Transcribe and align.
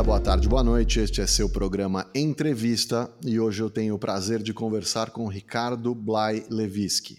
dia, 0.00 0.02
boa 0.02 0.20
tarde, 0.20 0.48
boa 0.48 0.64
noite. 0.64 0.98
Este 0.98 1.20
é 1.20 1.26
seu 1.26 1.48
programa 1.48 2.10
Entrevista 2.14 3.10
e 3.22 3.38
hoje 3.38 3.62
eu 3.62 3.68
tenho 3.68 3.94
o 3.94 3.98
prazer 3.98 4.42
de 4.42 4.54
conversar 4.54 5.10
com 5.10 5.28
Ricardo 5.28 5.94
Blay 5.94 6.46
Leviski. 6.48 7.18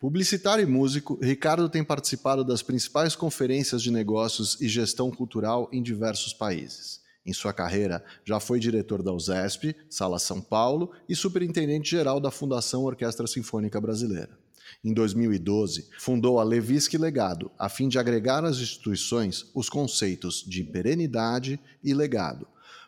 Publicitário 0.00 0.64
e 0.64 0.66
músico, 0.66 1.16
Ricardo 1.22 1.68
tem 1.68 1.84
participado 1.84 2.42
das 2.44 2.60
principais 2.60 3.14
conferências 3.14 3.80
de 3.80 3.92
negócios 3.92 4.60
e 4.60 4.68
gestão 4.68 5.12
cultural 5.12 5.68
em 5.72 5.80
diversos 5.80 6.32
países. 6.32 7.00
Em 7.24 7.32
sua 7.32 7.52
carreira, 7.52 8.04
já 8.24 8.40
foi 8.40 8.58
diretor 8.58 9.00
da 9.00 9.12
USESP, 9.12 9.76
Sala 9.88 10.18
São 10.18 10.40
Paulo 10.40 10.90
e 11.08 11.14
superintendente-geral 11.14 12.18
da 12.18 12.32
Fundação 12.32 12.82
Orquestra 12.82 13.28
Sinfônica 13.28 13.80
Brasileira. 13.80 14.41
Em 14.84 14.92
2012, 14.92 15.88
fundou 15.98 16.38
a 16.38 16.44
Levisque 16.44 16.98
Legado, 16.98 17.50
a 17.58 17.68
fim 17.68 17.88
de 17.88 17.98
agregar 17.98 18.44
às 18.44 18.58
instituições 18.58 19.50
os 19.54 19.68
conceitos 19.68 20.44
de 20.46 20.64
perenidade 20.64 21.60
e 21.82 21.94
legado, 21.94 22.46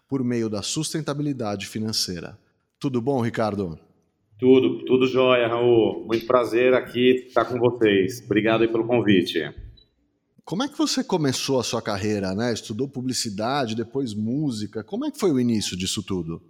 por 0.09 0.23
meio 0.25 0.49
da 0.49 0.63
sustentabilidade 0.63 1.67
financeira. 1.67 2.39
Tudo 2.79 3.01
bom, 3.01 3.21
Ricardo? 3.21 3.79
Tudo, 4.39 4.85
tudo 4.85 5.07
jóia, 5.07 5.49
Raul. 5.49 6.05
Muito 6.07 6.27
prazer 6.27 6.75
aqui 6.75 7.27
estar 7.27 7.45
com 7.45 7.59
vocês. 7.59 8.21
Obrigado 8.25 8.69
pelo 8.69 8.87
convite. 8.87 9.41
Como 10.45 10.63
é 10.63 10.69
que 10.69 10.77
você 10.77 11.03
começou 11.03 11.59
a 11.59 11.65
sua 11.65 11.81
carreira, 11.81 12.35
né? 12.35 12.53
Estudou 12.53 12.87
publicidade, 12.87 13.75
depois 13.75 14.13
música. 14.13 14.85
Como 14.85 15.07
é 15.07 15.11
que 15.11 15.19
foi 15.19 15.33
o 15.33 15.41
início 15.41 15.77
disso 15.77 16.03
tudo? 16.03 16.43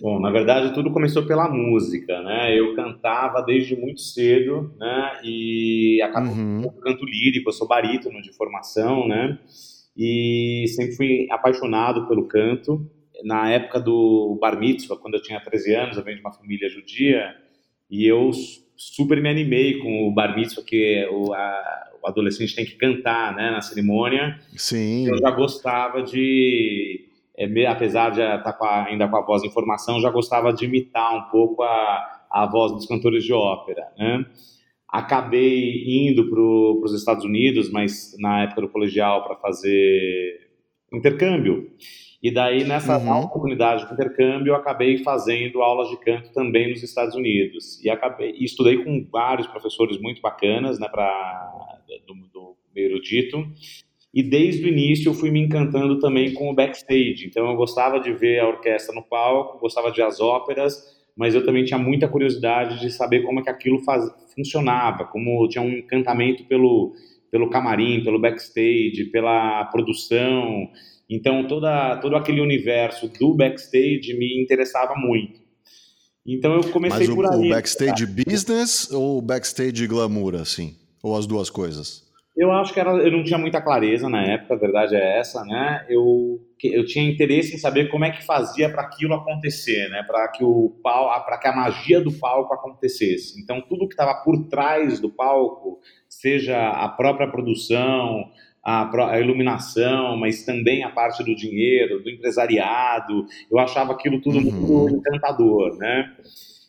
Bom, 0.00 0.20
na 0.20 0.30
verdade 0.30 0.74
tudo 0.74 0.92
começou 0.92 1.24
pela 1.24 1.48
música, 1.48 2.20
né? 2.22 2.58
Eu 2.58 2.74
cantava 2.74 3.40
desde 3.42 3.74
muito 3.74 4.00
cedo, 4.00 4.74
né? 4.78 5.20
E 5.24 6.00
acabou 6.02 6.32
uhum. 6.32 6.66
um 6.66 6.80
canto 6.80 7.04
lírico, 7.04 7.48
eu 7.48 7.52
sou 7.52 7.66
barítono 7.66 8.20
de 8.20 8.32
formação, 8.32 9.08
né? 9.08 9.38
E 9.96 10.66
sempre 10.68 10.94
fui 10.94 11.26
apaixonado 11.30 12.06
pelo 12.06 12.28
canto. 12.28 12.86
Na 13.24 13.50
época 13.50 13.80
do 13.80 14.36
bar 14.38 14.58
mitzvah, 14.58 14.96
quando 14.96 15.14
eu 15.14 15.22
tinha 15.22 15.40
13 15.40 15.74
anos, 15.74 15.96
eu 15.96 16.04
venho 16.04 16.16
de 16.16 16.22
uma 16.22 16.32
família 16.32 16.68
judia, 16.68 17.34
e 17.90 18.06
eu 18.06 18.30
super 18.76 19.22
me 19.22 19.30
animei 19.30 19.78
com 19.78 20.06
o 20.06 20.12
bar 20.12 20.36
mitzvah, 20.36 20.62
que 20.62 21.08
o, 21.10 21.32
a, 21.32 21.90
o 22.02 22.06
adolescente 22.06 22.54
tem 22.54 22.66
que 22.66 22.76
cantar, 22.76 23.34
né, 23.34 23.50
na 23.50 23.62
cerimônia. 23.62 24.38
Sim. 24.54 25.08
Eu 25.08 25.16
já 25.18 25.30
gostava 25.30 26.02
de 26.02 27.05
é, 27.36 27.66
apesar 27.66 28.10
de 28.10 28.22
estar 28.22 28.52
com 28.54 28.64
a, 28.64 28.84
ainda 28.84 29.06
com 29.06 29.16
a 29.16 29.24
voz 29.24 29.42
em 29.44 29.50
formação, 29.50 30.00
já 30.00 30.10
gostava 30.10 30.52
de 30.52 30.64
imitar 30.64 31.14
um 31.14 31.30
pouco 31.30 31.62
a, 31.62 32.26
a 32.30 32.46
voz 32.46 32.72
dos 32.72 32.86
cantores 32.86 33.24
de 33.24 33.32
ópera. 33.32 33.86
Né? 33.98 34.24
Acabei 34.88 35.84
indo 35.86 36.30
para 36.30 36.40
os 36.40 36.94
Estados 36.94 37.24
Unidos, 37.24 37.70
mas 37.70 38.16
na 38.18 38.44
época 38.44 38.62
do 38.62 38.68
colegial, 38.68 39.24
para 39.24 39.36
fazer 39.36 40.48
intercâmbio. 40.92 41.70
E 42.22 42.30
daí, 42.30 42.64
nessa 42.64 42.96
uhum. 42.96 43.24
oportunidade 43.24 43.86
de 43.86 43.92
intercâmbio, 43.92 44.52
eu 44.52 44.56
acabei 44.56 44.98
fazendo 44.98 45.62
aulas 45.62 45.90
de 45.90 45.98
canto 45.98 46.32
também 46.32 46.70
nos 46.70 46.82
Estados 46.82 47.14
Unidos. 47.14 47.84
E, 47.84 47.90
acabei, 47.90 48.32
e 48.32 48.44
estudei 48.44 48.82
com 48.82 49.06
vários 49.12 49.46
professores 49.46 50.00
muito 50.00 50.22
bacanas, 50.22 50.78
né, 50.78 50.88
pra, 50.88 51.52
do, 52.06 52.14
do 52.32 52.56
erudito. 52.74 53.46
E 54.16 54.22
desde 54.22 54.64
o 54.64 54.68
início 54.68 55.10
eu 55.10 55.14
fui 55.14 55.30
me 55.30 55.38
encantando 55.38 56.00
também 56.00 56.32
com 56.32 56.50
o 56.50 56.54
backstage. 56.54 57.26
Então 57.26 57.50
eu 57.50 57.54
gostava 57.54 58.00
de 58.00 58.10
ver 58.14 58.40
a 58.40 58.48
orquestra 58.48 58.94
no 58.94 59.02
palco, 59.02 59.58
gostava 59.58 59.90
de 59.90 59.98
ver 59.98 60.04
as 60.04 60.20
óperas, 60.20 60.74
mas 61.14 61.34
eu 61.34 61.44
também 61.44 61.66
tinha 61.66 61.78
muita 61.78 62.08
curiosidade 62.08 62.80
de 62.80 62.90
saber 62.90 63.24
como 63.24 63.40
é 63.40 63.42
que 63.42 63.50
aquilo 63.50 63.78
faz, 63.84 64.10
funcionava, 64.34 65.04
como 65.04 65.46
tinha 65.48 65.60
um 65.60 65.68
encantamento 65.68 66.44
pelo, 66.44 66.94
pelo 67.30 67.50
camarim, 67.50 68.02
pelo 68.02 68.18
backstage, 68.18 69.04
pela 69.12 69.66
produção. 69.66 70.66
Então 71.10 71.46
toda, 71.46 71.98
todo 71.98 72.16
aquele 72.16 72.40
universo 72.40 73.12
do 73.20 73.34
backstage 73.34 74.14
me 74.18 74.42
interessava 74.42 74.94
muito. 74.96 75.42
Então 76.26 76.54
eu 76.54 76.70
comecei 76.70 77.06
Mas 77.06 77.14
por 77.14 77.30
aí. 77.30 77.48
o 77.48 77.50
backstage 77.50 78.06
business 78.06 78.90
ou 78.90 79.20
backstage 79.20 79.86
glamour, 79.86 80.36
assim? 80.36 80.74
Ou 81.02 81.14
as 81.14 81.26
duas 81.26 81.50
coisas? 81.50 82.05
Eu 82.36 82.52
acho 82.52 82.74
que 82.74 82.78
era, 82.78 82.90
eu 82.90 83.10
não 83.10 83.24
tinha 83.24 83.38
muita 83.38 83.62
clareza 83.62 84.10
na 84.10 84.22
época, 84.22 84.54
a 84.54 84.58
verdade 84.58 84.94
é 84.94 85.18
essa, 85.18 85.42
né? 85.44 85.86
Eu, 85.88 86.38
eu 86.62 86.84
tinha 86.84 87.10
interesse 87.10 87.54
em 87.54 87.58
saber 87.58 87.88
como 87.88 88.04
é 88.04 88.10
que 88.10 88.26
fazia 88.26 88.68
para 88.68 88.82
aquilo 88.82 89.14
acontecer, 89.14 89.88
né? 89.88 90.02
Para 90.06 90.28
que 90.28 90.44
o 90.44 90.78
para 90.82 91.38
que 91.38 91.48
a 91.48 91.56
magia 91.56 91.98
do 91.98 92.12
palco 92.12 92.52
acontecesse. 92.52 93.40
Então 93.40 93.62
tudo 93.62 93.88
que 93.88 93.94
estava 93.94 94.14
por 94.22 94.48
trás 94.48 95.00
do 95.00 95.08
palco, 95.08 95.80
seja 96.10 96.72
a 96.72 96.88
própria 96.90 97.26
produção, 97.26 98.30
a, 98.62 99.12
a, 99.12 99.20
iluminação, 99.20 100.18
mas 100.18 100.44
também 100.44 100.84
a 100.84 100.90
parte 100.90 101.24
do 101.24 101.34
dinheiro, 101.34 102.02
do 102.02 102.10
empresariado, 102.10 103.24
eu 103.50 103.58
achava 103.58 103.92
aquilo 103.92 104.20
tudo 104.20 104.38
uhum. 104.38 104.44
muito 104.52 104.96
encantador, 104.96 105.74
né? 105.78 106.12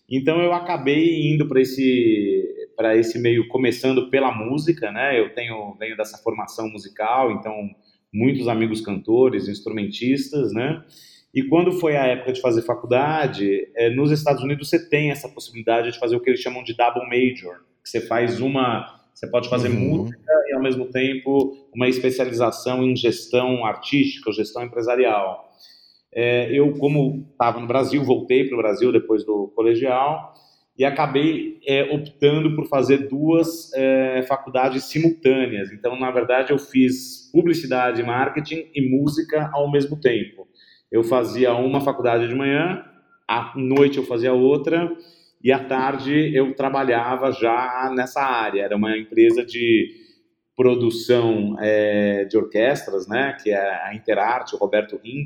Então 0.10 0.40
eu 0.42 0.54
acabei 0.54 1.34
indo 1.34 1.46
para 1.46 1.60
esse 1.60 2.57
para 2.78 2.96
esse 2.96 3.18
meio 3.18 3.48
começando 3.48 4.08
pela 4.12 4.32
música, 4.32 4.92
né? 4.92 5.20
Eu 5.20 5.34
tenho 5.34 5.76
venho 5.80 5.98
dessa 5.98 6.16
formação 6.20 6.70
musical, 6.70 7.32
então 7.32 7.72
muitos 8.14 8.48
amigos 8.48 8.82
cantores, 8.82 9.48
instrumentistas, 9.48 10.54
né? 10.54 10.84
E 11.34 11.44
quando 11.44 11.72
foi 11.72 11.98
a 11.98 12.06
época 12.06 12.32
de 12.32 12.40
fazer 12.40 12.62
faculdade, 12.62 13.68
é, 13.76 13.90
nos 13.90 14.12
Estados 14.12 14.44
Unidos 14.44 14.70
você 14.70 14.88
tem 14.88 15.10
essa 15.10 15.28
possibilidade 15.28 15.92
de 15.92 16.00
fazer 16.00 16.16
o 16.16 16.20
que 16.20 16.30
eles 16.30 16.40
chamam 16.40 16.64
de 16.64 16.76
double 16.76 17.04
major, 17.10 17.58
que 17.84 17.90
você 17.90 18.00
faz 18.00 18.40
uma, 18.40 19.02
você 19.14 19.28
pode 19.28 19.50
fazer 19.50 19.70
uhum. 19.70 19.98
música 19.98 20.32
e 20.48 20.54
ao 20.54 20.62
mesmo 20.62 20.86
tempo 20.86 21.68
uma 21.76 21.90
especialização 21.90 22.84
em 22.84 22.96
gestão 22.96 23.66
artística, 23.66 24.32
gestão 24.32 24.64
empresarial. 24.64 25.52
É, 26.14 26.52
eu, 26.52 26.74
como 26.74 27.28
estava 27.32 27.60
no 27.60 27.68
Brasil, 27.68 28.04
voltei 28.04 28.46
para 28.46 28.56
o 28.56 28.62
Brasil 28.62 28.92
depois 28.92 29.26
do 29.26 29.48
colegial 29.56 30.34
e 30.78 30.86
acabei 30.86 31.60
é, 31.66 31.84
optando 31.92 32.56
por 32.56 32.68
fazer 32.68 33.08
duas 33.08 33.74
é, 33.74 34.22
faculdades 34.24 34.84
simultâneas. 34.84 35.72
Então, 35.72 36.00
na 36.00 36.12
verdade, 36.12 36.52
eu 36.52 36.60
fiz 36.60 37.32
publicidade, 37.34 38.04
marketing 38.04 38.70
e 38.76 38.88
música 38.88 39.50
ao 39.54 39.72
mesmo 39.72 40.00
tempo. 40.00 40.48
Eu 40.92 41.04
fazia 41.04 41.54
uma 41.56 41.82
faculdade 41.82 42.28
de 42.28 42.36
manhã, 42.36 42.86
à 43.28 43.54
noite 43.56 43.98
eu 43.98 44.06
fazia 44.06 44.34
outra 44.34 44.90
e 45.44 45.52
à 45.52 45.64
tarde 45.64 46.36
eu 46.36 46.54
trabalhava 46.54 47.32
já 47.32 47.92
nessa 47.96 48.22
área. 48.22 48.62
Era 48.62 48.78
uma 48.78 48.96
empresa 48.96 49.44
de 49.44 49.90
produção 50.56 51.56
é, 51.60 52.26
de 52.26 52.38
orquestras, 52.38 53.08
né, 53.08 53.36
que 53.42 53.50
é 53.50 53.86
a 53.86 53.96
Interarte, 53.96 54.56
o 54.56 54.58
Roberto 54.58 55.00
Ring, 55.04 55.26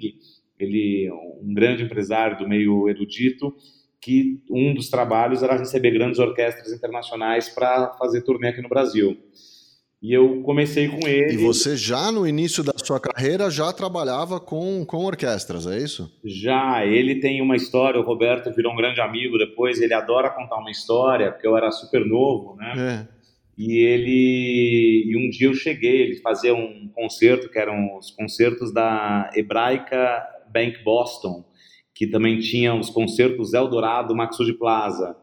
ele 0.59 1.09
um 1.41 1.53
grande 1.53 1.83
empresário 1.83 2.37
do 2.37 2.47
meio 2.47 2.87
erudito 2.87 3.53
que 4.01 4.41
um 4.49 4.73
dos 4.73 4.89
trabalhos 4.89 5.43
era 5.43 5.55
receber 5.55 5.91
grandes 5.91 6.19
orquestras 6.19 6.73
internacionais 6.73 7.49
para 7.49 7.93
fazer 7.99 8.23
turnê 8.23 8.49
aqui 8.49 8.61
no 8.61 8.69
Brasil. 8.69 9.15
E 10.01 10.11
eu 10.11 10.41
comecei 10.41 10.87
com 10.87 11.07
ele. 11.07 11.35
E 11.35 11.37
você 11.37 11.77
já 11.77 12.11
no 12.11 12.27
início 12.27 12.63
da 12.63 12.73
sua 12.75 12.99
carreira 12.99 13.51
já 13.51 13.71
trabalhava 13.71 14.39
com, 14.39 14.83
com 14.83 15.05
orquestras, 15.05 15.67
é 15.67 15.77
isso? 15.77 16.11
Já, 16.25 16.83
ele 16.83 17.19
tem 17.19 17.39
uma 17.39 17.55
história, 17.55 17.99
o 17.99 18.03
Roberto 18.03 18.51
virou 18.51 18.73
um 18.73 18.75
grande 18.75 18.99
amigo 18.99 19.37
depois, 19.37 19.79
ele 19.79 19.93
adora 19.93 20.31
contar 20.31 20.57
uma 20.57 20.71
história, 20.71 21.31
porque 21.31 21.45
eu 21.45 21.55
era 21.55 21.69
super 21.69 22.03
novo, 22.03 22.55
né? 22.55 23.07
É. 23.07 23.21
E 23.55 23.77
ele, 23.77 25.03
e 25.05 25.15
um 25.15 25.29
dia 25.29 25.47
eu 25.47 25.53
cheguei, 25.53 26.01
ele 26.01 26.15
fazia 26.15 26.55
um 26.55 26.89
concerto, 26.95 27.47
que 27.47 27.59
eram 27.59 27.95
os 27.95 28.09
concertos 28.09 28.73
da 28.73 29.29
Hebraica 29.35 30.19
Bank 30.51 30.83
Boston, 30.83 31.45
que 32.01 32.07
também 32.07 32.39
tinha 32.39 32.73
os 32.73 32.89
concertos 32.89 33.53
Eldorado, 33.53 34.15
Maxud 34.15 34.51
Plaza. 34.53 35.15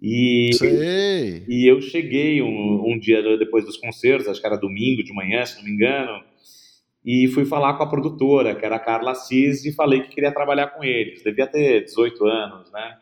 E, 0.00 0.50
Sei. 0.52 1.44
e 1.48 1.68
eu 1.68 1.80
cheguei 1.80 2.40
um, 2.40 2.84
um, 2.86 2.96
dia 2.96 3.20
depois 3.36 3.64
dos 3.64 3.76
concertos, 3.76 4.28
acho 4.28 4.40
que 4.40 4.46
era 4.46 4.56
domingo 4.56 5.02
de 5.02 5.12
manhã, 5.12 5.44
se 5.44 5.56
não 5.56 5.64
me 5.64 5.72
engano, 5.72 6.22
e 7.04 7.26
fui 7.26 7.44
falar 7.44 7.74
com 7.74 7.82
a 7.82 7.88
produtora, 7.88 8.54
que 8.54 8.64
era 8.64 8.76
a 8.76 8.78
Carla 8.78 9.10
Assis, 9.10 9.64
e 9.64 9.72
falei 9.72 10.02
que 10.02 10.10
queria 10.10 10.30
trabalhar 10.30 10.68
com 10.68 10.84
eles. 10.84 11.20
Devia 11.24 11.48
ter 11.48 11.82
18 11.82 12.24
anos, 12.24 12.70
né? 12.70 12.96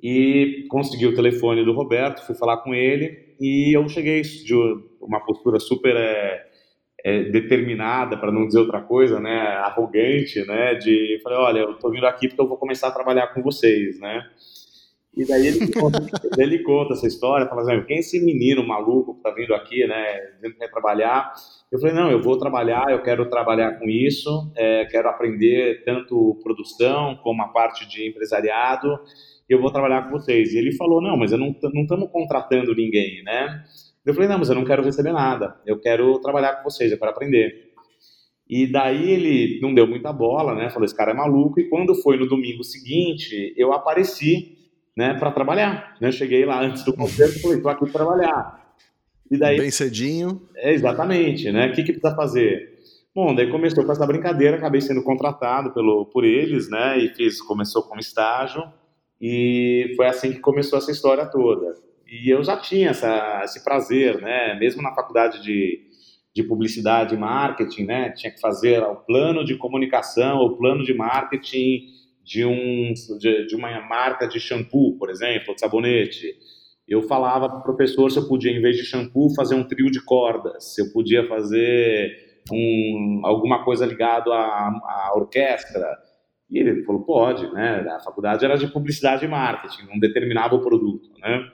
E 0.00 0.64
consegui 0.68 1.06
o 1.06 1.16
telefone 1.16 1.64
do 1.64 1.72
Roberto, 1.72 2.24
fui 2.24 2.36
falar 2.36 2.58
com 2.58 2.72
ele, 2.72 3.34
e 3.40 3.76
eu 3.76 3.88
cheguei 3.88 4.22
de 4.22 4.54
uma 5.00 5.18
postura 5.24 5.58
super 5.58 5.96
é, 5.96 6.47
é, 7.04 7.24
determinada, 7.24 8.16
para 8.16 8.32
não 8.32 8.46
dizer 8.46 8.60
outra 8.60 8.80
coisa, 8.80 9.20
né, 9.20 9.40
arrogante, 9.58 10.44
né, 10.46 10.74
de 10.74 11.20
falei, 11.22 11.38
olha, 11.38 11.58
eu 11.60 11.74
tô 11.74 11.90
vindo 11.90 12.06
aqui 12.06 12.28
porque 12.28 12.40
eu 12.40 12.48
vou 12.48 12.56
começar 12.56 12.88
a 12.88 12.92
trabalhar 12.92 13.28
com 13.28 13.42
vocês, 13.42 13.98
né. 14.00 14.24
E 15.16 15.26
daí 15.26 15.48
ele 15.48 15.72
conta, 15.72 15.98
ele 16.38 16.58
conta 16.60 16.94
essa 16.94 17.06
história, 17.06 17.46
fala 17.46 17.62
assim, 17.62 17.84
quem 17.86 17.96
é 17.96 18.00
esse 18.00 18.24
menino 18.24 18.66
maluco 18.66 19.14
que 19.14 19.22
tá 19.22 19.30
vindo 19.30 19.54
aqui, 19.54 19.86
né, 19.86 20.18
que 20.42 20.50
quer 20.50 20.70
trabalhar? 20.70 21.32
Eu 21.70 21.78
falei, 21.78 21.94
não, 21.94 22.10
eu 22.10 22.22
vou 22.22 22.38
trabalhar, 22.38 22.90
eu 22.90 23.02
quero 23.02 23.28
trabalhar 23.28 23.78
com 23.78 23.88
isso, 23.88 24.50
é, 24.56 24.84
quero 24.86 25.08
aprender 25.08 25.82
tanto 25.84 26.38
produção 26.42 27.16
como 27.22 27.42
a 27.42 27.48
parte 27.48 27.88
de 27.88 28.08
empresariado, 28.08 28.88
e 29.48 29.52
eu 29.52 29.60
vou 29.60 29.70
trabalhar 29.70 30.02
com 30.02 30.10
vocês. 30.10 30.52
E 30.52 30.58
ele 30.58 30.72
falou, 30.72 31.00
não, 31.00 31.16
mas 31.16 31.32
eu 31.32 31.38
não 31.38 31.48
estamos 31.50 32.10
contratando 32.10 32.74
ninguém, 32.74 33.22
né? 33.22 33.64
Eu 34.10 34.14
falei, 34.14 34.28
não, 34.28 34.38
mas 34.38 34.48
eu 34.48 34.54
não 34.54 34.64
quero 34.64 34.82
receber 34.82 35.12
nada, 35.12 35.56
eu 35.66 35.78
quero 35.78 36.18
trabalhar 36.20 36.56
com 36.56 36.70
vocês, 36.70 36.90
eu 36.90 36.98
quero 36.98 37.10
aprender. 37.10 37.68
E 38.48 38.66
daí 38.66 39.10
ele 39.10 39.60
não 39.60 39.74
deu 39.74 39.86
muita 39.86 40.12
bola, 40.12 40.54
né? 40.54 40.70
Falou, 40.70 40.86
esse 40.86 40.96
cara 40.96 41.10
é 41.10 41.14
maluco. 41.14 41.60
E 41.60 41.68
quando 41.68 41.94
foi 41.94 42.16
no 42.16 42.26
domingo 42.26 42.64
seguinte, 42.64 43.52
eu 43.58 43.74
apareci, 43.74 44.56
né, 44.96 45.14
para 45.14 45.30
trabalhar. 45.30 45.96
Né? 46.00 46.10
Cheguei 46.10 46.46
lá 46.46 46.62
antes 46.62 46.82
do 46.82 46.94
concerto 46.94 47.36
e 47.36 47.42
falei, 47.42 47.60
tô 47.60 47.68
aqui 47.68 47.84
para 47.84 47.92
trabalhar. 47.92 48.74
E 49.30 49.36
daí, 49.36 49.58
Bem 49.58 49.70
cedinho. 49.70 50.40
É, 50.56 50.72
exatamente, 50.72 51.52
né? 51.52 51.68
O 51.68 51.72
que, 51.72 51.82
que 51.82 51.92
precisa 51.92 52.16
fazer? 52.16 52.78
Bom, 53.14 53.34
daí 53.34 53.50
começou 53.50 53.84
com 53.84 53.92
essa 53.92 54.06
brincadeira, 54.06 54.56
acabei 54.56 54.80
sendo 54.80 55.02
contratado 55.02 55.74
pelo, 55.74 56.06
por 56.06 56.24
eles, 56.24 56.70
né? 56.70 56.98
E 56.98 57.08
fiz, 57.10 57.42
começou 57.42 57.82
como 57.82 58.00
estágio. 58.00 58.62
E 59.20 59.92
foi 59.96 60.06
assim 60.06 60.32
que 60.32 60.38
começou 60.38 60.78
essa 60.78 60.90
história 60.90 61.26
toda. 61.26 61.74
E 62.08 62.32
eu 62.32 62.42
já 62.42 62.56
tinha 62.56 62.88
essa, 62.88 63.42
esse 63.44 63.62
prazer, 63.62 64.18
né? 64.22 64.58
Mesmo 64.58 64.80
na 64.80 64.94
faculdade 64.94 65.42
de, 65.42 65.78
de 66.34 66.42
publicidade 66.42 67.14
e 67.14 67.18
marketing, 67.18 67.84
né? 67.84 68.10
Tinha 68.12 68.32
que 68.32 68.40
fazer 68.40 68.82
o 68.82 68.96
plano 68.96 69.44
de 69.44 69.56
comunicação, 69.56 70.38
o 70.38 70.56
plano 70.56 70.82
de 70.82 70.94
marketing 70.94 71.86
de, 72.24 72.46
um, 72.46 72.94
de, 73.18 73.46
de 73.46 73.54
uma 73.54 73.78
marca 73.86 74.26
de 74.26 74.40
shampoo, 74.40 74.96
por 74.98 75.10
exemplo, 75.10 75.54
de 75.54 75.60
sabonete. 75.60 76.34
Eu 76.88 77.02
falava 77.02 77.46
para 77.46 77.58
o 77.58 77.62
professor 77.62 78.10
se 78.10 78.18
eu 78.18 78.26
podia, 78.26 78.52
em 78.52 78.62
vez 78.62 78.76
de 78.76 78.84
shampoo, 78.84 79.34
fazer 79.34 79.54
um 79.54 79.64
trio 79.64 79.90
de 79.90 80.02
cordas, 80.02 80.74
se 80.74 80.80
eu 80.80 80.90
podia 80.90 81.26
fazer 81.26 82.40
um, 82.50 83.20
alguma 83.24 83.62
coisa 83.64 83.84
ligado 83.84 84.32
à, 84.32 84.68
à 84.68 85.12
orquestra. 85.14 85.86
E 86.50 86.58
ele 86.58 86.82
falou, 86.84 87.02
pode, 87.02 87.46
né? 87.52 87.86
A 87.90 88.00
faculdade 88.00 88.46
era 88.46 88.56
de 88.56 88.66
publicidade 88.66 89.26
e 89.26 89.28
marketing, 89.28 89.86
não 89.86 89.98
determinava 89.98 90.54
o 90.54 90.62
produto, 90.62 91.10
né? 91.18 91.50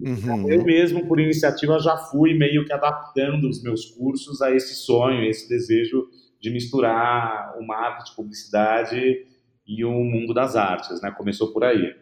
Uhum. 0.00 0.50
Eu 0.50 0.64
mesmo, 0.64 1.06
por 1.06 1.20
iniciativa, 1.20 1.78
já 1.78 1.96
fui 1.96 2.34
meio 2.34 2.64
que 2.64 2.72
adaptando 2.72 3.48
os 3.48 3.62
meus 3.62 3.84
cursos 3.86 4.42
a 4.42 4.50
esse 4.50 4.74
sonho, 4.74 5.24
esse 5.24 5.48
desejo 5.48 6.08
de 6.40 6.50
misturar 6.50 7.56
o 7.58 7.66
marketing, 7.66 8.16
publicidade 8.16 9.26
e 9.66 9.84
o 9.84 9.92
mundo 9.92 10.34
das 10.34 10.56
artes, 10.56 11.00
né? 11.00 11.10
Começou 11.10 11.52
por 11.52 11.64
aí. 11.64 11.94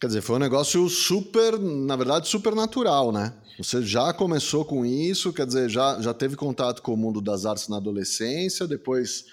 Quer 0.00 0.06
dizer, 0.06 0.22
foi 0.22 0.36
um 0.36 0.40
negócio 0.40 0.88
super, 0.88 1.58
na 1.58 1.94
verdade, 1.94 2.26
super 2.26 2.54
natural, 2.54 3.12
né? 3.12 3.34
Você 3.58 3.82
já 3.82 4.14
começou 4.14 4.64
com 4.64 4.86
isso, 4.86 5.30
quer 5.30 5.46
dizer, 5.46 5.68
já, 5.68 6.00
já 6.00 6.14
teve 6.14 6.34
contato 6.34 6.80
com 6.80 6.94
o 6.94 6.96
mundo 6.96 7.20
das 7.20 7.44
artes 7.44 7.68
na 7.68 7.76
adolescência, 7.76 8.66
depois 8.66 9.26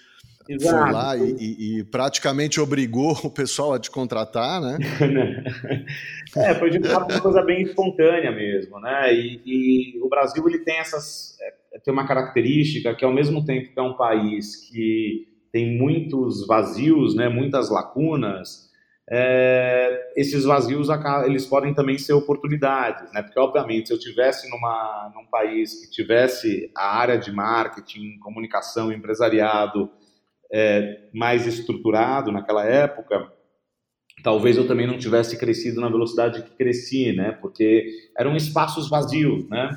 Exato. 0.49 0.83
foi 0.83 0.91
lá 0.91 1.17
e, 1.17 1.35
e, 1.39 1.79
e, 1.79 1.83
praticamente 1.83 2.59
obrigou 2.59 3.11
o 3.23 3.29
pessoal 3.29 3.73
a 3.73 3.79
te 3.79 3.91
contratar, 3.91 4.61
né? 4.61 4.77
é, 6.37 6.55
foi 6.55 6.69
de 6.69 6.87
fato 6.87 7.11
uma 7.11 7.21
coisa 7.21 7.41
bem 7.41 7.63
espontânea 7.63 8.31
mesmo, 8.31 8.79
né? 8.79 9.13
E, 9.13 9.41
e, 9.45 9.99
o 10.01 10.09
Brasil 10.09 10.47
ele 10.47 10.59
tem 10.59 10.77
essas 10.77 11.37
é, 11.73 11.79
tem 11.79 11.93
uma 11.93 12.07
característica 12.07 12.95
que 12.95 13.05
ao 13.05 13.13
mesmo 13.13 13.45
tempo 13.45 13.73
que 13.73 13.79
é 13.79 13.83
um 13.83 13.95
país 13.95 14.55
que 14.69 15.27
tem 15.51 15.77
muitos 15.77 16.45
vazios, 16.45 17.15
né? 17.15 17.29
Muitas 17.29 17.69
lacunas. 17.69 18.67
É, 19.09 20.11
esses 20.17 20.43
vazios 20.43 20.89
eles 21.25 21.45
podem 21.45 21.73
também 21.73 21.97
ser 21.97 22.11
oportunidades, 22.11 23.11
né? 23.13 23.21
Porque 23.21 23.39
obviamente 23.39 23.87
se 23.87 23.93
eu 23.93 23.99
tivesse 23.99 24.49
numa 24.49 25.11
num 25.15 25.25
país 25.25 25.85
que 25.85 25.89
tivesse 25.89 26.69
a 26.75 26.97
área 26.97 27.17
de 27.17 27.31
marketing, 27.31 28.19
comunicação, 28.19 28.91
empresariado 28.91 29.89
é, 30.51 31.09
mais 31.13 31.45
estruturado 31.45 32.31
naquela 32.31 32.65
época, 32.65 33.31
talvez 34.23 34.57
eu 34.57 34.67
também 34.67 34.87
não 34.87 34.97
tivesse 34.97 35.37
crescido 35.37 35.81
na 35.81 35.89
velocidade 35.89 36.43
que 36.43 36.55
cresci, 36.55 37.13
né? 37.13 37.31
Porque 37.33 37.87
eram 38.17 38.35
espaços 38.35 38.89
vazios, 38.89 39.47
né? 39.49 39.69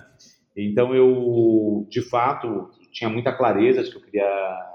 Então 0.56 0.94
eu, 0.94 1.86
de 1.88 2.02
fato, 2.02 2.70
tinha 2.92 3.08
muita 3.08 3.32
clareza 3.32 3.82
de 3.82 3.90
que 3.90 3.96
eu 3.96 4.02
queria 4.02 4.66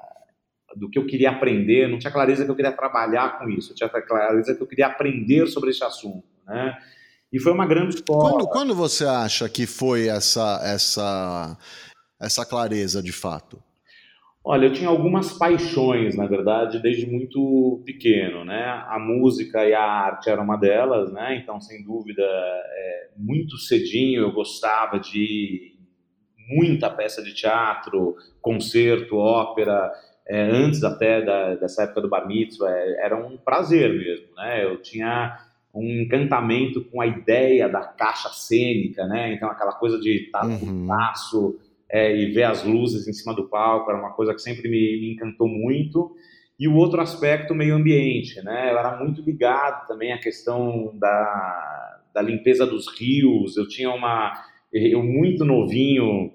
do 0.76 0.90
que 0.90 1.00
eu 1.00 1.06
queria 1.06 1.30
aprender, 1.30 1.88
não 1.88 1.98
tinha 1.98 2.12
clareza 2.12 2.44
que 2.44 2.52
eu 2.52 2.56
queria 2.56 2.72
trabalhar 2.72 3.40
com 3.40 3.50
isso, 3.50 3.74
tinha 3.74 3.90
clareza 3.90 4.54
que 4.54 4.62
eu 4.62 4.68
queria 4.68 4.88
aprender 4.88 5.48
sobre 5.48 5.70
esse 5.70 5.82
assunto, 5.82 6.28
né? 6.46 6.78
E 7.32 7.40
foi 7.40 7.54
uma 7.54 7.66
grande 7.66 7.96
escola. 7.96 8.32
Quando, 8.32 8.48
quando 8.48 8.76
você 8.76 9.06
acha 9.06 9.48
que 9.48 9.66
foi 9.66 10.08
essa 10.08 10.60
essa 10.64 11.58
essa 12.20 12.46
clareza 12.46 13.02
de 13.02 13.12
fato? 13.12 13.62
Olha, 14.48 14.68
eu 14.68 14.74
tinha 14.74 14.90
algumas 14.90 15.34
paixões, 15.34 16.16
na 16.16 16.28
verdade, 16.28 16.80
desde 16.80 17.08
muito 17.10 17.82
pequeno, 17.84 18.46
né? 18.46 18.64
A 18.88 19.00
música 19.00 19.68
e 19.68 19.74
a 19.74 19.82
arte 19.82 20.30
era 20.30 20.40
uma 20.40 20.56
delas, 20.56 21.12
né? 21.12 21.38
Então, 21.42 21.60
sem 21.60 21.84
dúvida, 21.84 22.22
é, 22.22 23.10
muito 23.18 23.58
cedinho 23.58 24.22
eu 24.22 24.32
gostava 24.32 25.00
de 25.00 25.74
muita 26.48 26.92
peça 26.92 27.24
de 27.24 27.34
teatro, 27.34 28.16
concerto, 28.40 29.18
ópera, 29.18 29.92
é, 30.28 30.44
antes 30.44 30.84
até 30.84 31.24
da, 31.24 31.56
dessa 31.56 31.82
época 31.82 32.02
do 32.02 32.10
bar 32.10 32.28
mitzvah, 32.28 32.70
é, 32.70 33.04
era 33.04 33.18
um 33.18 33.38
prazer 33.38 33.98
mesmo, 33.98 34.28
né? 34.36 34.64
Eu 34.64 34.80
tinha 34.80 35.40
um 35.74 36.04
encantamento 36.04 36.86
com 36.86 37.02
a 37.02 37.08
ideia 37.08 37.68
da 37.68 37.82
caixa 37.82 38.30
cênica, 38.30 39.08
né? 39.08 39.34
Então, 39.34 39.50
aquela 39.50 39.74
coisa 39.74 40.00
de 40.00 40.26
estar 40.26 40.46
uhum. 40.46 40.86
passo 40.86 41.60
é, 41.90 42.16
e 42.16 42.32
ver 42.32 42.44
as 42.44 42.64
luzes 42.64 43.08
em 43.08 43.14
cima 43.14 43.34
do 43.34 43.48
palco 43.48 43.90
era 43.90 44.00
uma 44.00 44.14
coisa 44.14 44.34
que 44.34 44.42
sempre 44.42 44.70
me, 44.70 45.00
me, 45.00 45.14
encantou 45.14 45.48
muito. 45.48 46.16
E 46.58 46.68
o 46.68 46.76
outro 46.76 47.02
aspecto, 47.02 47.54
meio 47.54 47.76
ambiente, 47.76 48.42
né? 48.42 48.72
Eu 48.72 48.78
era 48.78 48.98
muito 48.98 49.22
ligado 49.22 49.88
também 49.88 50.14
à 50.14 50.18
questão 50.18 50.98
da, 50.98 52.02
da 52.14 52.22
limpeza 52.22 52.66
dos 52.66 52.88
rios. 52.98 53.58
Eu 53.58 53.68
tinha 53.68 53.92
uma. 53.92 54.34
Eu, 54.72 55.04
muito 55.04 55.44
novinho, 55.46 56.32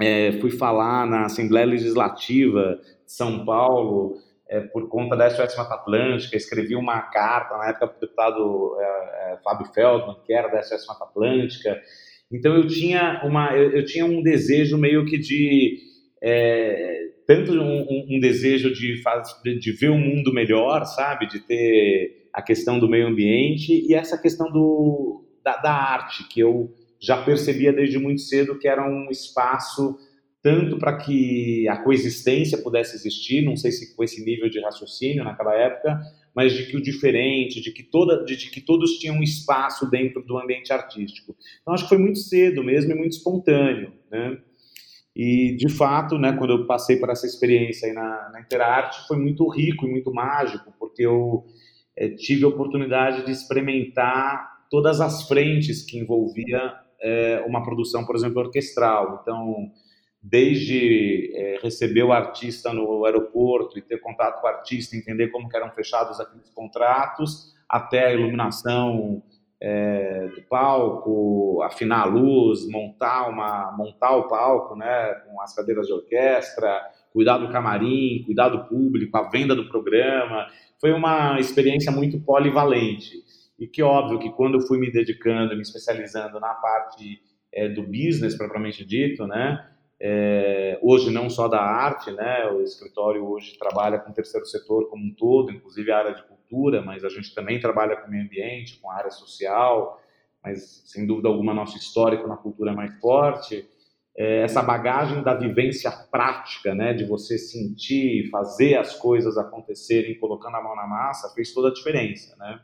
é, 0.00 0.32
fui 0.32 0.50
falar 0.50 1.06
na 1.06 1.24
Assembleia 1.24 1.66
Legislativa 1.66 2.78
de 3.04 3.12
São 3.12 3.44
Paulo. 3.44 4.18
É, 4.48 4.60
por 4.60 4.88
conta 4.88 5.16
da 5.16 5.28
SOS 5.28 5.56
Mata 5.56 5.74
Atlântica, 5.74 6.36
escrevi 6.36 6.76
uma 6.76 7.00
carta 7.00 7.56
na 7.56 7.70
época 7.70 7.88
para 7.88 7.96
o 7.96 8.00
deputado 8.00 8.76
é, 8.78 9.32
é, 9.32 9.36
Fábio 9.42 9.66
Feldman, 9.72 10.20
que 10.24 10.32
era 10.32 10.46
da 10.46 10.62
SOS 10.62 10.86
Mata 10.86 11.04
Atlântica, 11.04 11.82
então 12.30 12.54
eu 12.54 12.66
tinha 12.66 13.22
uma, 13.24 13.56
eu, 13.56 13.70
eu 13.70 13.84
tinha 13.84 14.04
um 14.04 14.22
desejo 14.22 14.76
meio 14.76 15.04
que 15.04 15.18
de 15.18 15.78
é, 16.22 17.06
tanto 17.26 17.52
um, 17.52 18.06
um, 18.16 18.20
desejo 18.20 18.72
de, 18.72 19.00
de, 19.58 19.72
ver 19.72 19.90
o 19.90 19.94
um 19.94 20.00
mundo 20.00 20.32
melhor, 20.32 20.84
sabe, 20.84 21.26
de 21.26 21.40
ter 21.40 22.28
a 22.32 22.40
questão 22.40 22.78
do 22.78 22.88
meio 22.88 23.08
ambiente 23.08 23.84
e 23.86 23.94
essa 23.94 24.16
questão 24.16 24.50
do, 24.50 25.24
da, 25.44 25.56
da 25.56 25.72
arte 25.72 26.26
que 26.28 26.40
eu 26.40 26.72
já 27.00 27.22
percebia 27.22 27.72
desde 27.72 27.98
muito 27.98 28.20
cedo 28.20 28.58
que 28.58 28.68
era 28.68 28.88
um 28.88 29.10
espaço 29.10 29.98
tanto 30.42 30.78
para 30.78 30.96
que 30.96 31.66
a 31.68 31.82
coexistência 31.82 32.58
pudesse 32.58 32.94
existir, 32.94 33.42
não 33.42 33.56
sei 33.56 33.72
se 33.72 33.96
com 33.96 34.04
esse 34.04 34.24
nível 34.24 34.48
de 34.48 34.60
raciocínio 34.60 35.24
naquela 35.24 35.54
época, 35.54 36.00
mas 36.36 36.52
de 36.52 36.66
que 36.66 36.76
o 36.76 36.82
diferente, 36.82 37.62
de 37.62 37.72
que, 37.72 37.82
toda, 37.82 38.22
de, 38.22 38.36
de 38.36 38.50
que 38.50 38.60
todos 38.60 38.98
tinham 38.98 39.22
espaço 39.22 39.88
dentro 39.88 40.22
do 40.22 40.36
ambiente 40.38 40.70
artístico. 40.70 41.34
Então, 41.62 41.72
acho 41.72 41.84
que 41.84 41.88
foi 41.88 41.98
muito 41.98 42.18
cedo 42.18 42.62
mesmo 42.62 42.92
e 42.92 42.94
muito 42.94 43.12
espontâneo, 43.12 43.94
né? 44.10 44.38
E, 45.16 45.56
de 45.56 45.70
fato, 45.70 46.18
né, 46.18 46.34
quando 46.36 46.50
eu 46.50 46.66
passei 46.66 46.96
por 46.96 47.08
essa 47.08 47.26
experiência 47.26 47.90
na, 47.94 48.28
na 48.34 48.40
Interarte, 48.42 49.08
foi 49.08 49.16
muito 49.16 49.48
rico 49.48 49.86
e 49.86 49.90
muito 49.90 50.12
mágico, 50.12 50.74
porque 50.78 51.06
eu 51.06 51.46
é, 51.96 52.10
tive 52.10 52.44
a 52.44 52.48
oportunidade 52.48 53.24
de 53.24 53.32
experimentar 53.32 54.66
todas 54.70 55.00
as 55.00 55.26
frentes 55.26 55.82
que 55.82 55.98
envolvia 55.98 56.74
é, 57.00 57.42
uma 57.46 57.64
produção, 57.64 58.04
por 58.04 58.14
exemplo, 58.14 58.42
orquestral. 58.42 59.20
Então, 59.22 59.70
desde 60.28 61.30
é, 61.36 61.58
receber 61.62 62.02
o 62.02 62.12
artista 62.12 62.72
no 62.72 63.04
aeroporto 63.04 63.78
e 63.78 63.82
ter 63.82 63.98
contato 63.98 64.40
com 64.40 64.46
o 64.48 64.50
artista, 64.50 64.96
entender 64.96 65.28
como 65.28 65.48
eram 65.54 65.70
fechados 65.70 66.18
aqueles 66.18 66.50
contratos, 66.50 67.54
até 67.68 68.06
a 68.06 68.12
iluminação 68.12 69.22
é, 69.60 70.26
do 70.34 70.42
palco, 70.42 71.62
afinar 71.62 72.02
a 72.02 72.04
luz, 72.06 72.68
montar 72.68 73.28
uma 73.28 73.72
montar 73.78 74.16
o 74.16 74.28
palco, 74.28 74.74
né, 74.74 75.14
com 75.26 75.40
as 75.40 75.54
cadeiras 75.54 75.86
de 75.86 75.92
orquestra, 75.92 76.82
cuidar 77.12 77.38
do 77.38 77.48
camarim, 77.48 78.24
cuidar 78.26 78.48
do 78.48 78.64
público, 78.64 79.16
a 79.16 79.28
venda 79.28 79.54
do 79.54 79.68
programa, 79.68 80.48
foi 80.80 80.92
uma 80.92 81.38
experiência 81.38 81.92
muito 81.92 82.18
polivalente. 82.18 83.24
E 83.60 83.68
que 83.68 83.80
óbvio 83.80 84.18
que 84.18 84.30
quando 84.30 84.54
eu 84.54 84.66
fui 84.66 84.76
me 84.76 84.90
dedicando, 84.90 85.54
me 85.54 85.62
especializando 85.62 86.40
na 86.40 86.52
parte 86.54 87.22
é, 87.52 87.68
do 87.68 87.84
business 87.84 88.36
propriamente 88.36 88.84
dito, 88.84 89.24
né, 89.24 89.64
é, 90.00 90.78
hoje 90.82 91.10
não 91.10 91.30
só 91.30 91.48
da 91.48 91.60
arte, 91.60 92.10
né? 92.10 92.46
O 92.50 92.62
escritório 92.62 93.26
hoje 93.26 93.58
trabalha 93.58 93.98
com 93.98 94.10
o 94.10 94.14
terceiro 94.14 94.46
setor 94.46 94.88
como 94.90 95.04
um 95.04 95.14
todo, 95.14 95.50
inclusive 95.50 95.90
a 95.90 95.98
área 95.98 96.14
de 96.14 96.22
cultura, 96.24 96.82
mas 96.82 97.02
a 97.04 97.08
gente 97.08 97.34
também 97.34 97.58
trabalha 97.58 97.96
com 97.96 98.08
o 98.08 98.10
meio 98.10 98.24
ambiente, 98.24 98.78
com 98.78 98.90
a 98.90 98.96
área 98.96 99.10
social, 99.10 100.00
mas 100.44 100.82
sem 100.86 101.06
dúvida 101.06 101.28
alguma 101.28 101.54
nosso 101.54 101.78
histórico 101.78 102.28
na 102.28 102.36
cultura 102.36 102.72
é 102.72 102.74
mais 102.74 102.98
forte. 103.00 103.66
É, 104.18 104.42
essa 104.42 104.62
bagagem 104.62 105.22
da 105.22 105.34
vivência 105.34 105.90
prática, 105.90 106.74
né? 106.74 106.92
De 106.92 107.04
você 107.04 107.38
sentir, 107.38 108.28
fazer 108.30 108.76
as 108.76 108.94
coisas 108.96 109.38
acontecerem, 109.38 110.18
colocando 110.18 110.56
a 110.56 110.62
mão 110.62 110.76
na 110.76 110.86
massa, 110.86 111.32
fez 111.34 111.54
toda 111.54 111.68
a 111.68 111.72
diferença, 111.72 112.36
né? 112.36 112.60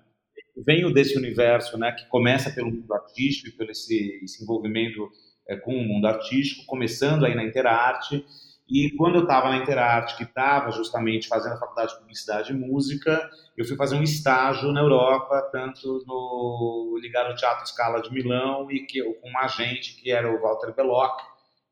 Venho 0.66 0.92
desse 0.92 1.16
universo, 1.16 1.78
né? 1.78 1.92
Que 1.92 2.06
começa 2.08 2.50
pelo 2.50 2.70
mundo 2.70 2.92
artístico 2.92 3.56
pelo 3.56 3.70
esse, 3.70 4.20
esse 4.22 4.42
envolvimento 4.42 5.10
é, 5.48 5.56
com 5.56 5.74
o 5.74 5.84
mundo 5.84 6.06
artístico, 6.06 6.66
começando 6.66 7.24
aí 7.24 7.34
na 7.34 7.44
Interarte. 7.44 8.24
E 8.68 8.90
quando 8.96 9.16
eu 9.16 9.22
estava 9.22 9.50
na 9.50 9.58
Interarte, 9.58 10.16
que 10.16 10.22
estava 10.22 10.70
justamente 10.70 11.28
fazendo 11.28 11.54
a 11.54 11.58
faculdade 11.58 11.92
de 11.92 11.98
Publicidade 11.98 12.52
e 12.52 12.56
Música, 12.56 13.28
eu 13.56 13.64
fui 13.64 13.76
fazer 13.76 13.96
um 13.96 14.02
estágio 14.02 14.72
na 14.72 14.80
Europa, 14.80 15.48
tanto 15.52 16.02
no 16.06 16.98
ligado 17.00 17.28
ao 17.28 17.36
Teatro 17.36 17.66
Scala 17.68 18.00
de 18.00 18.12
Milão 18.12 18.70
e 18.70 18.86
que 18.86 19.02
com 19.02 19.30
um 19.30 19.38
agente 19.38 20.00
que 20.00 20.10
era 20.10 20.30
o 20.30 20.40
Walter 20.40 20.74
Belloc, 20.74 21.20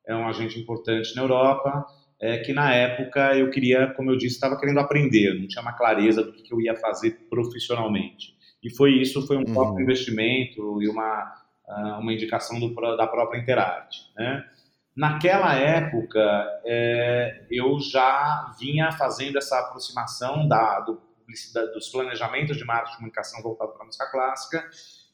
é 0.07 0.15
um 0.15 0.29
agente 0.29 0.59
importante 0.59 1.15
na 1.15 1.23
Europa, 1.23 1.87
é, 2.21 2.39
que 2.39 2.53
na 2.53 2.75
época 2.75 3.37
eu 3.37 3.51
queria, 3.51 3.93
como 3.95 4.11
eu 4.11 4.17
disse, 4.17 4.35
estava 4.35 4.59
querendo 4.59 4.81
aprender, 4.81 5.39
não 5.39 5.49
tinha 5.49 5.63
uma 5.63 5.73
clareza 5.73 6.23
do 6.23 6.33
que, 6.33 6.43
que, 6.43 6.53
eu 6.53 6.61
ia 6.61 6.77
fazer 6.77 7.13
profissionalmente. 7.31 8.35
E 8.63 8.69
foi 8.75 8.93
isso, 9.01 9.27
foi 9.27 9.37
um 9.37 9.41
uhum. 9.47 9.55
próprio 9.55 9.83
investimento 9.83 10.83
e 10.83 10.89
uma, 10.89 11.33
uma 11.99 12.13
indicação 12.13 12.59
do, 12.59 12.75
da 12.97 13.07
própria 13.07 13.39
Interarte. 13.39 14.11
Né? 14.17 14.45
Naquela 14.97 15.55
época, 15.55 16.21
é, 16.65 17.47
eu 17.51 17.79
já 17.79 18.53
vinha 18.59 18.91
fazendo 18.93 19.39
essa 19.39 19.59
aproximação 19.59 20.49
da, 20.49 20.81
do, 20.81 21.01
dos 21.73 21.89
planejamentos 21.89 22.57
de 22.57 22.65
marketing 22.65 22.91
de 22.91 22.97
comunicação 22.97 23.43
voltado 23.43 23.73
para 23.73 23.83
a 23.83 23.87
música 23.87 24.11
clássica 24.11 24.69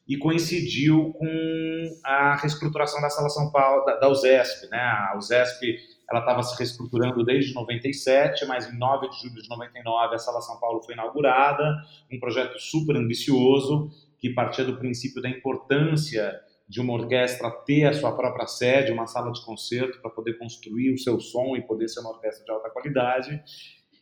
e 0.07 0.17
coincidiu 0.17 1.13
com 1.13 1.99
a 2.03 2.35
reestruturação 2.35 3.01
da 3.01 3.09
Sala 3.09 3.29
São 3.29 3.51
Paulo, 3.51 3.85
da, 3.85 3.97
da 3.97 4.09
USESP. 4.09 4.69
Né? 4.69 4.79
A 4.79 5.15
USESP 5.17 5.77
ela 6.09 6.21
estava 6.21 6.41
se 6.41 6.57
reestruturando 6.57 7.23
desde 7.23 7.53
97, 7.53 8.45
mas 8.45 8.65
em 8.71 8.77
9 8.77 9.09
de 9.09 9.21
julho 9.21 9.41
de 9.41 9.49
99 9.49 10.15
a 10.15 10.17
Sala 10.17 10.41
São 10.41 10.57
Paulo 10.59 10.81
foi 10.81 10.93
inaugurada, 10.93 11.75
um 12.11 12.17
projeto 12.19 12.57
super 12.59 12.95
ambicioso 12.95 13.91
que 14.17 14.29
partia 14.29 14.65
do 14.65 14.77
princípio 14.77 15.21
da 15.21 15.29
importância 15.29 16.39
de 16.67 16.81
uma 16.81 16.93
orquestra 16.93 17.49
ter 17.65 17.85
a 17.85 17.93
sua 17.93 18.15
própria 18.15 18.45
sede, 18.45 18.91
uma 18.91 19.07
sala 19.07 19.31
de 19.31 19.43
concerto 19.45 20.01
para 20.01 20.11
poder 20.11 20.37
construir 20.37 20.93
o 20.93 20.97
seu 20.97 21.19
som 21.19 21.55
e 21.55 21.61
poder 21.61 21.87
ser 21.87 22.01
uma 22.01 22.09
orquestra 22.09 22.43
de 22.43 22.51
alta 22.51 22.69
qualidade. 22.69 23.41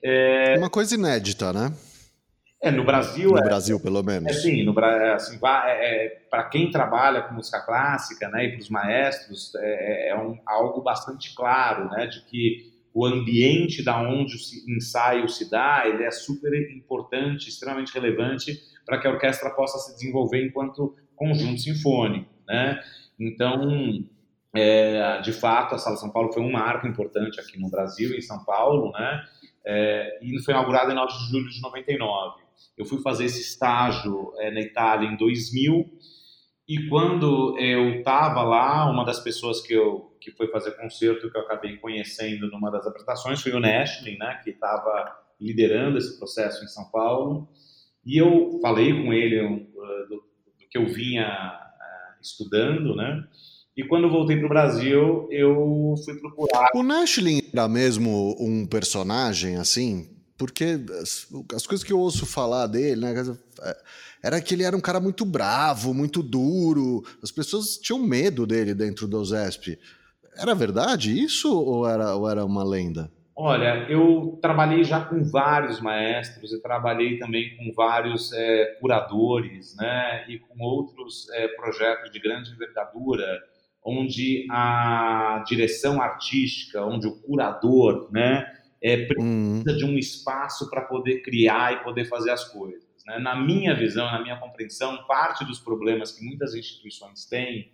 É... 0.04 0.58
Uma 0.58 0.70
coisa 0.70 0.96
inédita, 0.96 1.54
né? 1.54 1.72
É, 2.62 2.72
no 2.72 2.84
Brasil. 2.84 3.30
No 3.30 3.38
é, 3.38 3.44
Brasil, 3.44 3.80
pelo 3.80 4.02
menos. 4.02 4.32
É, 4.32 4.34
sim, 4.34 4.64
no, 4.64 4.74
assim, 5.14 5.40
é, 5.44 6.06
é 6.06 6.10
para 6.32 6.46
quem 6.46 6.72
trabalha 6.72 7.22
com 7.22 7.36
música 7.36 7.64
clássica 7.64 8.28
né, 8.30 8.46
e 8.46 8.52
para 8.54 8.60
os 8.60 8.70
maestros, 8.70 9.54
é, 9.56 10.08
é, 10.08 10.10
é, 10.10 10.18
um, 10.18 10.40
algo 10.46 10.82
bastante 10.82 11.36
claro, 11.36 11.90
né, 11.92 12.08
de 12.08 12.26
que 12.26 12.74
o 12.92 13.06
ambiente 13.06 13.84
da 13.84 14.02
onde 14.02 14.36
o 14.36 14.72
ensaio 14.76 15.30
se 15.30 15.50
dá, 15.50 15.84
ele 15.86 16.04
é 16.04 16.10
super 16.10 16.52
importante, 16.76 17.50
extremamente 17.50 17.94
relevante 17.94 18.58
para 18.86 19.00
que 19.00 19.08
a 19.08 19.12
orquestra 19.12 19.50
possa 19.52 19.78
se 19.80 19.96
desenvolver 19.96 20.46
enquanto 20.46 20.96
conjunto 21.16 21.60
sinfônico, 21.60 22.30
né? 22.48 22.80
Então, 23.20 24.06
é, 24.54 25.20
de 25.22 25.34
fato, 25.34 25.76
a 25.76 25.78
Sala 25.78 25.98
São 25.98 26.12
Paulo 26.12 26.32
foi 26.32 26.44
um 26.44 26.52
marco 26.52 26.88
importante 26.88 27.40
aqui 27.40 27.60
no 27.60 27.70
Brasil, 27.70 28.16
em 28.16 28.22
São 28.22 28.44
Paulo, 28.44 28.92
né? 28.92 29.24
É, 29.66 30.20
e 30.22 30.40
foi 30.44 30.54
inaugurada 30.54 30.92
em 30.92 30.96
9 30.96 31.12
de 31.12 31.32
julho 31.32 31.50
de 31.50 31.62
99. 31.62 32.44
Eu 32.78 32.86
fui 32.86 33.02
fazer 33.02 33.26
esse 33.26 33.42
estágio 33.42 34.34
é, 34.38 34.52
na 34.52 34.62
Itália 34.62 35.10
em 35.10 35.18
2000 35.18 35.90
e 36.68 36.90
quando 36.90 37.58
eu 37.60 38.00
estava 38.00 38.42
lá, 38.42 38.90
uma 38.90 39.06
das 39.06 39.20
pessoas 39.20 39.62
que 39.62 39.74
eu 39.74 40.12
que 40.20 40.32
foi 40.32 40.48
fazer 40.48 40.72
concerto 40.72 41.30
que 41.30 41.38
eu 41.38 41.42
acabei 41.42 41.78
conhecendo 41.78 42.50
numa 42.50 42.72
das 42.72 42.88
apresentações 42.88 43.40
foi 43.40 43.52
o 43.52 43.60
Nashlin, 43.60 44.18
né, 44.18 44.42
que 44.44 44.50
estava 44.50 45.16
liderando 45.40 46.00
esse 46.00 46.18
processo 46.18 46.64
em 46.64 46.68
São 46.68 46.90
Paulo. 46.90 47.48
E 48.06 48.18
eu 48.18 48.60
falei 48.62 48.94
com 48.94 49.14
ele 49.14 49.42
uh, 49.42 50.10
do, 50.10 50.16
do, 50.16 50.68
que 50.70 50.78
eu 50.78 50.86
vinha 50.88 51.28
uh, 51.28 52.22
estudando, 52.22 52.96
né? 52.96 53.26
E 53.76 53.84
quando 53.84 54.10
voltei 54.10 54.38
para 54.38 54.46
o 54.46 54.50
Brasil, 54.50 55.28
eu 55.30 55.96
fui 56.06 56.16
procurar. 56.20 56.70
O 56.74 56.82
Nashlin 56.82 57.42
era 57.52 57.68
mesmo 57.68 58.36
um 58.40 58.66
personagem 58.66 59.58
assim? 59.58 60.16
porque 60.38 60.80
as, 61.02 61.28
as, 61.54 61.66
coisas 61.66 61.84
que 61.84 61.94
eu 61.94 62.00
ouço 62.00 62.26
falar 62.26 62.68
dele, 62.68 63.02
né, 63.02 63.38
é, 63.62 63.78
era 64.22 64.42
que 64.42 64.54
ele 64.54 64.64
era 64.64 64.76
um 64.76 64.82
cara 64.82 65.00
muito 65.00 65.26
bravo, 65.26 65.94
muito 65.94 66.22
duro. 66.22 67.04
As 67.24 67.32
pessoas 67.32 67.78
tinham 67.78 68.00
medo 68.00 68.46
dele 68.46 68.74
dentro 68.74 69.08
do 69.08 69.24
ZESP. 69.24 69.80
Era 70.38 70.54
verdade 70.54 71.18
isso 71.18 71.54
ou 71.54 71.88
era, 71.88 72.16
ou 72.16 72.30
era 72.30 72.44
uma 72.44 72.64
lenda? 72.64 73.10
Olha, 73.48 73.86
eu 73.88 74.40
trabalhei 74.42 74.84
já 74.84 75.00
com 75.06 75.24
vários 75.24 75.80
maestros, 75.80 76.52
e 76.52 76.60
trabalhei 76.60 77.20
também 77.20 77.56
com 77.56 77.72
vários 77.76 78.34
é, 78.34 78.76
curadores, 78.82 79.76
né, 79.76 80.26
e 80.28 80.40
com 80.40 80.64
outros 80.64 81.30
é, 81.30 81.48
projetos 81.50 82.12
de 82.12 82.20
grande 82.20 82.52
envergadura, 82.52 83.40
onde 83.86 84.48
a 84.50 85.44
direção 85.46 86.02
artística, 86.02 86.84
onde 86.84 87.06
o 87.06 87.22
curador, 87.22 88.10
né, 88.12 88.52
é, 88.82 89.06
precisa 89.06 89.24
uhum. 89.24 89.78
de 89.78 89.86
um 89.86 89.96
espaço 89.96 90.68
para 90.68 90.82
poder 90.82 91.22
criar 91.22 91.72
e 91.72 91.84
poder 91.84 92.06
fazer 92.06 92.32
as 92.32 92.46
coisas. 92.52 93.04
Né? 93.06 93.20
Na 93.20 93.36
minha 93.36 93.76
visão, 93.76 94.08
na 94.08 94.24
minha 94.24 94.40
compreensão, 94.40 95.06
parte 95.06 95.46
dos 95.46 95.60
problemas 95.60 96.12
que 96.14 96.26
muitas 96.26 96.56
instituições 96.56 97.26
têm 97.26 97.72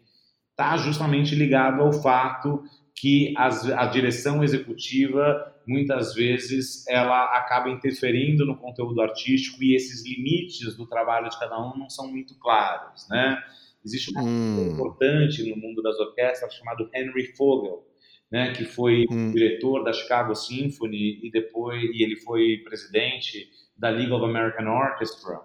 está 0.50 0.76
justamente 0.76 1.34
ligado 1.34 1.82
ao 1.82 1.94
fato 1.94 2.62
que 2.94 3.34
as, 3.38 3.70
a 3.72 3.86
direção 3.86 4.44
executiva 4.44 5.51
muitas 5.68 6.14
vezes 6.14 6.88
ela 6.88 7.26
acaba 7.38 7.70
interferindo 7.70 8.46
no 8.46 8.58
conteúdo 8.58 9.02
artístico 9.02 9.64
e 9.64 9.76
esses 9.76 10.06
limites 10.06 10.76
do 10.76 10.86
trabalho 10.88 11.30
de 11.30 11.40
cada 11.40 11.60
um 11.60 11.78
não 11.78 11.90
são 11.90 12.10
muito 12.10 12.38
claros, 12.40 13.08
né? 13.10 13.42
Existe 13.84 14.12
uma 14.12 14.24
hum. 14.24 14.72
importante 14.74 15.50
no 15.50 15.56
mundo 15.56 15.82
das 15.82 16.00
orquestras 16.00 16.54
chamado 16.54 16.90
Henry 16.94 17.36
Fogel, 17.36 17.84
né, 18.32 18.54
que 18.54 18.64
foi 18.64 19.06
hum. 19.10 19.32
diretor 19.32 19.84
da 19.84 19.92
Chicago 19.92 20.36
Symphony 20.36 21.20
e 21.24 21.32
depois 21.32 21.82
e 21.84 22.04
ele 22.04 22.16
foi 22.18 22.62
presidente 22.64 23.50
da 23.76 23.90
League 23.90 24.12
of 24.12 24.24
American 24.24 24.68
Orchestra. 24.68 25.42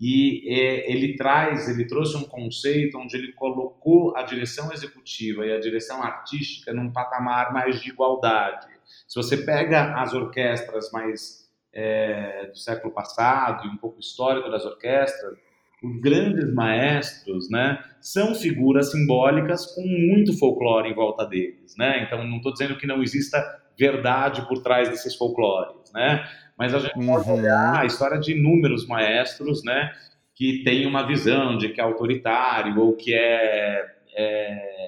E 0.00 0.48
é, 0.48 0.92
ele 0.92 1.16
traz, 1.16 1.68
ele 1.68 1.86
trouxe 1.86 2.16
um 2.16 2.22
conceito 2.22 2.96
onde 2.98 3.16
ele 3.16 3.32
colocou 3.32 4.16
a 4.16 4.22
direção 4.22 4.72
executiva 4.72 5.44
e 5.44 5.52
a 5.52 5.58
direção 5.58 6.02
artística 6.02 6.72
num 6.72 6.92
patamar 6.92 7.52
mais 7.52 7.80
de 7.80 7.90
igualdade. 7.90 8.68
Se 9.08 9.16
você 9.16 9.36
pega 9.38 9.94
as 10.00 10.14
orquestras 10.14 10.90
mais 10.92 11.48
é, 11.72 12.46
do 12.46 12.58
século 12.58 12.92
passado 12.92 13.66
e 13.66 13.70
um 13.70 13.76
pouco 13.76 13.98
histórico 13.98 14.48
das 14.50 14.64
orquestras, 14.64 15.36
os 15.82 16.00
grandes 16.00 16.52
maestros, 16.52 17.48
né, 17.50 17.82
são 18.00 18.34
figuras 18.34 18.90
simbólicas 18.90 19.66
com 19.74 19.82
muito 19.82 20.36
folclore 20.36 20.90
em 20.90 20.94
volta 20.94 21.24
deles, 21.24 21.76
né? 21.76 22.02
Então 22.02 22.26
não 22.26 22.38
estou 22.38 22.52
dizendo 22.52 22.76
que 22.76 22.86
não 22.86 23.00
exista 23.00 23.38
verdade 23.78 24.46
por 24.48 24.60
trás 24.60 24.88
desses 24.88 25.14
folclores, 25.14 25.92
né? 25.94 26.28
Mas 26.58 26.74
a 26.74 26.80
gente 26.80 26.98
uhum. 26.98 27.06
pode 27.06 27.30
olhar 27.30 27.80
a 27.80 27.86
história 27.86 28.18
de 28.18 28.32
inúmeros 28.32 28.86
maestros, 28.86 29.62
né, 29.62 29.92
que 30.34 30.62
têm 30.64 30.86
uma 30.86 31.06
visão 31.06 31.56
de 31.56 31.68
que 31.68 31.80
é 31.80 31.84
autoritário 31.84 32.78
ou 32.80 32.96
que 32.96 33.14
é, 33.14 33.86
é 34.14 34.78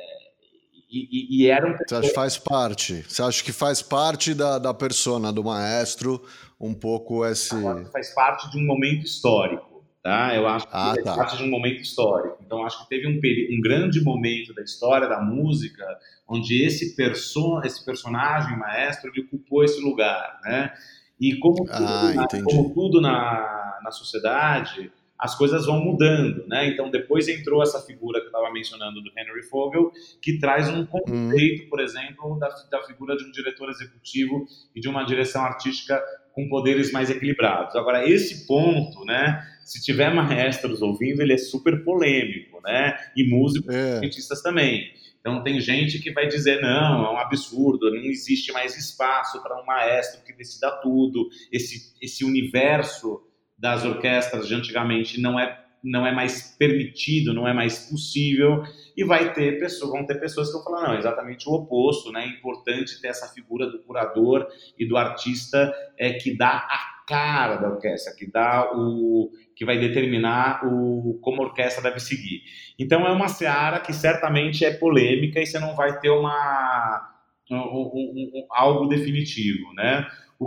e, 0.92 1.44
e, 1.44 1.48
eram 1.48 1.76
Você 1.76 1.94
acha 1.94 2.08
que 2.08 2.14
faz 2.14 2.36
parte? 2.36 3.04
Você 3.08 3.22
acha 3.22 3.44
que 3.44 3.52
faz 3.52 3.80
parte 3.80 4.34
da, 4.34 4.58
da 4.58 4.74
persona 4.74 5.32
do 5.32 5.44
maestro 5.44 6.20
um 6.60 6.74
pouco 6.74 7.24
esse. 7.24 7.54
Faz 7.92 8.12
parte 8.12 8.50
de 8.50 8.58
um 8.58 8.66
momento 8.66 9.04
histórico. 9.04 9.70
Tá? 10.02 10.34
Eu 10.34 10.48
acho 10.48 10.66
que 10.66 10.72
ah, 10.74 10.94
tá. 11.04 11.14
parte 11.14 11.36
de 11.36 11.44
um 11.44 11.50
momento 11.50 11.80
histórico. 11.80 12.38
Então, 12.44 12.64
acho 12.64 12.82
que 12.82 12.88
teve 12.88 13.06
um, 13.06 13.20
um 13.56 13.60
grande 13.60 14.02
momento 14.02 14.52
da 14.54 14.62
história 14.62 15.06
da 15.06 15.20
música 15.20 15.84
onde 16.26 16.64
esse, 16.64 16.96
perso 16.96 17.60
esse 17.64 17.84
personagem 17.84 18.58
maestro 18.58 19.10
ele 19.10 19.26
ocupou 19.26 19.62
esse 19.62 19.80
lugar. 19.80 20.40
Né? 20.42 20.72
E 21.20 21.38
como 21.38 21.56
tudo, 21.56 21.70
ah, 21.70 22.12
na, 22.14 22.26
como 22.44 22.72
tudo 22.72 23.00
na, 23.00 23.78
na 23.82 23.90
sociedade, 23.90 24.90
as 25.20 25.36
coisas 25.36 25.66
vão 25.66 25.78
mudando, 25.84 26.46
né? 26.48 26.68
Então 26.68 26.90
depois 26.90 27.28
entrou 27.28 27.62
essa 27.62 27.78
figura 27.82 28.20
que 28.20 28.26
eu 28.26 28.30
estava 28.30 28.50
mencionando 28.50 29.02
do 29.02 29.10
Henry 29.10 29.42
Fogel, 29.42 29.92
que 30.22 30.38
traz 30.38 30.68
um 30.70 30.86
conceito, 30.86 31.64
hum. 31.64 31.68
por 31.68 31.80
exemplo, 31.80 32.38
da, 32.38 32.48
da 32.70 32.82
figura 32.84 33.14
de 33.16 33.24
um 33.24 33.30
diretor 33.30 33.68
executivo 33.68 34.46
e 34.74 34.80
de 34.80 34.88
uma 34.88 35.04
direção 35.04 35.44
artística 35.44 36.02
com 36.32 36.48
poderes 36.48 36.90
mais 36.90 37.10
equilibrados. 37.10 37.76
Agora 37.76 38.08
esse 38.08 38.46
ponto, 38.46 39.04
né? 39.04 39.46
Se 39.62 39.82
tiver 39.82 40.12
maestros 40.14 40.80
ouvindo, 40.80 41.20
ele 41.20 41.34
é 41.34 41.38
super 41.38 41.84
polêmico, 41.84 42.60
né? 42.64 42.96
E 43.14 43.28
músicos, 43.28 43.74
é. 43.74 43.98
cientistas 43.98 44.40
também. 44.40 44.90
Então 45.20 45.42
tem 45.42 45.60
gente 45.60 45.98
que 45.98 46.12
vai 46.12 46.26
dizer 46.26 46.60
não, 46.60 47.04
é 47.04 47.12
um 47.12 47.18
absurdo, 47.18 47.90
não 47.90 48.02
existe 48.04 48.52
mais 48.52 48.76
espaço 48.76 49.42
para 49.42 49.60
um 49.60 49.64
maestro 49.66 50.24
que 50.24 50.32
decida 50.32 50.70
tudo. 50.82 51.28
Esse 51.52 51.94
esse 52.00 52.24
universo 52.24 53.22
das 53.58 53.84
orquestras 53.84 54.48
de 54.48 54.54
antigamente 54.54 55.20
não 55.20 55.38
é 55.38 55.60
não 55.82 56.06
é 56.06 56.12
mais 56.12 56.54
permitido, 56.58 57.32
não 57.32 57.48
é 57.48 57.54
mais 57.54 57.88
possível, 57.88 58.62
e 58.96 59.02
vai 59.02 59.32
ter 59.32 59.58
pessoas, 59.58 59.90
vão 59.90 60.06
ter 60.06 60.20
pessoas 60.20 60.48
que 60.48 60.54
vão 60.54 60.64
falar, 60.64 60.88
não, 60.88 60.98
exatamente 60.98 61.48
o 61.48 61.52
oposto, 61.52 62.12
né? 62.12 62.24
É 62.24 62.28
importante 62.28 63.00
ter 63.00 63.08
essa 63.08 63.26
figura 63.32 63.66
do 63.66 63.78
curador 63.82 64.46
e 64.78 64.86
do 64.86 64.96
artista 64.96 65.72
é, 65.98 66.12
que 66.12 66.36
dá 66.36 66.50
a 66.50 67.04
cara 67.06 67.56
da 67.56 67.68
orquestra, 67.70 68.14
que 68.14 68.30
dá 68.30 68.70
o 68.72 69.30
que 69.60 69.64
vai 69.66 69.78
determinar 69.78 70.64
o 70.64 71.18
como 71.20 71.42
a 71.42 71.44
orquestra 71.44 71.82
deve 71.82 72.00
seguir. 72.00 72.40
Então 72.78 73.06
é 73.06 73.12
uma 73.12 73.28
seara 73.28 73.78
que 73.78 73.92
certamente 73.92 74.64
é 74.64 74.70
polêmica 74.70 75.38
e 75.38 75.44
você 75.44 75.58
não 75.58 75.76
vai 75.76 76.00
ter 76.00 76.08
uma 76.08 77.10
um, 77.50 77.56
um, 77.56 78.30
um, 78.34 78.46
algo 78.50 78.86
definitivo, 78.86 79.70
né? 79.74 80.06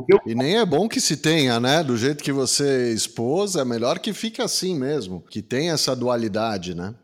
Eu... 0.10 0.20
E 0.26 0.34
nem 0.34 0.58
é 0.58 0.66
bom 0.66 0.90
que 0.90 1.00
se 1.00 1.16
tenha, 1.16 1.60
né? 1.60 1.84
Do 1.84 1.96
jeito 1.96 2.24
que 2.24 2.32
você 2.32 2.92
expôs, 2.92 3.56
é 3.56 3.64
melhor 3.64 4.00
que 4.00 4.14
fique 4.14 4.42
assim 4.42 4.76
mesmo, 4.76 5.22
que 5.30 5.44
tenha 5.44 5.74
essa 5.74 5.96
dualidade, 5.96 6.76
né? 6.76 6.96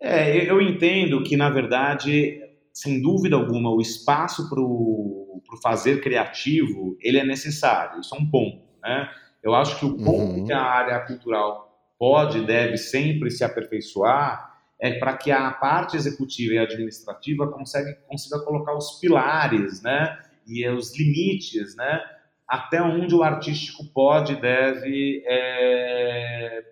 É, 0.00 0.48
eu 0.48 0.62
entendo 0.62 1.24
que, 1.24 1.36
na 1.36 1.50
verdade, 1.50 2.40
sem 2.72 3.02
dúvida 3.02 3.34
alguma, 3.34 3.68
o 3.74 3.80
espaço 3.80 4.48
para 4.48 4.60
o 4.60 5.42
fazer 5.60 6.00
criativo, 6.00 6.96
ele 7.00 7.18
é 7.18 7.24
necessário, 7.24 7.98
isso 7.98 8.14
é 8.14 8.18
um 8.18 8.30
ponto, 8.30 8.62
né? 8.80 9.08
Eu 9.42 9.54
acho 9.54 9.78
que 9.78 9.86
o 9.86 9.96
ponto 9.96 10.38
uhum. 10.38 10.44
que 10.46 10.52
a 10.52 10.62
área 10.62 10.98
cultural 11.00 11.68
pode 11.98 12.38
e 12.38 12.46
deve 12.46 12.76
sempre 12.76 13.30
se 13.30 13.42
aperfeiçoar 13.44 14.48
é 14.80 14.98
para 14.98 15.16
que 15.16 15.30
a 15.30 15.50
parte 15.50 15.96
executiva 15.96 16.54
e 16.54 16.58
administrativa 16.58 17.48
consiga, 17.48 17.94
consiga 18.06 18.38
colocar 18.40 18.76
os 18.76 19.00
pilares, 19.00 19.82
né? 19.82 20.16
E 20.46 20.66
os 20.68 20.96
limites, 20.96 21.74
né? 21.76 22.00
Até 22.46 22.80
onde 22.80 23.14
o 23.14 23.22
artístico 23.22 23.84
pode 23.92 24.34
e 24.34 24.40
deve 24.40 25.22
é, 25.26 26.64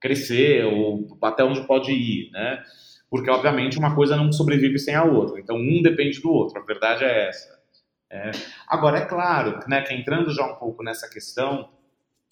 crescer 0.00 0.64
ou 0.64 1.18
até 1.20 1.42
onde 1.44 1.66
pode 1.66 1.90
ir, 1.92 2.30
né? 2.30 2.62
Porque, 3.10 3.30
obviamente, 3.30 3.78
uma 3.78 3.94
coisa 3.94 4.16
não 4.16 4.30
sobrevive 4.30 4.78
sem 4.78 4.94
a 4.94 5.02
outra. 5.02 5.40
Então, 5.40 5.56
um 5.56 5.82
depende 5.82 6.20
do 6.20 6.30
outro. 6.30 6.60
A 6.60 6.64
verdade 6.64 7.04
é 7.04 7.28
essa. 7.28 7.58
É. 8.10 8.30
Agora, 8.66 8.98
é 8.98 9.04
claro 9.04 9.60
né, 9.66 9.82
que 9.82 9.94
entrando 9.94 10.30
já 10.32 10.46
um 10.46 10.56
pouco 10.56 10.82
nessa 10.82 11.08
questão, 11.08 11.68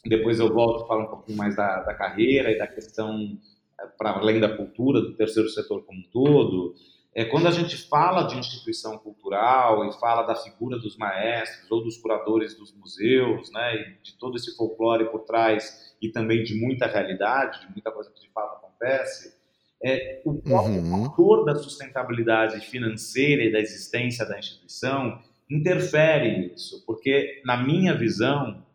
depois 0.08 0.38
eu 0.38 0.52
volto 0.52 0.84
a 0.84 0.86
falar 0.86 1.04
um 1.04 1.08
pouquinho 1.08 1.38
mais 1.38 1.56
da, 1.56 1.82
da 1.82 1.94
carreira 1.94 2.50
e 2.50 2.58
da 2.58 2.66
questão 2.66 3.38
é, 3.80 3.86
para 3.98 4.10
além 4.12 4.40
da 4.40 4.56
cultura, 4.56 5.00
do 5.00 5.14
terceiro 5.14 5.48
setor 5.48 5.84
como 5.84 6.00
um 6.00 6.10
todo. 6.10 6.74
É, 7.14 7.24
quando 7.24 7.48
a 7.48 7.50
gente 7.50 7.76
fala 7.88 8.24
de 8.24 8.36
instituição 8.36 8.98
cultural 8.98 9.88
e 9.88 9.92
fala 9.98 10.22
da 10.22 10.34
figura 10.34 10.78
dos 10.78 10.98
maestros 10.98 11.70
ou 11.70 11.82
dos 11.82 11.96
curadores 11.96 12.54
dos 12.56 12.74
museus, 12.74 13.50
né, 13.52 13.74
e 13.76 14.02
de 14.02 14.18
todo 14.18 14.36
esse 14.36 14.54
folclore 14.54 15.10
por 15.10 15.20
trás 15.20 15.96
e 16.00 16.10
também 16.10 16.42
de 16.42 16.54
muita 16.60 16.86
realidade, 16.86 17.66
de 17.66 17.72
muita 17.72 17.90
coisa 17.90 18.10
que 18.10 18.20
de 18.20 18.30
fato 18.32 18.56
acontece, 18.56 19.34
é, 19.82 20.20
o 20.24 20.34
próprio 20.34 20.80
uhum. 20.80 21.04
fator 21.04 21.44
da 21.44 21.54
sustentabilidade 21.54 22.60
financeira 22.60 23.44
e 23.44 23.52
da 23.52 23.60
existência 23.60 24.26
da 24.26 24.38
instituição 24.38 25.18
interfere 25.50 26.48
nisso, 26.48 26.82
porque, 26.86 27.40
na 27.44 27.56
minha 27.62 27.94
visão, 27.94 28.65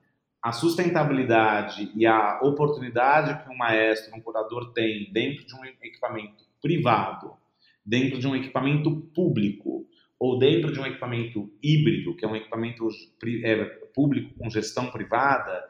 a 0.42 0.52
sustentabilidade 0.52 1.92
e 1.96 2.06
a 2.06 2.40
oportunidade 2.42 3.44
que 3.44 3.50
um 3.50 3.58
maestro, 3.58 4.16
um 4.16 4.22
curador 4.22 4.74
tem 4.74 5.12
dentro 5.12 5.46
de 5.46 5.54
um 5.54 5.64
equipamento 5.66 6.44
privado, 6.60 7.34
dentro 7.86 8.20
de 8.20 8.28
um 8.28 8.36
equipamento 8.36 8.92
público, 9.14 9.86
ou 10.20 10.38
dentro 10.38 10.72
de 10.72 10.80
um 10.80 10.86
equipamento 10.86 11.52
híbrido, 11.62 12.16
que 12.16 12.26
é 12.26 12.28
um 12.28 12.36
equipamento 12.36 12.88
é, 13.44 13.66
público 13.94 14.34
com 14.38 14.50
gestão 14.50 14.88
privada, 14.92 15.64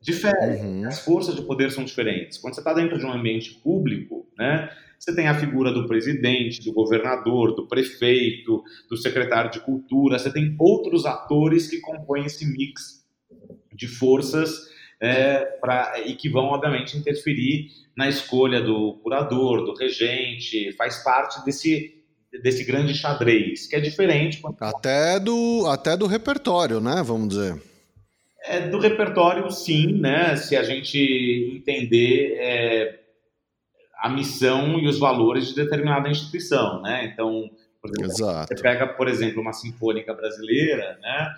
difere. 0.00 0.60
Uhum. 0.60 0.86
As 0.86 1.04
forças 1.04 1.34
de 1.34 1.42
poder 1.42 1.70
são 1.70 1.84
diferentes. 1.84 2.38
Quando 2.38 2.54
você 2.54 2.60
está 2.60 2.74
dentro 2.74 2.98
de 2.98 3.06
um 3.06 3.12
ambiente 3.12 3.54
público, 3.54 4.26
né, 4.38 4.70
você 4.98 5.14
tem 5.14 5.28
a 5.28 5.38
figura 5.38 5.72
do 5.72 5.86
presidente, 5.86 6.64
do 6.64 6.72
governador, 6.72 7.54
do 7.54 7.66
prefeito, 7.66 8.62
do 8.88 8.96
secretário 8.96 9.50
de 9.50 9.60
cultura, 9.60 10.18
você 10.18 10.32
tem 10.32 10.54
outros 10.58 11.06
atores 11.06 11.68
que 11.68 11.80
compõem 11.80 12.26
esse 12.26 12.46
mix 12.46 13.05
de 13.76 13.86
forças 13.86 14.68
é, 15.00 15.44
pra, 15.60 16.00
e 16.04 16.14
que 16.14 16.28
vão, 16.28 16.46
obviamente, 16.46 16.96
interferir 16.96 17.68
na 17.96 18.08
escolha 18.08 18.60
do 18.60 18.94
curador, 19.02 19.64
do 19.64 19.74
regente, 19.74 20.72
faz 20.72 21.02
parte 21.02 21.44
desse, 21.44 21.94
desse 22.42 22.64
grande 22.64 22.94
xadrez, 22.94 23.66
que 23.66 23.76
é 23.76 23.80
diferente. 23.80 24.40
Quando... 24.40 24.56
Até, 24.60 25.20
do, 25.20 25.66
até 25.68 25.96
do 25.96 26.06
repertório, 26.06 26.80
né? 26.80 27.02
Vamos 27.04 27.28
dizer. 27.28 27.60
É, 28.44 28.68
do 28.68 28.78
repertório, 28.78 29.50
sim, 29.50 29.92
né? 29.92 30.36
Se 30.36 30.56
a 30.56 30.62
gente 30.62 31.52
entender 31.56 32.36
é, 32.38 33.00
a 33.98 34.08
missão 34.08 34.78
e 34.78 34.86
os 34.86 34.98
valores 34.98 35.48
de 35.48 35.54
determinada 35.54 36.08
instituição, 36.08 36.80
né? 36.82 37.10
Então, 37.12 37.50
por 37.82 37.90
exemplo, 37.90 38.12
Exato. 38.12 38.54
você 38.54 38.62
pega, 38.62 38.86
por 38.86 39.08
exemplo, 39.08 39.40
uma 39.40 39.52
sinfônica 39.52 40.12
brasileira, 40.14 40.98
né? 41.00 41.34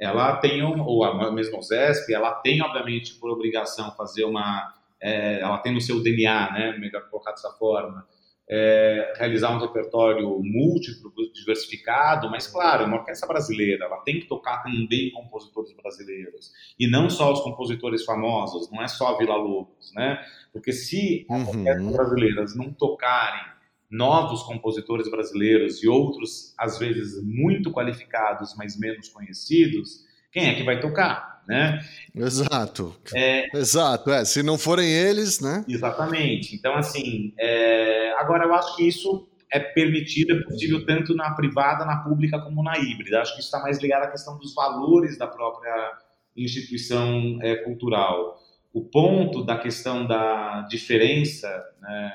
Ela 0.00 0.36
tem, 0.36 0.62
um, 0.62 0.80
ou 0.80 1.04
a 1.04 1.32
mesma 1.32 1.58
OSESP, 1.58 2.14
ela 2.14 2.32
tem, 2.34 2.62
obviamente, 2.62 3.14
por 3.14 3.30
obrigação 3.30 3.90
fazer 3.96 4.24
uma... 4.24 4.74
É, 5.00 5.40
ela 5.40 5.58
tem 5.58 5.72
no 5.72 5.80
seu 5.80 6.02
DNA, 6.02 6.52
né? 6.52 6.78
Melhor 6.78 7.08
colocar 7.08 7.30
dessa 7.30 7.50
forma, 7.50 8.06
é, 8.50 9.12
realizar 9.16 9.54
um 9.54 9.60
repertório 9.60 10.40
múltiplo, 10.42 11.12
diversificado, 11.34 12.30
mas 12.30 12.46
claro, 12.46 12.86
uma 12.86 12.96
orquestra 12.96 13.28
brasileira, 13.28 13.84
ela 13.84 13.98
tem 13.98 14.20
que 14.20 14.26
tocar 14.26 14.62
também 14.62 15.10
compositores 15.10 15.74
brasileiros 15.74 16.50
e 16.78 16.90
não 16.90 17.10
só 17.10 17.30
os 17.32 17.40
compositores 17.40 18.04
famosos, 18.04 18.70
não 18.70 18.82
é 18.82 18.88
só 18.88 19.18
Vila 19.18 19.36
Lobos, 19.36 19.92
né? 19.94 20.18
Porque 20.50 20.72
se 20.72 21.26
as 21.28 21.40
uhum. 21.42 21.48
orquestras 21.48 21.92
brasileiras 21.92 22.56
não 22.56 22.72
tocarem 22.72 23.57
novos 23.90 24.42
compositores 24.42 25.10
brasileiros 25.10 25.82
e 25.82 25.88
outros 25.88 26.54
às 26.58 26.78
vezes 26.78 27.22
muito 27.24 27.72
qualificados, 27.72 28.54
mas 28.56 28.78
menos 28.78 29.08
conhecidos, 29.08 30.04
quem 30.30 30.48
é 30.48 30.54
que 30.54 30.62
vai 30.62 30.80
tocar? 30.80 31.38
né? 31.48 31.80
Exato. 32.14 32.94
É, 33.14 33.56
Exato, 33.56 34.10
é. 34.10 34.22
Se 34.24 34.42
não 34.42 34.58
forem 34.58 34.86
eles, 34.86 35.40
né? 35.40 35.64
Exatamente. 35.66 36.54
Então, 36.54 36.74
assim, 36.74 37.32
é, 37.38 38.12
agora 38.18 38.44
eu 38.44 38.54
acho 38.54 38.76
que 38.76 38.86
isso 38.86 39.26
é 39.50 39.58
permitido, 39.58 40.34
é 40.36 40.42
possível 40.42 40.84
tanto 40.84 41.14
na 41.14 41.30
privada, 41.30 41.86
na 41.86 41.96
pública, 42.04 42.38
como 42.38 42.62
na 42.62 42.78
híbrida. 42.78 43.22
Acho 43.22 43.32
que 43.32 43.40
isso 43.40 43.48
está 43.48 43.60
mais 43.60 43.78
ligado 43.78 44.02
à 44.02 44.10
questão 44.10 44.38
dos 44.38 44.54
valores 44.54 45.16
da 45.16 45.26
própria 45.26 45.92
instituição 46.36 47.38
é, 47.40 47.56
cultural. 47.56 48.38
O 48.74 48.84
ponto 48.84 49.42
da 49.42 49.56
questão 49.56 50.06
da 50.06 50.66
diferença, 50.68 51.48
né, 51.80 52.12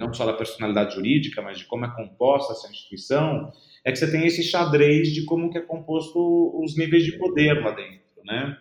não 0.00 0.14
só 0.14 0.24
da 0.24 0.32
personalidade 0.32 0.94
jurídica, 0.94 1.42
mas 1.42 1.58
de 1.58 1.66
como 1.66 1.84
é 1.84 1.94
composta 1.94 2.54
essa 2.54 2.70
instituição, 2.70 3.52
é 3.84 3.92
que 3.92 3.98
você 3.98 4.10
tem 4.10 4.26
esse 4.26 4.42
xadrez 4.42 5.12
de 5.12 5.26
como 5.26 5.50
que 5.50 5.58
é 5.58 5.60
composto 5.60 6.18
os 6.58 6.74
níveis 6.74 7.04
de 7.04 7.18
poder 7.18 7.62
lá 7.62 7.72
dentro, 7.72 8.24
né? 8.24 8.56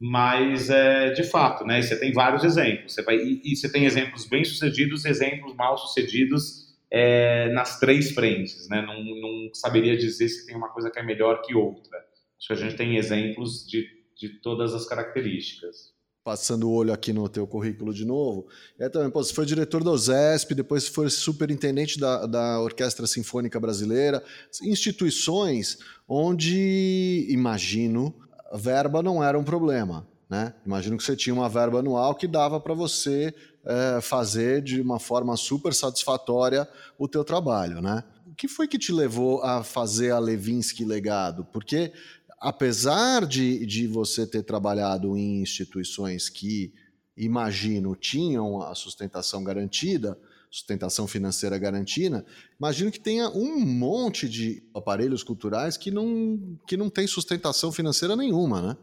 Mas, 0.00 0.68
é, 0.68 1.10
de 1.10 1.22
fato, 1.22 1.64
né, 1.64 1.80
você 1.80 1.98
tem 1.98 2.12
vários 2.12 2.44
exemplos. 2.44 2.92
Você 2.92 3.02
vai, 3.02 3.16
e, 3.16 3.40
e 3.44 3.56
você 3.56 3.70
tem 3.70 3.84
exemplos 3.84 4.26
bem-sucedidos 4.26 5.04
exemplos 5.04 5.54
mal-sucedidos 5.54 6.76
é, 6.90 7.48
nas 7.52 7.78
três 7.80 8.12
frentes. 8.12 8.68
Né? 8.68 8.82
Não, 8.82 9.02
não 9.02 9.54
saberia 9.54 9.96
dizer 9.96 10.28
se 10.28 10.46
tem 10.46 10.56
uma 10.56 10.68
coisa 10.68 10.90
que 10.90 10.98
é 10.98 11.02
melhor 11.02 11.42
que 11.42 11.54
outra. 11.54 11.98
Acho 12.38 12.46
que 12.48 12.52
a 12.52 12.56
gente 12.56 12.76
tem 12.76 12.96
exemplos 12.96 13.66
de, 13.66 13.88
de 14.16 14.40
todas 14.40 14.72
as 14.72 14.86
características 14.86 15.97
passando 16.28 16.68
o 16.68 16.72
olho 16.74 16.92
aqui 16.92 17.10
no 17.10 17.26
teu 17.26 17.46
currículo 17.46 17.94
de 17.94 18.04
novo, 18.04 18.46
é 18.78 18.86
também, 18.86 19.08
pô, 19.08 19.24
você 19.24 19.32
foi 19.32 19.46
diretor 19.46 19.82
da 19.82 19.90
OSESP, 19.90 20.54
depois 20.54 20.86
foi 20.86 21.08
superintendente 21.08 21.98
da, 21.98 22.26
da 22.26 22.60
Orquestra 22.60 23.06
Sinfônica 23.06 23.58
Brasileira, 23.58 24.22
instituições 24.62 25.78
onde, 26.06 27.26
imagino, 27.30 28.14
verba 28.52 29.02
não 29.02 29.24
era 29.24 29.38
um 29.38 29.42
problema, 29.42 30.06
né? 30.28 30.52
Imagino 30.66 30.98
que 30.98 31.02
você 31.02 31.16
tinha 31.16 31.32
uma 31.32 31.48
verba 31.48 31.78
anual 31.78 32.14
que 32.14 32.28
dava 32.28 32.60
para 32.60 32.74
você 32.74 33.34
é, 33.64 33.98
fazer 34.02 34.60
de 34.60 34.82
uma 34.82 34.98
forma 34.98 35.34
super 35.34 35.72
satisfatória 35.72 36.68
o 36.98 37.08
teu 37.08 37.24
trabalho, 37.24 37.80
né? 37.80 38.04
O 38.26 38.34
que 38.34 38.46
foi 38.46 38.68
que 38.68 38.78
te 38.78 38.92
levou 38.92 39.42
a 39.42 39.64
fazer 39.64 40.10
a 40.10 40.18
Levinsky 40.18 40.84
Legado? 40.84 41.46
Porque 41.46 41.90
apesar 42.40 43.26
de, 43.26 43.64
de 43.66 43.86
você 43.86 44.26
ter 44.26 44.42
trabalhado 44.42 45.16
em 45.16 45.42
instituições 45.42 46.28
que, 46.28 46.72
imagino, 47.16 47.94
tinham 47.96 48.62
a 48.62 48.74
sustentação 48.74 49.42
garantida, 49.42 50.18
sustentação 50.50 51.06
financeira 51.06 51.58
garantida, 51.58 52.24
imagino 52.58 52.90
que 52.90 53.00
tenha 53.00 53.28
um 53.28 53.60
monte 53.60 54.28
de 54.28 54.62
aparelhos 54.74 55.22
culturais 55.22 55.76
que 55.76 55.90
não, 55.90 56.58
que 56.66 56.76
não 56.76 56.88
tem 56.88 57.06
sustentação 57.06 57.70
financeira 57.70 58.16
nenhuma, 58.16 58.62
né? 58.62 58.76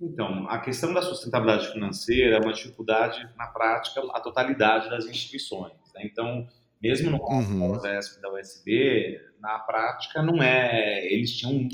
Então, 0.00 0.46
a 0.48 0.58
questão 0.58 0.92
da 0.92 1.00
sustentabilidade 1.00 1.72
financeira 1.72 2.36
é 2.36 2.40
uma 2.40 2.52
dificuldade 2.52 3.26
na 3.36 3.46
prática, 3.46 4.02
a 4.12 4.20
totalidade 4.20 4.90
das 4.90 5.06
instituições. 5.06 5.72
Né? 5.94 6.02
Então, 6.04 6.46
mesmo 6.82 7.10
no 7.10 7.18
uhum. 7.22 7.80
da 7.80 8.32
USB, 8.34 9.18
na 9.40 9.58
prática 9.60 10.22
não 10.22 10.42
é. 10.42 11.06
Eles 11.06 11.32
tinham 11.34 11.66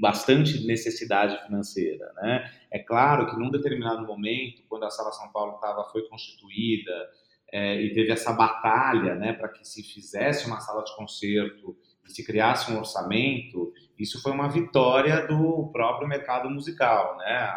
bastante 0.00 0.66
necessidade 0.66 1.42
financeira, 1.46 2.12
né? 2.16 2.50
É 2.70 2.78
claro 2.78 3.30
que 3.30 3.38
num 3.38 3.50
determinado 3.50 4.06
momento, 4.06 4.62
quando 4.68 4.84
a 4.84 4.90
Sala 4.90 5.12
São 5.12 5.30
Paulo 5.32 5.58
tava, 5.58 5.84
foi 5.84 6.02
constituída 6.08 6.92
é, 7.50 7.80
e 7.80 7.92
teve 7.94 8.12
essa 8.12 8.32
batalha, 8.32 9.14
né, 9.14 9.32
para 9.32 9.48
que 9.48 9.66
se 9.66 9.82
fizesse 9.82 10.46
uma 10.46 10.60
sala 10.60 10.84
de 10.84 10.94
concerto 10.94 11.76
se 12.08 12.24
criasse 12.24 12.72
um 12.72 12.78
orçamento, 12.78 13.72
isso 13.98 14.20
foi 14.22 14.32
uma 14.32 14.48
vitória 14.48 15.26
do 15.26 15.68
próprio 15.70 16.08
mercado 16.08 16.48
musical, 16.50 17.16
né? 17.18 17.52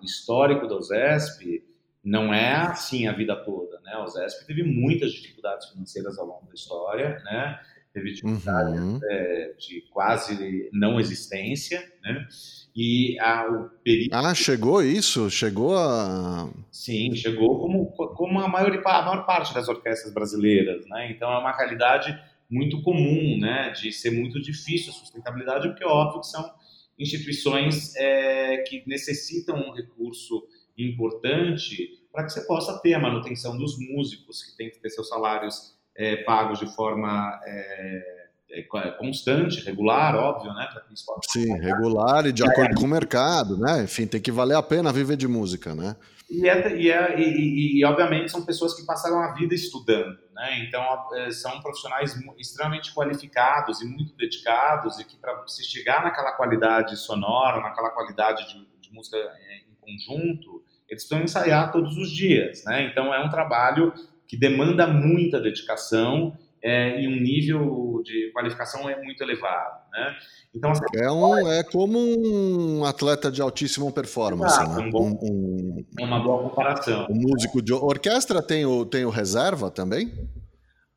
o 0.00 0.04
histórico 0.04 0.66
da 0.66 0.76
USESP 0.76 1.62
não 2.02 2.32
é 2.32 2.54
assim 2.54 3.06
a 3.06 3.12
vida 3.12 3.36
toda, 3.36 3.78
né? 3.80 3.92
A 3.92 4.04
USESP 4.04 4.46
teve 4.46 4.64
muitas 4.64 5.12
dificuldades 5.12 5.68
financeiras 5.68 6.18
ao 6.18 6.26
longo 6.26 6.46
da 6.46 6.54
história, 6.54 7.20
né? 7.20 7.60
Teve 7.92 8.14
uhum. 8.24 9.00
é, 9.04 9.54
de 9.58 9.82
quase 9.90 10.70
não 10.72 10.98
existência, 10.98 11.78
né? 12.02 12.26
E 12.74 13.18
a, 13.20 13.46
o 13.46 13.68
período... 13.84 14.14
Ah, 14.14 14.34
chegou 14.34 14.82
isso? 14.82 15.28
Chegou 15.28 15.76
a... 15.76 16.48
Sim, 16.70 17.14
chegou 17.14 17.60
como, 17.60 17.92
como 17.92 18.40
a, 18.40 18.48
maior, 18.48 18.72
a 18.72 19.02
maior 19.02 19.26
parte 19.26 19.52
das 19.52 19.68
orquestras 19.68 20.12
brasileiras, 20.14 20.86
né? 20.88 21.12
Então 21.12 21.30
é 21.30 21.38
uma 21.38 21.54
realidade 21.54 22.18
muito 22.50 22.80
comum, 22.80 23.38
né? 23.38 23.70
De 23.72 23.92
ser 23.92 24.10
muito 24.10 24.40
difícil 24.40 24.90
a 24.90 24.94
sustentabilidade, 24.94 25.68
porque 25.68 25.84
é 25.84 25.86
óbvio 25.86 26.20
que 26.20 26.28
são 26.28 26.50
instituições 26.98 27.94
é, 27.96 28.58
que 28.66 28.82
necessitam 28.86 29.56
um 29.56 29.72
recurso 29.74 30.46
importante 30.78 32.00
para 32.10 32.24
que 32.24 32.32
você 32.32 32.46
possa 32.46 32.78
ter 32.80 32.94
a 32.94 32.98
manutenção 32.98 33.58
dos 33.58 33.78
músicos, 33.78 34.42
que 34.44 34.56
tem 34.56 34.70
que 34.70 34.78
ter 34.78 34.88
seus 34.88 35.08
salários 35.08 35.76
é, 35.96 36.16
pagos 36.16 36.58
de 36.58 36.66
forma 36.74 37.40
é, 37.44 38.22
é 38.50 38.90
constante, 38.98 39.64
regular, 39.64 40.14
óbvio, 40.14 40.52
né? 40.52 40.68
Para 40.72 40.82
Sim, 41.30 41.58
regular 41.58 42.26
e 42.26 42.32
de 42.32 42.44
acordo 42.44 42.74
com 42.74 42.84
o 42.84 42.88
mercado, 42.88 43.56
né? 43.56 43.84
Enfim, 43.84 44.06
tem 44.06 44.20
que 44.20 44.30
valer 44.30 44.56
a 44.56 44.62
pena 44.62 44.92
viver 44.92 45.16
de 45.16 45.26
música, 45.26 45.74
né? 45.74 45.96
E, 46.30 46.48
é, 46.48 46.76
e, 46.76 46.90
é, 46.90 47.20
e, 47.20 47.80
e, 47.80 47.84
obviamente 47.84 48.30
são 48.30 48.44
pessoas 48.44 48.74
que 48.74 48.86
passaram 48.86 49.22
a 49.22 49.34
vida 49.34 49.54
estudando, 49.54 50.18
né? 50.34 50.64
Então 50.66 50.82
é, 51.14 51.30
são 51.30 51.60
profissionais 51.60 52.14
extremamente 52.38 52.92
qualificados 52.94 53.82
e 53.82 53.86
muito 53.86 54.14
dedicados 54.16 54.98
e 54.98 55.04
que 55.04 55.16
para 55.16 55.46
se 55.46 55.62
chegar 55.64 56.02
naquela 56.02 56.32
qualidade 56.32 56.96
sonora, 56.96 57.60
naquela 57.60 57.90
qualidade 57.90 58.46
de, 58.48 58.66
de 58.80 58.94
música 58.94 59.16
é, 59.16 59.58
em 59.58 59.74
conjunto, 59.78 60.64
eles 60.88 61.04
precisam 61.04 61.22
ensaiar 61.22 61.70
todos 61.70 61.96
os 61.96 62.10
dias, 62.10 62.64
né? 62.64 62.84
Então 62.84 63.12
é 63.12 63.22
um 63.22 63.28
trabalho 63.28 63.92
que 64.32 64.38
demanda 64.38 64.86
muita 64.86 65.38
dedicação 65.38 66.34
é, 66.62 67.02
e 67.02 67.06
um 67.06 67.20
nível 67.20 68.00
de 68.02 68.30
qualificação 68.32 68.88
é 68.88 68.98
muito 69.02 69.22
elevado, 69.22 69.82
né? 69.92 70.16
Então, 70.54 70.70
assim, 70.70 70.84
é, 70.96 71.10
um, 71.10 71.52
é 71.52 71.62
como 71.62 71.98
um 71.98 72.82
atleta 72.86 73.30
de 73.30 73.42
altíssima 73.42 73.92
performance, 73.92 74.58
né? 74.58 74.86
Um 74.86 74.90
bom, 74.90 75.10
um, 75.22 75.84
uma 76.00 76.18
boa 76.20 76.48
comparação. 76.48 77.06
Um 77.10 77.14
músico 77.14 77.60
de 77.60 77.74
orquestra 77.74 78.40
tem 78.42 78.64
o, 78.64 78.86
tem 78.86 79.04
o 79.04 79.10
reserva 79.10 79.70
também? 79.70 80.10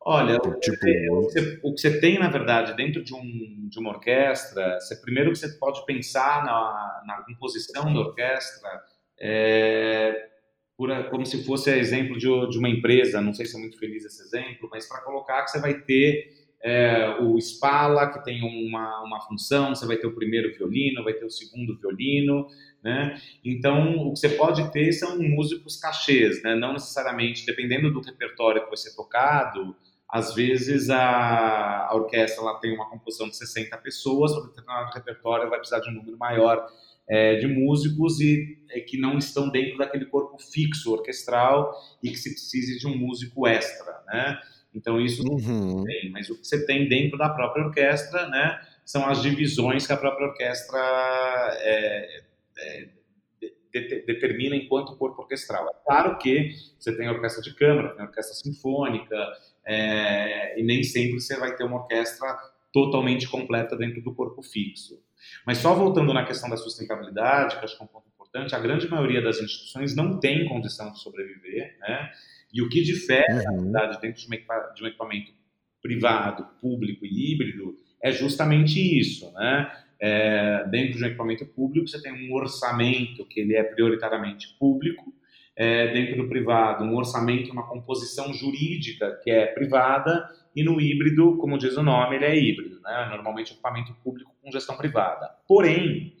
Olha, 0.00 0.38
tipo... 0.38 0.48
o, 0.48 0.58
que 0.58 0.70
você, 0.70 1.60
o, 1.62 1.74
que 1.74 1.80
você, 1.82 2.00
tem, 2.00 2.18
na 2.18 2.30
verdade, 2.30 2.74
dentro 2.74 3.04
de, 3.04 3.12
um, 3.12 3.68
de 3.68 3.78
uma 3.78 3.90
orquestra, 3.90 4.80
você, 4.80 4.96
primeiro 4.96 5.30
que 5.32 5.38
você 5.38 5.48
pode 5.58 5.84
pensar 5.84 6.42
na, 6.42 7.02
na 7.06 7.22
composição 7.24 7.92
da 7.92 8.00
orquestra 8.00 8.82
é, 9.20 10.35
por, 10.76 10.90
como 11.10 11.24
se 11.24 11.44
fosse 11.44 11.70
exemplo 11.70 12.18
de, 12.18 12.28
de 12.50 12.58
uma 12.58 12.68
empresa, 12.68 13.20
não 13.20 13.32
sei 13.32 13.46
se 13.46 13.56
é 13.56 13.60
muito 13.60 13.78
feliz 13.78 14.04
esse 14.04 14.22
exemplo, 14.22 14.68
mas 14.70 14.86
para 14.86 15.00
colocar 15.00 15.42
que 15.42 15.50
você 15.50 15.60
vai 15.60 15.74
ter 15.74 16.46
é, 16.62 17.16
o 17.20 17.38
Spala, 17.38 18.12
que 18.12 18.24
tem 18.24 18.42
uma, 18.42 19.02
uma 19.02 19.20
função, 19.20 19.74
você 19.74 19.86
vai 19.86 19.96
ter 19.96 20.06
o 20.06 20.14
primeiro 20.14 20.52
violino, 20.56 21.04
vai 21.04 21.14
ter 21.14 21.24
o 21.24 21.30
segundo 21.30 21.78
violino, 21.78 22.46
né? 22.82 23.20
Então, 23.44 23.96
o 24.06 24.12
que 24.12 24.18
você 24.18 24.30
pode 24.30 24.70
ter 24.72 24.92
são 24.92 25.18
músicos 25.18 25.76
cachês, 25.76 26.42
né? 26.42 26.54
Não 26.54 26.72
necessariamente, 26.72 27.46
dependendo 27.46 27.92
do 27.92 28.00
repertório 28.00 28.62
que 28.62 28.68
vai 28.68 28.76
ser 28.76 28.94
tocado, 28.94 29.76
às 30.08 30.34
vezes 30.34 30.90
a, 30.90 31.86
a 31.88 31.94
orquestra 31.94 32.42
ela 32.42 32.58
tem 32.58 32.74
uma 32.74 32.88
composição 32.88 33.28
de 33.28 33.36
60 33.36 33.76
pessoas, 33.78 34.32
o 34.32 34.46
determinado 34.46 34.90
repertório 34.92 35.48
vai 35.48 35.58
precisar 35.58 35.80
de 35.80 35.90
um 35.90 35.94
número 35.94 36.16
maior 36.16 36.66
é, 37.08 37.36
de 37.36 37.46
músicos 37.46 38.20
e 38.20 38.58
é, 38.70 38.80
que 38.80 38.98
não 38.98 39.18
estão 39.18 39.48
dentro 39.48 39.78
daquele 39.78 40.06
corpo 40.06 40.38
fixo 40.38 40.92
orquestral 40.92 41.72
e 42.02 42.10
que 42.10 42.16
se 42.16 42.30
precise 42.30 42.78
de 42.78 42.86
um 42.86 42.96
músico 42.96 43.46
extra, 43.46 44.02
né? 44.06 44.38
Então 44.74 45.00
isso 45.00 45.22
uhum. 45.26 45.84
tem, 45.84 46.10
mas 46.10 46.28
o 46.28 46.38
que 46.38 46.46
você 46.46 46.66
tem 46.66 46.86
dentro 46.88 47.16
da 47.16 47.30
própria 47.30 47.64
orquestra, 47.64 48.28
né, 48.28 48.60
são 48.84 49.08
as 49.08 49.22
divisões 49.22 49.86
que 49.86 49.92
a 49.92 49.96
própria 49.96 50.28
orquestra 50.28 50.78
é, 51.60 52.22
é, 52.58 52.88
de, 53.72 54.02
determina 54.06 54.54
enquanto 54.54 54.96
corpo 54.96 55.22
orquestral. 55.22 55.66
É 55.68 55.72
claro 55.82 56.18
que 56.18 56.50
você 56.78 56.94
tem 56.94 57.08
orquestra 57.08 57.42
de 57.42 57.54
câmara, 57.54 57.94
tem 57.94 58.04
orquestra 58.04 58.34
sinfônica, 58.34 59.16
é, 59.64 60.60
e 60.60 60.62
nem 60.62 60.82
sempre 60.82 61.20
você 61.20 61.36
vai 61.38 61.56
ter 61.56 61.64
uma 61.64 61.80
orquestra 61.80 62.36
totalmente 62.70 63.26
completa 63.28 63.76
dentro 63.76 64.02
do 64.02 64.14
corpo 64.14 64.42
fixo. 64.42 65.02
Mas 65.46 65.58
só 65.58 65.74
voltando 65.74 66.12
na 66.12 66.24
questão 66.24 66.48
da 66.48 66.56
sustentabilidade, 66.56 67.58
que 67.58 67.64
acho 67.64 67.76
que 67.76 67.82
é 67.82 67.84
um 67.84 67.88
ponto 67.88 68.08
importante, 68.08 68.54
a 68.54 68.58
grande 68.58 68.88
maioria 68.88 69.22
das 69.22 69.40
instituições 69.40 69.94
não 69.94 70.18
tem 70.18 70.46
condição 70.46 70.92
de 70.92 71.00
sobreviver, 71.00 71.76
né? 71.80 72.10
E 72.52 72.62
o 72.62 72.68
que 72.68 72.82
difere, 72.82 73.46
uhum. 73.48 73.70
na 73.70 73.80
verdade, 73.80 74.00
dentro 74.00 74.20
de 74.20 74.82
um 74.82 74.86
equipamento 74.86 75.32
privado, 75.82 76.46
público 76.60 77.04
e 77.04 77.32
híbrido, 77.32 77.76
é 78.02 78.10
justamente 78.10 78.78
isso, 78.78 79.32
né? 79.32 79.70
É, 79.98 80.64
dentro 80.68 80.98
de 80.98 81.04
um 81.04 81.06
equipamento 81.06 81.46
público, 81.46 81.88
você 81.88 82.02
tem 82.02 82.12
um 82.12 82.34
orçamento 82.34 83.24
que 83.26 83.40
ele 83.40 83.54
é 83.54 83.62
prioritariamente 83.62 84.54
público, 84.58 85.14
é, 85.56 85.92
dentro 85.92 86.16
do 86.16 86.28
privado, 86.28 86.84
um 86.84 86.94
orçamento, 86.94 87.50
uma 87.50 87.66
composição 87.66 88.32
jurídica 88.34 89.18
que 89.24 89.30
é 89.30 89.46
privada, 89.46 90.28
e 90.54 90.62
no 90.62 90.80
híbrido, 90.80 91.38
como 91.38 91.56
diz 91.56 91.76
o 91.76 91.82
nome, 91.82 92.16
ele 92.16 92.24
é 92.26 92.38
híbrido, 92.38 92.75
né? 92.86 93.08
normalmente 93.10 93.52
equipamento 93.52 93.92
público 94.02 94.34
com 94.42 94.50
gestão 94.50 94.76
privada. 94.76 95.28
Porém, 95.46 96.14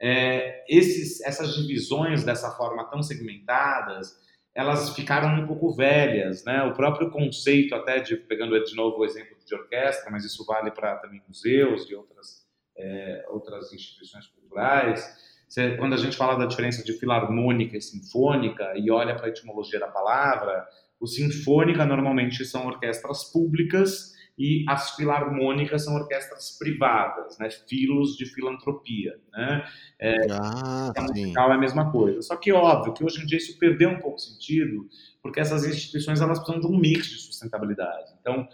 é, 0.00 0.64
esses, 0.68 1.20
essas 1.20 1.54
divisões 1.54 2.24
dessa 2.24 2.50
forma 2.52 2.84
tão 2.88 3.02
segmentadas, 3.02 4.16
elas 4.54 4.94
ficaram 4.94 5.42
um 5.42 5.46
pouco 5.46 5.72
velhas, 5.74 6.44
né? 6.44 6.64
O 6.64 6.74
próprio 6.74 7.10
conceito, 7.10 7.74
até 7.74 8.00
de 8.00 8.16
pegando 8.16 8.58
de 8.64 8.74
novo 8.74 8.98
o 8.98 9.04
exemplo 9.04 9.36
de 9.44 9.54
orquestra, 9.54 10.10
mas 10.10 10.24
isso 10.24 10.44
vale 10.44 10.70
para 10.70 10.96
também 10.96 11.22
museus 11.28 11.88
e 11.88 11.94
outras 11.94 12.48
é, 12.76 13.24
outras 13.28 13.72
instituições 13.72 14.26
culturais. 14.28 15.04
Você, 15.48 15.76
quando 15.76 15.94
a 15.94 15.96
gente 15.96 16.16
fala 16.16 16.38
da 16.38 16.46
diferença 16.46 16.84
de 16.84 16.92
filarmônica 16.92 17.76
e 17.76 17.80
sinfônica 17.80 18.74
e 18.76 18.90
olha 18.90 19.16
para 19.16 19.26
a 19.26 19.28
etimologia 19.30 19.80
da 19.80 19.88
palavra, 19.88 20.66
o 21.00 21.06
sinfônica 21.06 21.84
normalmente 21.86 22.44
são 22.44 22.66
orquestras 22.66 23.24
públicas 23.32 24.14
e 24.38 24.64
as 24.68 24.94
filarmônicas 24.94 25.84
são 25.84 25.96
orquestras 25.96 26.56
privadas, 26.56 27.36
né? 27.38 27.50
Filos 27.50 28.16
de 28.16 28.24
filantropia, 28.26 29.18
né? 29.32 29.68
É, 29.98 30.14
ah, 30.30 30.92
a 30.96 31.02
musical 31.02 31.50
é 31.50 31.54
a 31.54 31.58
mesma 31.58 31.90
coisa. 31.90 32.22
Só 32.22 32.36
que 32.36 32.52
óbvio 32.52 32.94
que 32.94 33.04
hoje 33.04 33.22
em 33.22 33.26
dia 33.26 33.38
isso 33.38 33.58
perdeu 33.58 33.90
um 33.90 33.98
pouco 33.98 34.18
sentido, 34.18 34.88
porque 35.20 35.40
essas 35.40 35.66
instituições 35.66 36.20
elas 36.20 36.38
precisam 36.38 36.60
de 36.60 36.66
um 36.74 36.78
mix 36.78 37.08
de 37.08 37.16
sustentabilidade. 37.16 38.12
Então, 38.20 38.46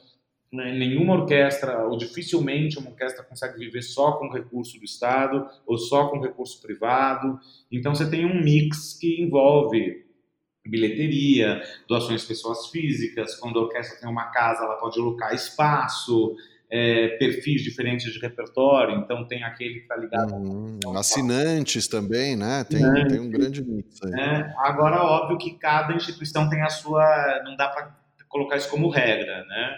né, 0.51 0.73
nenhuma 0.73 1.14
orquestra, 1.14 1.85
ou 1.85 1.99
dificilmente 1.99 2.79
uma 2.79 2.90
orquestra 2.90 3.25
consegue 3.25 3.59
viver 3.59 3.83
só 3.83 4.12
com 4.12 4.31
recurso 4.31 4.79
do 4.79 4.85
Estado 4.85 5.47
ou 5.66 5.77
só 5.77 6.09
com 6.09 6.20
recurso 6.20 6.62
privado. 6.62 7.38
Então, 7.70 7.94
você 7.94 8.09
tem 8.09 8.25
um 8.25 8.42
mix 8.42 8.97
que 8.99 9.20
envolve 9.20 10.05
bilheteria, 10.66 11.62
doações 11.88 12.24
pessoas 12.24 12.68
físicas, 12.68 13.35
quando 13.37 13.59
a 13.59 13.62
orquestra 13.62 14.00
tem 14.00 14.09
uma 14.09 14.27
casa, 14.27 14.64
ela 14.64 14.77
pode 14.77 14.98
alocar 14.98 15.35
espaço, 15.35 16.35
é, 16.70 17.09
perfis 17.18 17.62
diferentes 17.62 18.12
de 18.12 18.18
repertório, 18.18 18.98
então 18.98 19.27
tem 19.29 19.44
aquele 19.44 19.74
que 19.74 19.81
está 19.81 19.96
ligado... 19.96 20.35
Hum, 20.35 20.79
assinantes 20.96 21.87
também, 21.87 22.35
né? 22.35 22.64
Tem, 22.64 22.81
tem 23.07 23.20
um 23.20 23.31
grande 23.31 23.62
mix 23.62 24.03
aí. 24.03 24.12
É, 24.18 24.55
agora, 24.59 25.03
óbvio 25.03 25.38
que 25.38 25.53
cada 25.59 25.94
instituição 25.94 26.48
tem 26.48 26.62
a 26.62 26.70
sua... 26.70 27.42
não 27.44 27.55
dá 27.57 27.68
para 27.68 27.94
colocar 28.29 28.57
isso 28.57 28.68
como 28.70 28.88
regra, 28.88 29.44
né? 29.44 29.77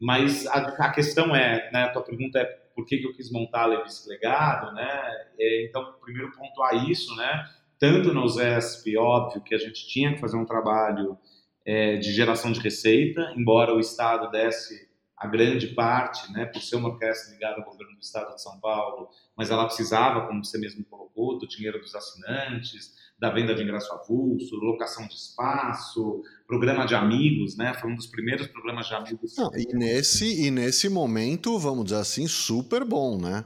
Mas 0.00 0.46
a, 0.46 0.58
a, 0.58 0.90
questão 0.92 1.34
é, 1.34 1.70
né, 1.72 1.84
a 1.84 1.88
tua 1.88 2.02
pergunta 2.02 2.38
é 2.38 2.44
por 2.74 2.84
que, 2.84 2.98
que 2.98 3.06
eu 3.06 3.14
quis 3.14 3.32
montar 3.32 3.62
a 3.62 3.66
Levis 3.66 4.06
Legado, 4.06 4.72
né? 4.74 5.26
É, 5.40 5.64
então, 5.64 5.94
primeiro 6.04 6.30
pontuar 6.32 6.88
isso, 6.88 7.16
né? 7.16 7.48
Tanto 7.78 8.12
no 8.12 8.28
ZESP, 8.28 8.96
óbvio 8.96 9.42
que 9.42 9.54
a 9.54 9.58
gente 9.58 9.86
tinha 9.86 10.14
que 10.14 10.20
fazer 10.20 10.36
um 10.36 10.44
trabalho 10.44 11.18
é, 11.64 11.96
de 11.96 12.12
geração 12.12 12.52
de 12.52 12.60
receita, 12.60 13.34
embora 13.36 13.74
o 13.74 13.80
Estado 13.80 14.30
desse 14.30 14.86
a 15.16 15.26
grande 15.26 15.68
parte, 15.68 16.30
né, 16.30 16.44
por 16.44 16.60
ser 16.60 16.76
uma 16.76 16.90
orquestra 16.90 17.32
ligada 17.32 17.56
ao 17.56 17.64
governo 17.64 17.94
do 17.94 18.02
Estado 18.02 18.34
de 18.34 18.42
São 18.42 18.60
Paulo, 18.60 19.08
mas 19.34 19.50
ela 19.50 19.64
precisava, 19.64 20.26
como 20.26 20.44
você 20.44 20.58
mesmo 20.58 20.84
colocou, 20.84 21.38
do 21.38 21.48
dinheiro 21.48 21.80
dos 21.80 21.94
assinantes, 21.94 22.94
da 23.18 23.30
venda 23.30 23.54
de 23.54 23.62
ingresso 23.62 23.90
avulso, 23.94 24.54
locação 24.56 25.06
de 25.08 25.14
espaço, 25.14 26.22
programa 26.46 26.84
de 26.84 26.94
amigos, 26.94 27.56
né? 27.56 27.72
Foi 27.72 27.90
um 27.90 27.94
dos 27.94 28.06
primeiros 28.06 28.46
programas 28.48 28.88
de 28.88 28.94
amigos. 28.94 29.34
Não, 29.38 29.50
e, 29.54 29.74
nesse, 29.74 30.46
e 30.46 30.50
nesse 30.50 30.86
momento, 30.90 31.58
vamos 31.58 31.86
dizer 31.86 32.00
assim, 32.00 32.26
super 32.26 32.84
bom, 32.84 33.18
né? 33.18 33.42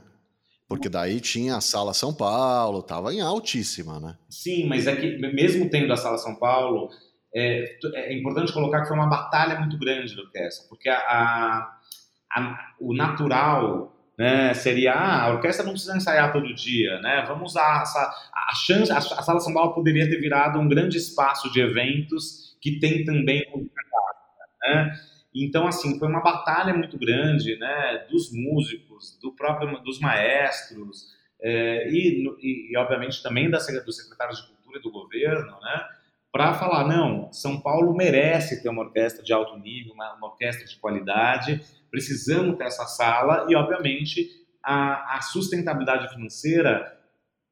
Porque 0.70 0.88
daí 0.88 1.20
tinha 1.20 1.56
a 1.56 1.61
Sala 1.61 1.92
São 1.92 2.14
Paulo, 2.14 2.78
estava 2.78 3.12
em 3.12 3.20
altíssima, 3.20 3.98
né? 3.98 4.16
Sim, 4.28 4.68
mas 4.68 4.87
é 4.87 4.94
que 4.94 5.18
mesmo 5.18 5.68
tendo 5.68 5.92
a 5.92 5.96
Sala 5.96 6.16
São 6.16 6.37
Paulo, 6.37 6.88
é, 7.35 7.76
é 7.92 8.16
importante 8.16 8.52
colocar 8.52 8.83
que 8.83 8.87
foi 8.87 8.96
uma 8.96 9.09
batalha 9.09 9.59
muito 9.59 9.76
grande 9.76 10.14
do 10.14 10.22
orquestra, 10.22 10.68
porque 10.68 10.88
a, 10.88 10.96
a, 10.96 11.76
a, 12.37 12.72
o 12.80 12.94
natural 12.94 13.92
né, 14.16 14.54
seria 14.54 14.92
ah, 14.92 15.24
a 15.24 15.33
orquestra 15.33 15.64
não 15.64 15.72
precisa 15.72 15.96
ensaiar 15.96 16.33
todo 16.33 16.54
dia, 16.54 17.00
né? 17.00 17.24
Vamos 17.26 17.50
usar 17.50 17.83
essa, 17.83 18.30
a 18.33 18.54
chance, 18.54 18.92
a, 18.92 18.98
a 18.98 19.22
Sala 19.22 19.40
São 19.40 19.52
Paulo 19.52 19.74
poderia 19.74 20.09
ter 20.09 20.20
virado 20.20 20.61
um 20.61 20.68
grande 20.68 20.98
espaço 20.98 21.50
de 21.50 21.61
eventos 21.61 22.56
que 22.61 22.78
tem 22.78 23.04
também 23.04 23.44
né? 24.62 24.92
Então 25.34 25.66
assim 25.66 25.98
foi 25.98 26.08
uma 26.08 26.22
batalha 26.22 26.74
muito 26.74 26.98
grande, 26.98 27.56
né? 27.56 28.06
Dos 28.10 28.32
músicos, 28.32 29.18
do 29.20 29.32
próprio 29.32 29.78
dos 29.82 30.00
maestros 30.00 31.18
é, 31.40 31.88
e, 31.88 32.24
e, 32.40 32.72
e, 32.72 32.76
obviamente 32.76 33.22
também 33.22 33.50
da 33.50 33.58
do 33.58 33.92
secretário 33.92 34.34
de 34.34 34.46
cultura 34.46 34.78
e 34.78 34.82
do 34.82 34.90
governo, 34.90 35.52
né? 35.60 35.84
Para 36.32 36.54
falar 36.54 36.86
não, 36.86 37.32
São 37.32 37.60
Paulo 37.60 37.94
merece 37.96 38.62
ter 38.62 38.68
uma 38.68 38.82
orquestra 38.82 39.22
de 39.22 39.32
alto 39.32 39.58
nível, 39.58 39.92
uma, 39.94 40.14
uma 40.14 40.28
orquestra 40.28 40.64
de 40.64 40.76
qualidade 40.76 41.60
precisamos 41.90 42.56
ter 42.56 42.64
essa 42.64 42.86
sala 42.86 43.46
e, 43.48 43.54
obviamente, 43.54 44.28
a, 44.62 45.16
a 45.16 45.20
sustentabilidade 45.20 46.08
financeira 46.08 46.98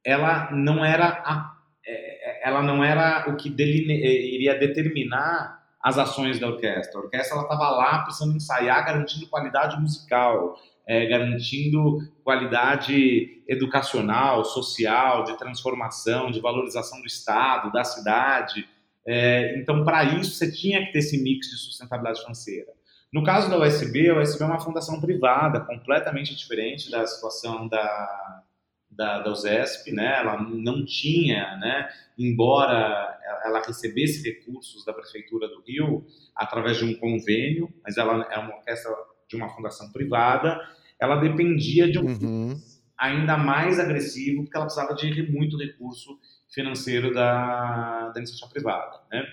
ela 0.05 0.51
não 0.53 0.85
era 0.85 1.07
a, 1.07 1.57
é, 1.85 2.49
ela 2.49 2.63
não 2.63 2.85
era 2.85 3.29
o 3.29 3.37
que 3.37 3.51
deline, 3.51 3.95
é, 3.95 4.35
iria 4.35 4.59
determinar 4.59 5.58
as 5.83 5.99
ações 5.99 6.39
da 6.39 6.49
orquestra. 6.49 6.99
A 6.99 7.05
orquestra 7.05 7.41
estava 7.41 7.71
lá 7.71 8.03
precisando 8.03 8.37
ensaiar, 8.37 8.85
garantindo 8.85 9.29
qualidade 9.29 9.81
musical, 9.81 10.57
é, 10.87 11.07
garantindo 11.07 11.99
qualidade 12.25 13.43
educacional, 13.47 14.45
social, 14.45 15.25
de 15.25 15.37
transformação, 15.39 16.31
de 16.31 16.41
valorização 16.41 17.01
do 17.01 17.07
Estado, 17.07 17.71
da 17.71 17.85
cidade. 17.85 18.69
É, 19.07 19.59
então, 19.59 19.85
para 19.85 20.05
isso, 20.05 20.33
você 20.33 20.51
tinha 20.51 20.85
que 20.85 20.93
ter 20.93 20.99
esse 20.99 21.23
mix 21.23 21.49
de 21.49 21.57
sustentabilidade 21.57 22.21
financeira. 22.21 22.73
No 23.13 23.23
caso 23.23 23.49
da 23.49 23.59
USB, 23.59 24.11
a 24.11 24.19
USB 24.19 24.43
é 24.43 24.47
uma 24.47 24.61
fundação 24.61 25.01
privada, 25.01 25.61
completamente 25.61 26.35
diferente 26.35 26.91
da 26.91 27.07
situação 27.07 27.67
da, 27.67 28.43
da, 28.91 29.21
da 29.21 29.31
USESP, 29.31 29.93
né? 29.93 30.19
Ela 30.21 30.43
não 30.43 30.85
tinha, 30.85 31.57
né? 31.57 31.89
Embora 32.19 33.18
ela 33.45 33.63
recebesse 33.63 34.23
recursos 34.23 34.85
da 34.85 34.93
prefeitura 34.93 35.49
do 35.49 35.63
Rio 35.63 36.05
através 36.35 36.79
de 36.79 36.85
um 36.85 36.95
convênio, 36.95 37.73
mas 37.83 37.97
ela 37.97 38.27
é 38.31 38.39
uma 38.39 38.57
orquestra 38.57 38.93
de 39.29 39.37
uma 39.37 39.49
fundação 39.51 39.91
privada, 39.93 40.59
ela 41.01 41.17
dependia 41.17 41.91
de 41.91 41.99
um 41.99 42.07
uhum. 42.07 42.57
ainda 42.97 43.37
mais 43.37 43.79
agressivo, 43.79 44.43
porque 44.43 44.57
ela 44.57 44.67
precisava 44.67 44.95
de 44.95 45.31
muito 45.31 45.57
recurso 45.59 46.19
financeiro 46.53 47.13
da, 47.13 48.11
da 48.11 48.19
iniciativa 48.19 48.51
privada, 48.51 49.01
né? 49.11 49.25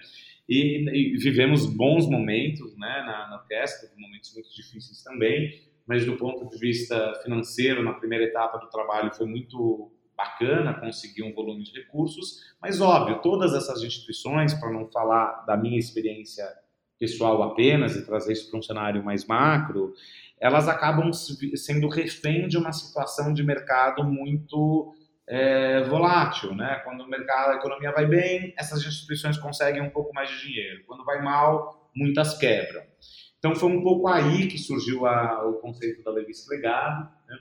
E, 0.47 1.13
e, 1.15 1.17
vivemos 1.17 1.65
bons 1.65 2.07
momentos 2.07 2.77
né, 2.77 3.03
na, 3.03 3.29
na 3.29 3.37
orquestra, 3.37 3.89
momentos 3.97 4.31
muito 4.35 4.53
difíceis 4.53 5.01
também, 5.01 5.59
mas 5.87 6.05
do 6.05 6.15
ponto 6.17 6.47
de 6.47 6.57
vista 6.59 7.13
financeiro, 7.23 7.83
na 7.83 7.93
primeira 7.93 8.25
etapa 8.25 8.59
do 8.59 8.69
trabalho 8.69 9.13
foi 9.13 9.25
muito 9.25 9.91
bacana 10.17 10.73
conseguir 10.73 11.23
um 11.23 11.33
volume 11.33 11.63
de 11.63 11.71
recursos, 11.71 12.43
mas 12.61 12.81
óbvio, 12.81 13.21
todas 13.21 13.53
essas 13.53 13.83
instituições, 13.83 14.53
para 14.53 14.71
não 14.71 14.87
falar 14.87 15.45
da 15.45 15.57
minha 15.57 15.77
experiência 15.77 16.45
pessoal 16.99 17.43
apenas 17.43 17.95
e 17.95 18.05
trazer 18.05 18.33
isso 18.33 18.49
para 18.49 18.59
um 18.59 18.61
cenário 18.61 19.03
mais 19.03 19.25
macro, 19.25 19.93
elas 20.39 20.67
acabam 20.67 21.11
sendo 21.13 21.87
refém 21.87 22.47
de 22.47 22.57
uma 22.57 22.71
situação 22.71 23.33
de 23.33 23.43
mercado 23.43 24.03
muito 24.03 24.93
é, 25.27 25.83
volátil, 25.83 26.53
né? 26.53 26.81
Quando 26.83 27.01
o 27.01 27.09
mercado, 27.09 27.53
a 27.53 27.55
economia 27.55 27.91
vai 27.91 28.05
bem, 28.05 28.53
essas 28.57 28.85
instituições 28.85 29.37
conseguem 29.37 29.81
um 29.81 29.89
pouco 29.89 30.13
mais 30.13 30.29
de 30.29 30.47
dinheiro. 30.47 30.83
Quando 30.85 31.03
vai 31.03 31.21
mal, 31.21 31.89
muitas 31.95 32.37
quebram. 32.37 32.83
Então 33.39 33.55
foi 33.55 33.69
um 33.69 33.81
pouco 33.81 34.07
aí 34.07 34.47
que 34.47 34.57
surgiu 34.57 35.05
a, 35.05 35.45
o 35.47 35.53
conceito 35.53 36.03
da 36.03 36.11
Levis 36.11 36.47
Legado, 36.49 37.09
né? 37.27 37.37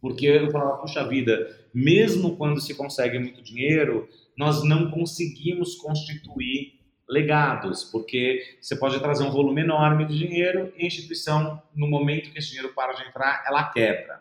Porque 0.00 0.26
eu 0.26 0.50
falava, 0.50 0.78
puxa 0.78 1.06
vida, 1.06 1.58
mesmo 1.74 2.36
quando 2.36 2.60
se 2.60 2.74
consegue 2.74 3.18
muito 3.18 3.42
dinheiro, 3.42 4.08
nós 4.36 4.64
não 4.64 4.90
conseguimos 4.90 5.74
constituir 5.74 6.80
legados, 7.08 7.84
porque 7.84 8.56
você 8.60 8.76
pode 8.76 8.98
trazer 9.00 9.24
um 9.24 9.30
volume 9.30 9.62
enorme 9.62 10.06
de 10.06 10.16
dinheiro 10.16 10.72
e 10.76 10.84
a 10.84 10.86
instituição, 10.86 11.60
no 11.74 11.88
momento 11.88 12.30
que 12.30 12.38
esse 12.38 12.48
dinheiro 12.48 12.72
para 12.72 12.92
de 12.92 13.02
entrar, 13.02 13.42
ela 13.46 13.64
quebra. 13.64 14.20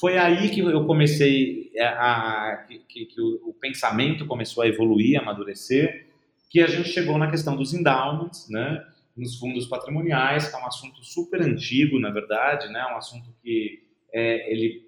Foi 0.00 0.18
aí 0.18 0.48
que 0.50 0.60
eu 0.60 0.84
comecei 0.86 1.70
a, 1.78 2.64
que, 2.88 3.06
que 3.06 3.20
o, 3.20 3.50
o, 3.50 3.54
pensamento 3.54 4.26
começou 4.26 4.64
a 4.64 4.66
evoluir, 4.66 5.18
a 5.18 5.22
amadurecer, 5.22 6.08
que 6.50 6.60
a 6.60 6.66
gente 6.66 6.88
chegou 6.88 7.16
na 7.18 7.30
questão 7.30 7.54
dos 7.54 7.72
endowments, 7.72 8.48
né, 8.48 8.84
nos 9.16 9.38
fundos 9.38 9.66
patrimoniais, 9.66 10.48
que 10.48 10.56
é 10.56 10.58
um 10.58 10.66
assunto 10.66 11.04
super 11.04 11.42
antigo, 11.42 12.00
na 12.00 12.10
verdade, 12.10 12.68
né, 12.72 12.84
um 12.92 12.96
assunto 12.96 13.28
que 13.42 13.84
é, 14.12 14.50
ele 14.52 14.82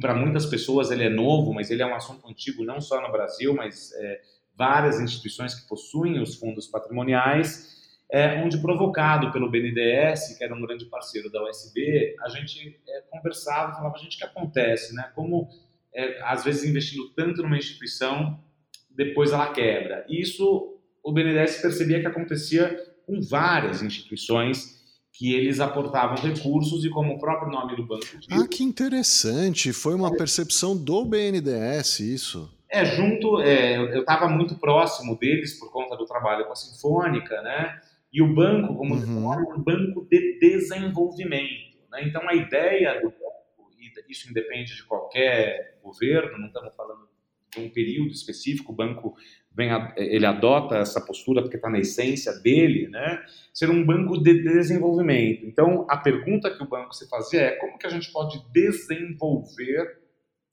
para 0.00 0.14
muitas 0.14 0.46
pessoas 0.46 0.90
ele 0.90 1.04
é 1.04 1.08
novo, 1.10 1.52
mas 1.52 1.70
ele 1.70 1.82
é 1.82 1.86
um 1.86 1.94
assunto 1.94 2.28
antigo 2.28 2.64
não 2.64 2.80
só 2.80 3.00
no 3.00 3.10
Brasil, 3.10 3.54
mas 3.54 3.92
é, 3.92 4.20
várias 4.56 5.00
instituições 5.00 5.54
que 5.54 5.68
possuem 5.68 6.20
os 6.20 6.36
fundos 6.36 6.66
patrimoniais 6.66 7.80
é, 8.12 8.42
onde 8.42 8.58
provocado 8.58 9.30
pelo 9.30 9.48
BNDES, 9.48 10.36
que 10.36 10.42
era 10.42 10.54
um 10.54 10.60
grande 10.60 10.84
parceiro 10.86 11.30
da 11.30 11.48
USB, 11.48 12.16
a 12.20 12.28
gente 12.28 12.80
é, 12.88 13.02
conversava 13.08 13.72
e 13.72 13.74
falava, 13.76 13.98
gente, 13.98 14.16
o 14.16 14.18
que 14.18 14.24
acontece, 14.24 14.94
né? 14.94 15.10
Como, 15.14 15.48
é, 15.94 16.20
às 16.22 16.44
vezes, 16.44 16.68
investindo 16.68 17.08
tanto 17.10 17.42
numa 17.42 17.56
instituição, 17.56 18.42
depois 18.90 19.32
ela 19.32 19.52
quebra. 19.52 20.04
Isso, 20.08 20.76
o 21.02 21.12
BNDES 21.12 21.62
percebia 21.62 22.00
que 22.00 22.06
acontecia 22.06 22.76
com 23.06 23.20
várias 23.20 23.80
instituições 23.80 24.79
que 25.20 25.34
eles 25.34 25.60
aportavam 25.60 26.16
recursos 26.16 26.82
e 26.82 26.88
como 26.88 27.12
o 27.12 27.18
próprio 27.18 27.52
nome 27.52 27.76
do 27.76 27.84
banco 27.84 28.06
diz... 28.18 28.26
Ah, 28.30 28.48
que 28.48 28.64
interessante! 28.64 29.70
Foi 29.70 29.94
uma 29.94 30.16
percepção 30.16 30.74
do 30.74 31.04
BNDES 31.04 32.00
isso. 32.00 32.50
É, 32.70 32.86
junto, 32.86 33.38
é, 33.42 33.76
eu 33.76 34.00
estava 34.00 34.30
muito 34.30 34.58
próximo 34.58 35.18
deles 35.18 35.58
por 35.58 35.70
conta 35.70 35.94
do 35.94 36.06
trabalho 36.06 36.46
com 36.46 36.52
a 36.52 36.56
Sinfônica, 36.56 37.42
né? 37.42 37.78
E 38.10 38.22
o 38.22 38.34
banco, 38.34 38.74
como 38.74 38.94
uhum. 38.94 39.34
é 39.34 39.36
um 39.36 39.62
banco 39.62 40.08
de 40.10 40.38
desenvolvimento. 40.40 41.76
Né? 41.92 42.04
Então, 42.06 42.26
a 42.26 42.34
ideia 42.34 42.94
do 43.02 43.10
banco, 43.10 43.70
e 43.78 44.10
isso 44.10 44.30
independe 44.30 44.74
de 44.74 44.84
qualquer 44.84 45.78
governo, 45.82 46.38
não 46.38 46.46
estamos 46.46 46.74
falando 46.74 47.06
de 47.54 47.60
um 47.60 47.68
período 47.68 48.10
específico, 48.10 48.72
o 48.72 48.74
banco 48.74 49.14
vem, 49.52 49.70
ele 49.96 50.26
adota 50.26 50.76
essa 50.76 51.00
postura 51.00 51.42
porque 51.42 51.56
está 51.56 51.68
na 51.68 51.78
essência 51.78 52.32
dele, 52.40 52.88
né? 52.88 53.22
ser 53.52 53.70
um 53.70 53.84
banco 53.84 54.22
de 54.22 54.42
desenvolvimento. 54.42 55.44
Então, 55.44 55.86
a 55.88 55.96
pergunta 55.96 56.50
que 56.50 56.62
o 56.62 56.68
banco 56.68 56.94
se 56.94 57.08
fazia 57.08 57.42
é 57.42 57.50
como 57.56 57.78
que 57.78 57.86
a 57.86 57.90
gente 57.90 58.10
pode 58.12 58.42
desenvolver 58.52 59.98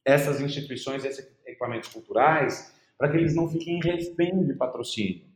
essas 0.03 0.41
instituições, 0.41 1.05
esses 1.05 1.27
equipamentos 1.45 1.89
culturais, 1.89 2.73
para 2.97 3.09
que 3.09 3.17
eles 3.17 3.35
não 3.35 3.47
fiquem 3.47 3.79
refém 3.79 4.43
de 4.45 4.53
patrocínio. 4.53 5.27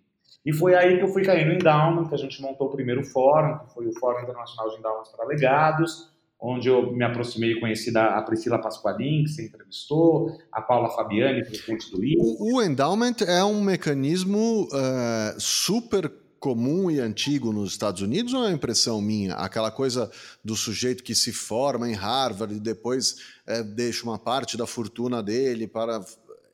E 0.46 0.52
foi 0.52 0.74
aí 0.74 0.98
que 0.98 1.04
eu 1.04 1.08
fui 1.10 1.24
cair 1.24 1.46
no 1.46 1.54
Endowment, 1.54 2.08
que 2.08 2.16
a 2.16 2.18
gente 2.18 2.42
montou 2.42 2.68
o 2.68 2.72
primeiro 2.72 3.04
fórum, 3.04 3.60
que 3.60 3.74
foi 3.74 3.88
o 3.88 3.94
Fórum 4.00 4.24
Internacional 4.24 4.70
de 4.72 4.78
Endowments 4.78 5.12
para 5.12 5.26
Legados, 5.26 6.11
onde 6.42 6.68
eu 6.68 6.92
me 6.92 7.04
aproximei 7.04 7.52
e 7.52 7.60
conheci 7.60 7.96
a 7.96 8.20
Priscila 8.24 8.60
Pasqualin, 8.60 9.24
que 9.24 9.30
você 9.30 9.46
entrevistou, 9.46 10.36
a 10.52 10.60
Paula 10.60 10.90
Fabiani, 10.90 11.46
presidente 11.46 11.92
do 11.92 12.04
INE. 12.04 12.18
O, 12.20 12.56
o 12.56 12.62
endowment 12.62 13.18
é 13.28 13.44
um 13.44 13.62
mecanismo 13.62 14.68
uh, 14.72 15.40
super 15.40 16.12
comum 16.40 16.90
e 16.90 17.00
antigo 17.00 17.54
nos 17.54 17.74
Estados 17.74 18.02
Unidos 18.02 18.34
ou 18.34 18.44
é 18.44 18.48
uma 18.48 18.56
impressão 18.56 19.00
minha? 19.00 19.36
Aquela 19.36 19.70
coisa 19.70 20.10
do 20.44 20.56
sujeito 20.56 21.04
que 21.04 21.14
se 21.14 21.32
forma 21.32 21.88
em 21.88 21.94
Harvard 21.94 22.56
e 22.56 22.60
depois 22.60 23.18
é, 23.46 23.62
deixa 23.62 24.04
uma 24.04 24.18
parte 24.18 24.58
da 24.58 24.66
fortuna 24.66 25.22
dele 25.22 25.68
para 25.68 26.04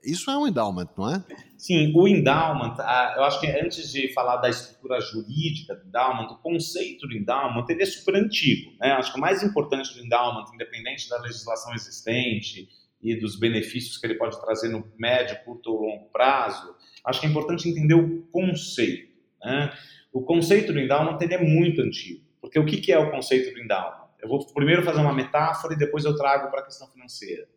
isso 0.03 0.29
é 0.31 0.37
um 0.37 0.47
endowment, 0.47 0.89
não 0.97 1.13
é? 1.13 1.23
Sim, 1.57 1.91
o 1.95 2.07
endowment, 2.07 2.75
eu 3.15 3.23
acho 3.23 3.39
que 3.39 3.47
antes 3.47 3.91
de 3.91 4.13
falar 4.13 4.37
da 4.37 4.49
estrutura 4.49 4.99
jurídica 5.01 5.75
do 5.75 5.87
endowment, 5.87 6.27
o 6.31 6.37
conceito 6.37 7.07
do 7.07 7.15
endowment 7.15 7.65
ele 7.69 7.83
é 7.83 7.85
super 7.85 8.15
antigo. 8.15 8.71
Né? 8.79 8.91
Acho 8.91 9.11
que 9.11 9.17
o 9.17 9.21
mais 9.21 9.43
importante 9.43 9.93
do 9.93 10.03
endowment, 10.03 10.45
independente 10.53 11.09
da 11.09 11.19
legislação 11.19 11.73
existente 11.73 12.69
e 13.01 13.15
dos 13.15 13.39
benefícios 13.39 13.97
que 13.97 14.05
ele 14.07 14.15
pode 14.15 14.39
trazer 14.39 14.69
no 14.69 14.89
médio, 14.97 15.37
curto 15.43 15.71
ou 15.71 15.81
longo 15.81 16.05
prazo, 16.05 16.75
acho 17.03 17.19
que 17.19 17.25
é 17.25 17.29
importante 17.29 17.67
entender 17.67 17.95
o 17.95 18.21
conceito. 18.31 19.11
Né? 19.43 19.73
O 20.13 20.21
conceito 20.21 20.71
do 20.71 20.79
endowment 20.79 21.17
ele 21.21 21.33
é 21.33 21.43
muito 21.43 21.81
antigo, 21.81 22.23
porque 22.39 22.59
o 22.59 22.65
que 22.65 22.91
é 22.91 22.99
o 22.99 23.11
conceito 23.11 23.53
do 23.53 23.59
endowment? 23.59 24.07
Eu 24.19 24.29
vou 24.29 24.45
primeiro 24.53 24.83
fazer 24.83 24.99
uma 24.99 25.13
metáfora 25.13 25.73
e 25.73 25.77
depois 25.77 26.03
eu 26.05 26.15
trago 26.15 26.49
para 26.49 26.61
a 26.61 26.65
questão 26.65 26.87
financeira. 26.87 27.47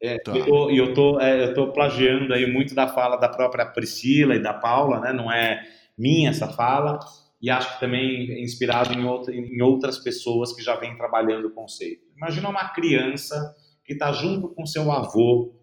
É, 0.00 0.18
tá. 0.18 0.36
E 0.36 0.40
eu, 0.40 0.70
eu, 0.70 0.94
tô, 0.94 1.20
é, 1.20 1.44
eu 1.44 1.54
tô 1.54 1.72
plagiando 1.72 2.32
aí 2.32 2.50
muito 2.50 2.74
da 2.74 2.86
fala 2.86 3.16
da 3.16 3.28
própria 3.28 3.66
Priscila 3.66 4.34
e 4.34 4.42
da 4.42 4.54
Paula, 4.54 5.00
né? 5.00 5.12
Não 5.12 5.30
é 5.30 5.60
minha 5.96 6.30
essa 6.30 6.48
fala, 6.48 7.00
e 7.42 7.50
acho 7.50 7.74
que 7.74 7.80
também 7.80 8.30
é 8.30 8.40
inspirado 8.40 8.92
em, 8.92 9.04
outra, 9.04 9.34
em 9.34 9.60
outras 9.60 9.98
pessoas 9.98 10.52
que 10.52 10.62
já 10.62 10.76
vêm 10.76 10.96
trabalhando 10.96 11.48
o 11.48 11.50
conceito. 11.50 12.02
Imagina 12.16 12.48
uma 12.48 12.68
criança 12.68 13.54
que 13.84 13.92
está 13.92 14.12
junto 14.12 14.48
com 14.48 14.66
seu 14.66 14.90
avô 14.92 15.54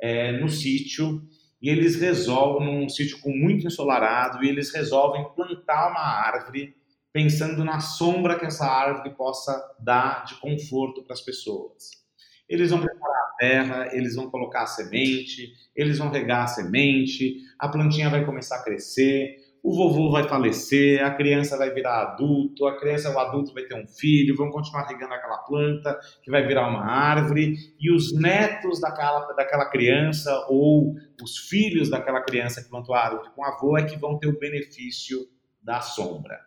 é, 0.00 0.32
no 0.32 0.48
sítio 0.48 1.22
e 1.62 1.70
eles 1.70 1.96
resolvem, 1.96 2.66
num 2.66 2.88
sítio 2.88 3.20
com 3.20 3.30
muito 3.30 3.66
ensolarado, 3.66 4.44
e 4.44 4.48
eles 4.48 4.72
resolvem 4.74 5.24
plantar 5.34 5.90
uma 5.90 6.00
árvore 6.00 6.74
pensando 7.12 7.64
na 7.64 7.80
sombra 7.80 8.38
que 8.38 8.44
essa 8.44 8.66
árvore 8.66 9.14
possa 9.14 9.58
dar 9.78 10.24
de 10.24 10.34
conforto 10.40 11.02
para 11.02 11.14
as 11.14 11.22
pessoas. 11.22 12.03
Eles 12.48 12.70
vão 12.70 12.80
preparar 12.80 13.22
a 13.22 13.36
terra, 13.38 13.88
eles 13.92 14.14
vão 14.16 14.30
colocar 14.30 14.62
a 14.62 14.66
semente, 14.66 15.52
eles 15.74 15.98
vão 15.98 16.10
regar 16.10 16.44
a 16.44 16.46
semente, 16.46 17.36
a 17.58 17.68
plantinha 17.68 18.10
vai 18.10 18.24
começar 18.24 18.56
a 18.56 18.62
crescer, 18.62 19.36
o 19.64 19.74
vovô 19.74 20.10
vai 20.10 20.28
falecer, 20.28 21.02
a 21.02 21.10
criança 21.10 21.56
vai 21.56 21.70
virar 21.72 22.02
adulto, 22.02 22.66
a 22.66 22.78
criança, 22.78 23.10
o 23.10 23.18
adulto 23.18 23.54
vai 23.54 23.62
ter 23.62 23.74
um 23.74 23.86
filho, 23.86 24.36
vão 24.36 24.50
continuar 24.50 24.86
regando 24.86 25.14
aquela 25.14 25.38
planta 25.38 25.98
que 26.22 26.30
vai 26.30 26.46
virar 26.46 26.68
uma 26.68 26.84
árvore, 26.84 27.56
e 27.80 27.90
os 27.90 28.12
netos 28.12 28.78
daquela, 28.78 29.20
daquela 29.32 29.64
criança 29.70 30.46
ou 30.50 30.94
os 31.22 31.38
filhos 31.48 31.88
daquela 31.88 32.20
criança 32.20 32.62
que 32.62 32.68
plantou 32.68 32.94
a 32.94 33.06
árvore 33.06 33.30
com 33.34 33.40
o 33.40 33.44
avô 33.46 33.78
é 33.78 33.84
que 33.84 33.96
vão 33.96 34.18
ter 34.18 34.26
o 34.26 34.38
benefício 34.38 35.26
da 35.62 35.80
sombra. 35.80 36.38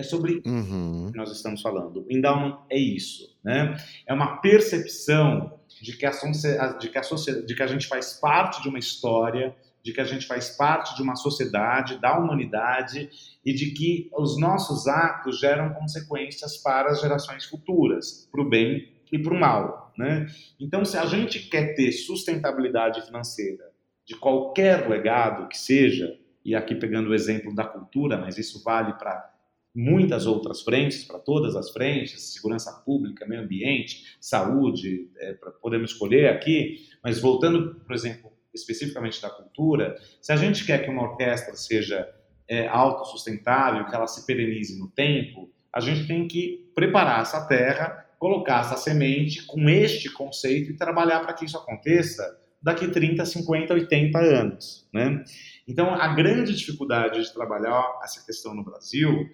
É 0.00 0.02
sobre 0.02 0.42
uhum. 0.46 1.10
que 1.12 1.18
nós 1.18 1.30
estamos 1.30 1.60
falando. 1.60 2.06
O 2.08 2.10
endowment 2.10 2.58
é 2.70 2.78
isso, 2.78 3.36
né? 3.44 3.76
É 4.06 4.14
uma 4.14 4.38
percepção 4.38 5.60
de 5.82 5.94
que 5.94 6.06
a, 6.06 6.10
de 6.10 6.88
que 6.88 6.98
a, 6.98 7.02
de 7.46 7.54
que 7.54 7.62
a 7.62 7.66
gente 7.66 7.86
faz 7.86 8.14
parte 8.14 8.62
de 8.62 8.68
uma 8.70 8.78
história, 8.78 9.54
de 9.82 9.92
que 9.92 10.00
a 10.00 10.04
gente 10.04 10.26
faz 10.26 10.56
parte 10.56 10.96
de 10.96 11.02
uma 11.02 11.16
sociedade, 11.16 12.00
da 12.00 12.18
humanidade 12.18 13.10
e 13.44 13.52
de 13.52 13.72
que 13.72 14.10
os 14.16 14.40
nossos 14.40 14.86
atos 14.86 15.38
geram 15.38 15.74
consequências 15.74 16.56
para 16.56 16.92
as 16.92 17.00
gerações 17.02 17.44
futuras, 17.44 18.26
para 18.32 18.40
o 18.40 18.48
bem 18.48 18.90
e 19.12 19.18
para 19.18 19.34
o 19.34 19.38
mal. 19.38 19.92
Né? 19.98 20.26
Então, 20.58 20.82
se 20.82 20.96
a 20.96 21.04
gente 21.04 21.40
quer 21.50 21.74
ter 21.74 21.92
sustentabilidade 21.92 23.04
financeira 23.04 23.70
de 24.06 24.16
qualquer 24.16 24.88
legado 24.88 25.46
que 25.46 25.58
seja, 25.58 26.18
e 26.42 26.54
aqui 26.54 26.74
pegando 26.74 27.10
o 27.10 27.14
exemplo 27.14 27.54
da 27.54 27.64
cultura, 27.64 28.16
mas 28.16 28.38
isso 28.38 28.64
vale 28.64 28.94
para 28.94 29.30
muitas 29.74 30.26
outras 30.26 30.62
frentes, 30.62 31.04
para 31.04 31.18
todas 31.18 31.54
as 31.56 31.70
frentes, 31.70 32.32
segurança 32.32 32.72
pública, 32.84 33.26
meio 33.26 33.42
ambiente, 33.42 34.16
saúde, 34.20 35.08
é, 35.18 35.34
podemos 35.62 35.92
escolher 35.92 36.28
aqui, 36.28 36.88
mas 37.02 37.20
voltando, 37.20 37.76
por 37.86 37.94
exemplo, 37.94 38.30
especificamente 38.52 39.22
da 39.22 39.30
cultura, 39.30 39.96
se 40.20 40.32
a 40.32 40.36
gente 40.36 40.64
quer 40.64 40.84
que 40.84 40.90
uma 40.90 41.02
orquestra 41.02 41.54
seja 41.54 42.08
é, 42.48 42.66
autossustentável, 42.66 43.86
que 43.86 43.94
ela 43.94 44.08
se 44.08 44.26
perenize 44.26 44.78
no 44.78 44.88
tempo, 44.90 45.48
a 45.72 45.80
gente 45.80 46.06
tem 46.06 46.26
que 46.26 46.70
preparar 46.74 47.22
essa 47.22 47.46
terra, 47.46 48.06
colocar 48.18 48.60
essa 48.62 48.76
semente 48.76 49.46
com 49.46 49.68
este 49.68 50.10
conceito 50.10 50.72
e 50.72 50.76
trabalhar 50.76 51.20
para 51.20 51.32
que 51.32 51.44
isso 51.44 51.56
aconteça 51.56 52.22
daqui 52.62 52.88
30, 52.88 53.24
50, 53.24 53.72
80 53.72 54.18
anos. 54.18 54.88
Né? 54.92 55.24
Então, 55.66 55.94
a 55.94 56.08
grande 56.08 56.54
dificuldade 56.54 57.22
de 57.22 57.32
trabalhar 57.32 58.00
essa 58.02 58.24
questão 58.26 58.54
no 58.54 58.64
Brasil 58.64 59.26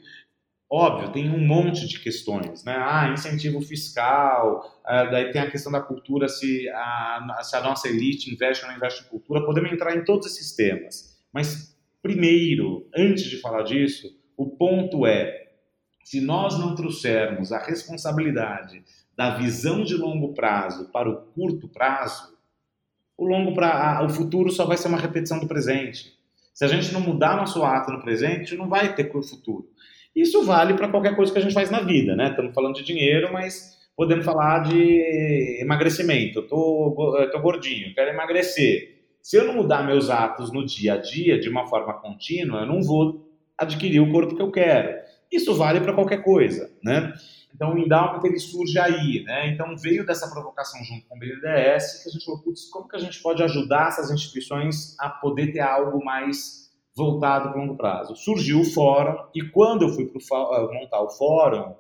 Óbvio, 0.69 1.13
tem 1.13 1.31
um 1.31 1.47
monte 1.47 1.87
de 1.87 2.01
questões, 2.01 2.65
né? 2.65 2.75
Ah, 2.77 3.09
incentivo 3.13 3.61
fiscal, 3.61 4.81
ah, 4.85 5.05
daí 5.05 5.31
tem 5.31 5.41
a 5.41 5.51
questão 5.51 5.71
da 5.71 5.81
cultura, 5.81 6.29
se 6.29 6.69
a, 6.71 7.39
se 7.43 7.55
a 7.55 7.61
nossa 7.61 7.89
elite 7.89 8.33
investe 8.33 8.65
ou 8.65 8.71
não 8.71 8.77
investe 8.77 9.05
em 9.05 9.09
cultura, 9.09 9.45
podemos 9.45 9.71
entrar 9.71 9.97
em 9.97 10.05
todos 10.05 10.27
esses 10.27 10.57
temas. 10.57 11.17
Mas, 11.33 11.79
primeiro, 12.03 12.89
antes 12.97 13.25
de 13.25 13.41
falar 13.41 13.63
disso, 13.63 14.13
o 14.37 14.47
ponto 14.47 15.07
é, 15.07 15.51
se 16.03 16.21
nós 16.21 16.59
não 16.59 16.75
trouxermos 16.75 17.53
a 17.53 17.59
responsabilidade 17.59 18.85
da 19.17 19.37
visão 19.37 19.85
de 19.85 19.95
longo 19.95 20.35
prazo 20.35 20.91
para 20.91 21.09
o 21.09 21.17
curto 21.33 21.69
prazo, 21.69 22.37
o 23.17 23.25
longo 23.25 23.55
pra, 23.55 24.05
o 24.05 24.09
futuro 24.09 24.51
só 24.51 24.67
vai 24.67 24.77
ser 24.77 24.89
uma 24.89 24.99
repetição 24.99 25.39
do 25.39 25.47
presente. 25.47 26.13
Se 26.53 26.65
a 26.65 26.69
gente 26.69 26.93
não 26.93 27.01
mudar 27.01 27.37
nosso 27.37 27.63
ato 27.65 27.93
no 27.93 28.03
presente, 28.03 28.57
não 28.57 28.69
vai 28.69 28.95
ter 28.95 29.11
futuro. 29.11 29.69
Isso 30.17 30.43
vale 30.45 30.73
para 30.73 30.89
qualquer 30.89 31.15
coisa 31.15 31.31
que 31.31 31.39
a 31.39 31.43
gente 31.43 31.53
faz 31.53 31.71
na 31.71 31.81
vida, 31.81 32.17
né? 32.17 32.31
Estamos 32.31 32.55
falando 32.55 32.77
de 32.77 32.83
dinheiro, 32.83 33.31
mas 33.31 33.77
podemos 33.95 34.25
falar 34.25 34.61
de 34.61 35.61
emagrecimento. 35.61 36.39
Eu 36.39 36.49
tô, 36.49 37.19
eu 37.21 37.31
tô 37.31 37.39
gordinho, 37.39 37.95
quero 37.95 38.11
emagrecer. 38.11 38.97
Se 39.21 39.37
eu 39.37 39.47
não 39.47 39.55
mudar 39.55 39.85
meus 39.85 40.09
atos 40.09 40.51
no 40.51 40.65
dia 40.65 40.95
a 40.95 40.97
dia 40.97 41.39
de 41.39 41.51
uma 41.51 41.67
forma 41.67 41.93
contínua, 42.01 42.61
eu 42.61 42.67
não 42.67 42.83
vou 42.83 43.29
adquirir 43.59 44.01
o 44.01 44.11
corpo 44.11 44.35
que 44.35 44.41
eu 44.41 44.51
quero. 44.51 44.97
Isso 45.31 45.55
vale 45.55 45.81
para 45.81 45.93
qualquer 45.93 46.23
coisa, 46.23 46.71
né? 46.83 47.13
Então, 47.55 47.75
o 47.75 47.79
endowment 47.79 48.21
ele 48.25 48.39
surge 48.39 48.79
aí, 48.79 49.23
né? 49.25 49.49
Então, 49.49 49.77
veio 49.77 50.07
dessa 50.07 50.31
provocação 50.31 50.83
junto 50.85 51.07
com 51.09 51.17
o 51.17 51.19
BNDES 51.19 52.03
que 52.03 52.09
a 52.09 52.13
gente 52.13 52.25
falou, 52.25 52.41
putz, 52.43 52.69
como 52.71 52.89
que 52.89 52.97
a 52.97 52.99
gente 52.99 53.21
pode 53.21 53.43
ajudar 53.43 53.89
essas 53.89 54.11
instituições 54.11 54.95
a 54.99 55.09
poder 55.09 55.53
ter 55.53 55.61
algo 55.61 56.03
mais 56.05 56.66
voltado 56.97 57.51
para 57.51 57.61
longo 57.61 57.77
prazo. 57.77 58.17
Surgiu 58.17 58.61
o 58.61 58.65
fórum 58.65 59.17
e 59.35 59.43
quando 59.51 59.83
eu 59.83 59.91
fui 59.91 60.07
pro, 60.07 60.21
eh, 60.21 60.81
montar 60.81 61.03
o 61.03 61.11
fórum, 61.11 61.75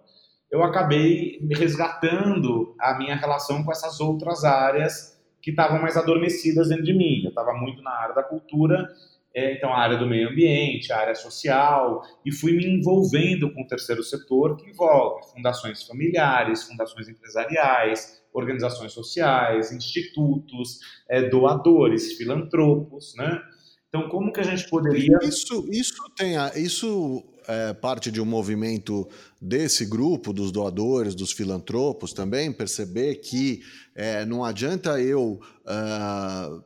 eu 0.50 0.62
acabei 0.62 1.38
resgatando 1.50 2.74
a 2.78 2.96
minha 2.98 3.16
relação 3.16 3.64
com 3.64 3.72
essas 3.72 3.98
outras 3.98 4.44
áreas 4.44 5.16
que 5.42 5.50
estavam 5.50 5.80
mais 5.80 5.96
adormecidas 5.96 6.68
dentro 6.68 6.84
de 6.84 6.92
mim. 6.92 7.22
Eu 7.24 7.30
estava 7.30 7.52
muito 7.54 7.82
na 7.82 7.90
área 7.90 8.14
da 8.14 8.22
cultura, 8.22 8.86
é, 9.34 9.54
então 9.54 9.72
a 9.72 9.78
área 9.78 9.96
do 9.96 10.06
meio 10.06 10.28
ambiente, 10.30 10.92
a 10.92 10.98
área 10.98 11.14
social, 11.14 12.02
e 12.24 12.32
fui 12.32 12.52
me 12.52 12.66
envolvendo 12.66 13.52
com 13.52 13.62
o 13.62 13.66
terceiro 13.66 14.02
setor, 14.02 14.56
que 14.56 14.70
envolve 14.70 15.30
fundações 15.32 15.82
familiares, 15.82 16.64
fundações 16.64 17.08
empresariais, 17.08 18.22
organizações 18.32 18.92
sociais, 18.92 19.72
institutos, 19.72 20.78
é, 21.08 21.28
doadores, 21.28 22.12
filantropos, 22.14 23.14
né? 23.16 23.40
Então, 23.88 24.08
como 24.08 24.32
que 24.32 24.40
a 24.40 24.44
gente 24.44 24.68
poderia. 24.68 25.18
Isso, 25.22 25.66
isso 25.70 26.02
tem 26.16 26.36
a, 26.36 26.52
isso 26.56 27.24
é 27.48 27.72
parte 27.72 28.10
de 28.10 28.20
um 28.20 28.24
movimento 28.24 29.08
desse 29.40 29.86
grupo, 29.86 30.32
dos 30.32 30.50
doadores, 30.50 31.14
dos 31.14 31.30
filantropos 31.32 32.12
também, 32.12 32.52
perceber 32.52 33.16
que 33.16 33.62
é, 33.94 34.24
não 34.24 34.44
adianta 34.44 35.00
eu. 35.00 35.40
Uh, 35.64 36.64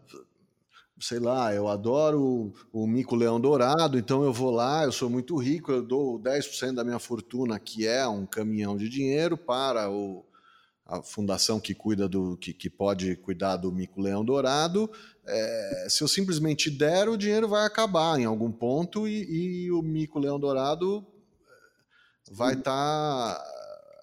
sei 0.99 1.19
lá, 1.19 1.55
eu 1.55 1.67
adoro 1.67 2.53
o, 2.71 2.87
mico 2.87 3.17
leão 3.17 3.41
dourado, 3.41 3.99
então 3.99 4.23
eu 4.23 4.33
vou 4.35 4.51
lá, 4.51 4.85
eu 4.85 4.93
sou 4.93 5.09
muito 5.09 5.35
rico, 5.37 5.73
eu 5.73 5.83
dou 5.83 6.21
10% 6.21 6.75
da 6.75 6.85
minha 6.85 6.99
fortuna, 6.99 7.59
que 7.59 7.87
é 7.87 8.07
um 8.07 8.27
caminhão 8.27 8.77
de 8.77 8.87
dinheiro, 8.87 9.35
para 9.35 9.91
o, 9.91 10.23
a 10.91 11.03
fundação 11.03 11.61
que 11.61 11.73
cuida 11.73 12.09
do 12.09 12.37
que, 12.37 12.53
que 12.53 12.69
pode 12.69 13.15
cuidar 13.17 13.57
do 13.57 13.71
mico 13.71 14.01
leão 14.01 14.25
dourado. 14.25 14.91
É, 15.25 15.87
se 15.89 16.03
eu 16.03 16.09
simplesmente 16.09 16.69
der, 16.69 17.09
o 17.09 17.17
dinheiro 17.17 17.49
vai 17.49 17.65
acabar 17.65 18.19
em 18.19 18.25
algum 18.25 18.51
ponto 18.51 19.07
e, 19.07 19.67
e 19.67 19.71
o 19.71 19.83
mico 19.83 20.19
leão 20.19 20.41
dourado 20.41 21.07
é, 22.29 22.35
vai 22.35 22.55
estar 22.55 22.73
tá 23.35 23.45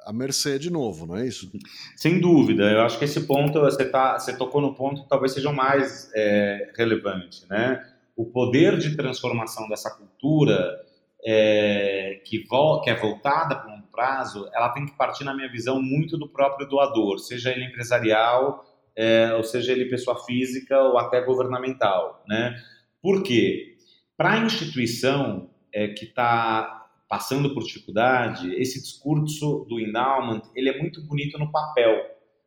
à 0.06 0.14
mercê 0.14 0.58
de 0.58 0.70
novo, 0.70 1.06
não 1.06 1.18
é 1.18 1.28
isso? 1.28 1.52
Sem 1.98 2.22
dúvida. 2.22 2.64
Eu 2.72 2.82
acho 2.82 2.98
que 2.98 3.04
esse 3.04 3.20
ponto 3.20 3.60
você 3.60 3.84
tá, 3.84 4.18
você 4.18 4.38
tocou 4.38 4.62
no 4.62 4.74
ponto 4.74 5.04
que 5.04 5.10
talvez 5.10 5.34
seja 5.34 5.50
o 5.50 5.56
mais 5.56 6.10
é, 6.16 6.72
relevante, 6.78 7.46
né? 7.50 7.86
O 8.16 8.26
poder 8.26 8.78
de 8.78 8.96
transformação 8.96 9.68
dessa 9.68 9.92
cultura 9.92 10.88
é, 11.22 12.22
que, 12.24 12.46
vo, 12.48 12.80
que 12.80 12.90
é 12.90 12.96
voltada 12.96 13.58
para 13.58 13.76
um 13.76 13.77
prazo, 13.98 14.48
ela 14.54 14.70
tem 14.70 14.86
que 14.86 14.96
partir, 14.96 15.24
na 15.24 15.34
minha 15.34 15.52
visão, 15.52 15.82
muito 15.82 16.20
do 16.20 16.30
próprio 16.30 16.68
doador, 16.68 17.18
seja 17.18 17.50
ele 17.50 17.66
empresarial, 17.66 18.64
é, 18.96 19.34
ou 19.34 19.44
seja 19.44 19.72
ele 19.72 19.86
pessoa 19.86 20.24
física 20.24 20.80
ou 20.80 21.00
até 21.00 21.20
governamental. 21.22 22.24
Né? 22.28 22.56
Por 23.02 23.24
quê? 23.24 23.76
Para 24.16 24.34
a 24.34 24.38
instituição 24.38 25.50
é, 25.74 25.88
que 25.88 26.06
está 26.06 26.86
passando 27.10 27.54
por 27.56 27.64
dificuldade, 27.64 28.54
esse 28.56 28.80
discurso 28.82 29.66
do 29.68 29.80
endowment 29.80 30.42
ele 30.56 30.70
é 30.70 30.78
muito 30.80 31.02
bonito 31.02 31.40
no 31.40 31.52
papel, 31.52 31.96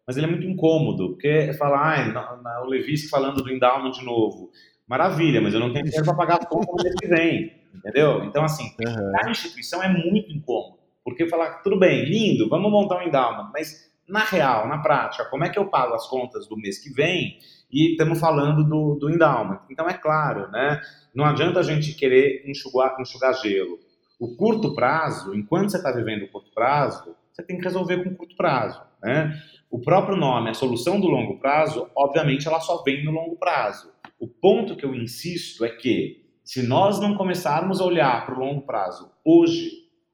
mas 0.06 0.16
ele 0.16 0.26
é 0.26 0.30
muito 0.30 0.46
incômodo, 0.46 1.10
porque 1.10 1.52
falar, 1.54 2.14
ah, 2.16 2.62
o 2.62 2.68
Levis 2.68 3.08
falando 3.08 3.42
do 3.42 3.50
endowment 3.50 3.92
de 3.92 4.04
novo, 4.04 4.50
maravilha, 4.86 5.40
mas 5.40 5.54
eu 5.54 5.60
não 5.60 5.72
tenho 5.72 5.84
dinheiro 5.84 6.04
para 6.04 6.14
pagar 6.14 6.34
a 6.36 6.46
conta 6.46 6.70
no 6.72 6.82
mês 6.82 6.94
que 6.96 7.06
vem, 7.06 7.52
entendeu? 7.74 8.24
Então, 8.24 8.44
assim, 8.44 8.64
uhum. 8.84 9.12
a 9.24 9.30
instituição 9.30 9.82
é 9.82 9.88
muito 9.88 10.30
incômodo. 10.32 10.79
Porque 11.10 11.28
falar, 11.28 11.62
tudo 11.62 11.78
bem, 11.78 12.04
lindo, 12.04 12.48
vamos 12.48 12.70
montar 12.70 12.98
um 12.98 13.06
endowment, 13.06 13.50
mas 13.52 13.90
na 14.08 14.24
real, 14.24 14.66
na 14.66 14.78
prática, 14.78 15.24
como 15.26 15.44
é 15.44 15.48
que 15.48 15.58
eu 15.58 15.68
pago 15.68 15.94
as 15.94 16.08
contas 16.08 16.48
do 16.48 16.56
mês 16.56 16.78
que 16.78 16.90
vem 16.90 17.38
e 17.70 17.92
estamos 17.92 18.18
falando 18.18 18.64
do, 18.64 18.96
do 18.96 19.10
endowment? 19.10 19.60
Então, 19.70 19.88
é 19.88 19.94
claro, 19.94 20.50
né? 20.50 20.80
Não 21.14 21.24
adianta 21.24 21.60
a 21.60 21.62
gente 21.62 21.94
querer 21.94 22.44
enxugar, 22.48 22.96
enxugar 23.00 23.34
gelo. 23.34 23.78
O 24.18 24.36
curto 24.36 24.74
prazo, 24.74 25.34
enquanto 25.34 25.70
você 25.70 25.76
está 25.76 25.92
vivendo 25.92 26.24
o 26.24 26.28
curto 26.28 26.50
prazo, 26.52 27.14
você 27.32 27.42
tem 27.42 27.56
que 27.56 27.64
resolver 27.64 28.02
com 28.02 28.14
curto 28.14 28.36
prazo, 28.36 28.82
né? 29.02 29.40
O 29.70 29.80
próprio 29.80 30.16
nome, 30.16 30.50
a 30.50 30.54
solução 30.54 31.00
do 31.00 31.06
longo 31.06 31.38
prazo, 31.38 31.88
obviamente 31.94 32.48
ela 32.48 32.60
só 32.60 32.82
vem 32.82 33.04
no 33.04 33.12
longo 33.12 33.36
prazo. 33.36 33.92
O 34.18 34.26
ponto 34.26 34.76
que 34.76 34.84
eu 34.84 34.94
insisto 34.94 35.64
é 35.64 35.68
que 35.68 36.20
se 36.44 36.66
nós 36.66 36.98
não 37.00 37.16
começarmos 37.16 37.80
a 37.80 37.84
olhar 37.84 38.26
para 38.26 38.34
o 38.34 38.40
longo 38.40 38.62
prazo 38.62 39.10
hoje, 39.24 39.70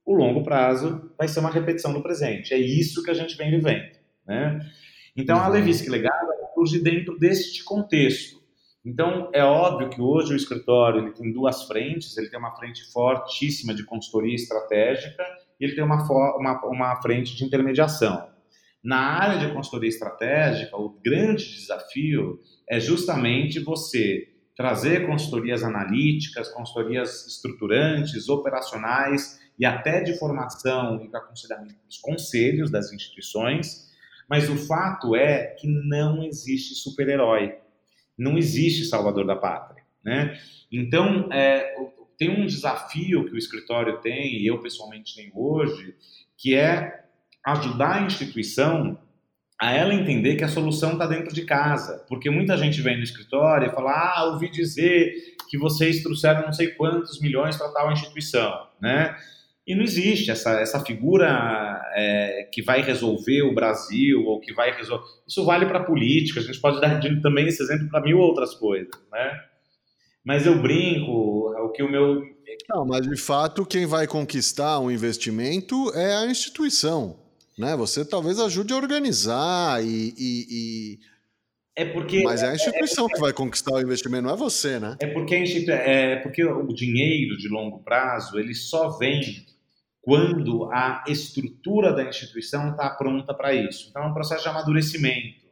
o 0.07 0.15
longo 0.15 0.45
prazo 0.45 1.11
vai 1.19 1.27
ser 1.27 1.41
uma 1.41 1.51
repetição 1.51 1.93
do 1.93 2.01
presente. 2.01 2.55
É 2.55 2.59
isso 2.59 3.03
que 3.03 3.11
a 3.11 3.15
gente 3.15 3.37
vem 3.37 3.51
vivendo. 3.51 3.91
Né? 4.25 4.61
Então, 5.17 5.37
a 5.37 5.49
uhum. 5.49 5.53
Levisque 5.53 5.91
Legada 5.91 6.33
surge 6.55 6.79
dentro 6.79 7.19
deste 7.19 7.65
contexto. 7.65 8.37
Então, 8.85 9.29
é 9.35 9.43
óbvio 9.43 9.91
que 9.91 10.01
hoje 10.01 10.33
o 10.33 10.37
escritório 10.37 11.03
ele 11.03 11.13
tem 11.13 11.33
duas 11.33 11.65
frentes, 11.65 12.17
ele 12.17 12.31
tem 12.31 12.39
uma 12.39 12.55
frente 12.55 12.85
fortíssima 12.93 13.75
de 13.75 13.85
consultoria 13.85 14.37
estratégica 14.37 15.25
e 15.59 15.65
ele 15.65 15.75
tem 15.75 15.83
uma, 15.83 16.01
uma, 16.37 16.67
uma 16.67 17.03
frente 17.03 17.35
de 17.35 17.45
intermediação. 17.45 18.29
Na 18.85 18.99
área 18.99 19.45
de 19.45 19.53
consultoria 19.53 19.89
estratégica, 19.89 20.77
o 20.77 21.01
grande 21.05 21.45
desafio 21.45 22.39
é 22.71 22.79
justamente 22.79 23.59
você 23.59 24.29
trazer 24.57 25.05
consultorias 25.05 25.65
analíticas, 25.65 26.49
consultorias 26.49 27.27
estruturantes, 27.27 28.29
operacionais 28.29 29.41
e 29.59 29.65
até 29.65 30.01
de 30.01 30.19
formação 30.19 31.03
e 31.05 31.17
aconselhamento 31.17 31.77
dos 31.87 31.99
conselhos 31.99 32.71
das 32.71 32.93
instituições. 32.93 33.87
Mas 34.29 34.49
o 34.51 34.57
fato 34.57 35.15
é 35.15 35.47
que 35.59 35.67
não 35.69 36.23
existe 36.23 36.75
super-herói, 36.75 37.57
não 38.19 38.37
existe 38.37 38.85
salvador 38.85 39.27
da 39.27 39.37
pátria. 39.37 39.85
Né? 40.05 40.39
Então, 40.71 41.29
é, 41.33 41.75
tem 42.19 42.31
um 42.31 42.47
desafio 42.47 43.25
que 43.27 43.33
o 43.33 43.39
escritório 43.39 44.01
tem, 44.01 44.37
e 44.37 44.47
eu 44.47 44.61
pessoalmente 44.61 45.15
tenho 45.15 45.33
hoje, 45.35 45.95
que 46.37 46.55
é 46.55 47.05
ajudar 47.45 47.97
a 47.97 48.03
instituição 48.03 48.99
a 49.59 49.73
ela 49.73 49.95
entender 49.95 50.37
que 50.37 50.45
a 50.45 50.49
solução 50.49 50.93
está 50.93 51.07
dentro 51.07 51.35
de 51.35 51.45
casa. 51.45 52.05
Porque 52.09 52.29
muita 52.29 52.59
gente 52.59 52.81
vem 52.83 52.97
no 52.97 53.03
escritório 53.03 53.69
e 53.69 53.75
fala: 53.75 53.91
Ah, 53.91 54.25
ouvi 54.33 54.51
dizer 54.51 55.15
que 55.49 55.57
vocês 55.57 56.03
trouxeram 56.03 56.43
não 56.43 56.53
sei 56.53 56.69
quantos 56.69 57.21
milhões 57.21 57.57
para 57.57 57.73
tal 57.73 57.93
instituição, 57.93 58.69
né? 58.81 59.17
E 59.67 59.75
não 59.75 59.83
existe 59.83 60.31
essa, 60.31 60.61
essa 60.61 60.79
figura 60.81 61.83
é, 61.95 62.49
que 62.53 62.63
vai 62.63 62.83
resolver 62.83 63.43
o 63.43 63.55
Brasil 63.55 64.25
ou 64.25 64.39
que 64.41 64.55
vai 64.55 64.71
resolver. 64.77 65.05
Isso 65.27 65.45
vale 65.45 65.67
para 65.67 65.83
política, 65.83 66.41
a 66.41 66.43
gente 66.43 66.61
pode 66.61 66.81
dar 66.81 67.01
também 67.21 67.47
esse 67.49 67.63
exemplo 67.63 67.89
para 67.89 68.03
mil 68.03 68.19
outras 68.19 68.55
coisas, 68.55 68.95
né? 69.11 69.41
Mas 70.25 70.47
eu 70.47 70.61
brinco, 70.61 71.11
o 71.11 71.71
que 71.71 71.83
o 71.83 71.91
meu. 71.91 72.23
Não, 72.69 72.85
mas 72.85 73.07
de 73.07 73.17
fato, 73.17 73.67
quem 73.67 73.87
vai 73.87 74.07
conquistar 74.07 74.79
um 74.81 74.91
investimento 74.91 75.93
é 75.95 76.17
a 76.17 76.27
instituição 76.27 77.27
né? 77.59 77.75
Você 77.77 78.05
talvez 78.05 78.39
ajude 78.39 78.73
a 78.73 78.77
organizar 78.77 79.83
e, 79.83 80.15
e, 80.17 80.47
e... 80.51 80.99
É 81.75 81.85
porque, 81.85 82.23
Mas 82.23 82.43
é 82.43 82.49
a 82.49 82.55
instituição 82.55 83.05
é, 83.05 83.09
é, 83.11 83.15
que 83.15 83.21
vai 83.21 83.33
conquistar 83.35 83.75
o 83.75 83.81
investimento, 83.81 84.23
não 84.23 84.33
é 84.33 84.37
você, 84.37 84.79
né? 84.79 84.97
É 84.99 85.07
porque, 85.07 85.35
é 85.69 86.17
porque 86.17 86.43
o 86.43 86.73
dinheiro 86.73 87.37
de 87.37 87.49
longo 87.49 87.81
prazo 87.81 88.39
ele 88.39 88.55
só 88.55 88.97
vem 88.97 89.21
quando 90.07 90.71
a 90.73 91.03
estrutura 91.09 91.93
da 91.93 92.05
instituição 92.05 92.71
está 92.71 92.89
pronta 92.91 93.35
para 93.35 93.53
isso. 93.53 93.89
Então 93.91 94.05
é 94.05 94.07
um 94.07 94.15
processo 94.15 94.45
de 94.45 94.49
amadurecimento. 94.49 95.45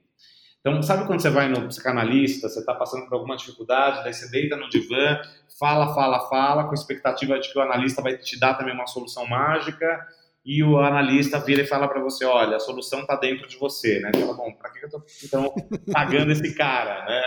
Então, 0.60 0.80
sabe 0.80 1.08
quando 1.08 1.20
você 1.20 1.28
vai 1.28 1.48
no 1.48 1.66
psicanalista, 1.66 2.48
você 2.48 2.60
está 2.60 2.72
passando 2.72 3.04
por 3.06 3.14
alguma 3.14 3.36
dificuldade, 3.36 4.04
daí 4.04 4.14
você 4.14 4.30
deita 4.30 4.56
no 4.56 4.68
divã, 4.68 5.20
fala, 5.58 5.92
fala, 5.92 6.28
fala, 6.28 6.64
com 6.64 6.70
a 6.70 6.74
expectativa 6.74 7.38
de 7.40 7.52
que 7.52 7.58
o 7.58 7.62
analista 7.62 8.00
vai 8.00 8.16
te 8.16 8.38
dar 8.38 8.54
também 8.54 8.72
uma 8.72 8.86
solução 8.86 9.26
mágica, 9.26 10.06
e 10.44 10.62
o 10.62 10.78
analista 10.78 11.40
vira 11.40 11.62
e 11.62 11.66
fala 11.66 11.88
para 11.88 12.00
você, 12.00 12.24
olha, 12.24 12.56
a 12.56 12.60
solução 12.60 13.00
está 13.00 13.16
dentro 13.16 13.48
de 13.48 13.58
você, 13.58 13.98
né? 13.98 14.12
Fala, 14.14 14.34
bom, 14.34 14.52
para 14.52 14.70
que 14.70 14.78
eu 14.78 14.86
estou 14.86 15.02
então 15.24 15.54
pagando 15.92 16.30
esse 16.30 16.54
cara, 16.54 17.04
né? 17.06 17.22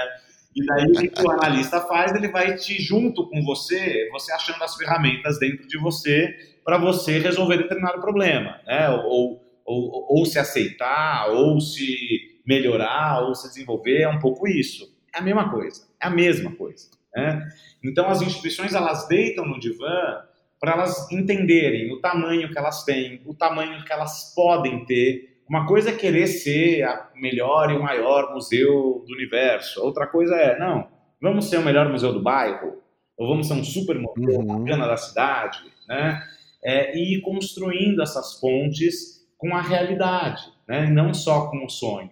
E 0.56 0.66
daí 0.66 0.86
o 0.86 1.12
que 1.12 1.22
o 1.22 1.32
analista 1.32 1.82
faz? 1.82 2.16
Ele 2.16 2.30
vai 2.30 2.56
te 2.56 2.82
junto 2.82 3.30
com 3.30 3.44
você, 3.44 4.10
você 4.12 4.32
achando 4.32 4.64
as 4.64 4.76
ferramentas 4.76 5.38
dentro 5.38 5.68
de 5.68 5.78
você 5.78 6.57
para 6.68 6.78
você 6.78 7.18
resolver 7.18 7.60
determinado 7.60 8.02
problema, 8.02 8.60
né? 8.68 8.90
Ou, 8.90 9.42
ou, 9.64 10.18
ou 10.18 10.26
se 10.26 10.38
aceitar, 10.38 11.30
ou 11.30 11.62
se 11.62 12.42
melhorar, 12.46 13.22
ou 13.22 13.34
se 13.34 13.48
desenvolver, 13.48 14.02
é 14.02 14.10
um 14.10 14.20
pouco 14.20 14.46
isso. 14.46 14.94
É 15.16 15.20
a 15.20 15.22
mesma 15.22 15.50
coisa, 15.50 15.88
é 16.02 16.08
a 16.08 16.10
mesma 16.10 16.52
coisa. 16.52 16.90
Né? 17.16 17.48
Então 17.82 18.10
as 18.10 18.22
instituições 18.22 18.74
elas 18.74 19.08
deitam 19.08 19.46
no 19.46 19.62
divã 19.62 20.22
para 20.60 20.74
elas 20.74 21.10
entenderem 21.10 21.90
o 21.94 22.02
tamanho 22.02 22.52
que 22.52 22.60
elas 22.60 22.84
têm, 22.84 23.22
o 23.26 23.34
tamanho 23.34 23.86
que 23.86 23.94
elas 23.94 24.34
podem 24.36 24.84
ter. 24.84 25.40
Uma 25.50 25.66
coisa 25.66 25.92
é 25.92 25.96
querer 25.96 26.28
ser 26.28 26.84
a 26.84 27.12
melhor 27.16 27.72
e 27.72 27.78
o 27.78 27.84
maior 27.84 28.34
museu 28.34 29.06
do 29.08 29.14
universo, 29.14 29.82
outra 29.82 30.06
coisa 30.06 30.36
é, 30.36 30.60
não, 30.60 30.90
vamos 31.22 31.50
ser 31.50 31.60
o 31.60 31.64
melhor 31.64 31.88
museu 31.88 32.12
do 32.12 32.22
bairro, 32.22 32.82
ou 33.16 33.26
vamos 33.26 33.48
ser 33.48 33.54
um 33.54 33.64
super 33.64 33.98
museu 33.98 34.42
uhum. 34.42 34.66
bacana 34.66 34.86
da 34.86 34.98
cidade, 34.98 35.60
né? 35.88 36.22
É, 36.68 36.98
e 36.98 37.16
ir 37.16 37.22
construindo 37.22 38.02
essas 38.02 38.40
pontes 38.42 39.26
com 39.38 39.56
a 39.56 39.62
realidade, 39.62 40.44
né? 40.68 40.90
não 40.90 41.14
só 41.14 41.50
com 41.50 41.66
o 41.66 41.70
sonho. 41.70 42.12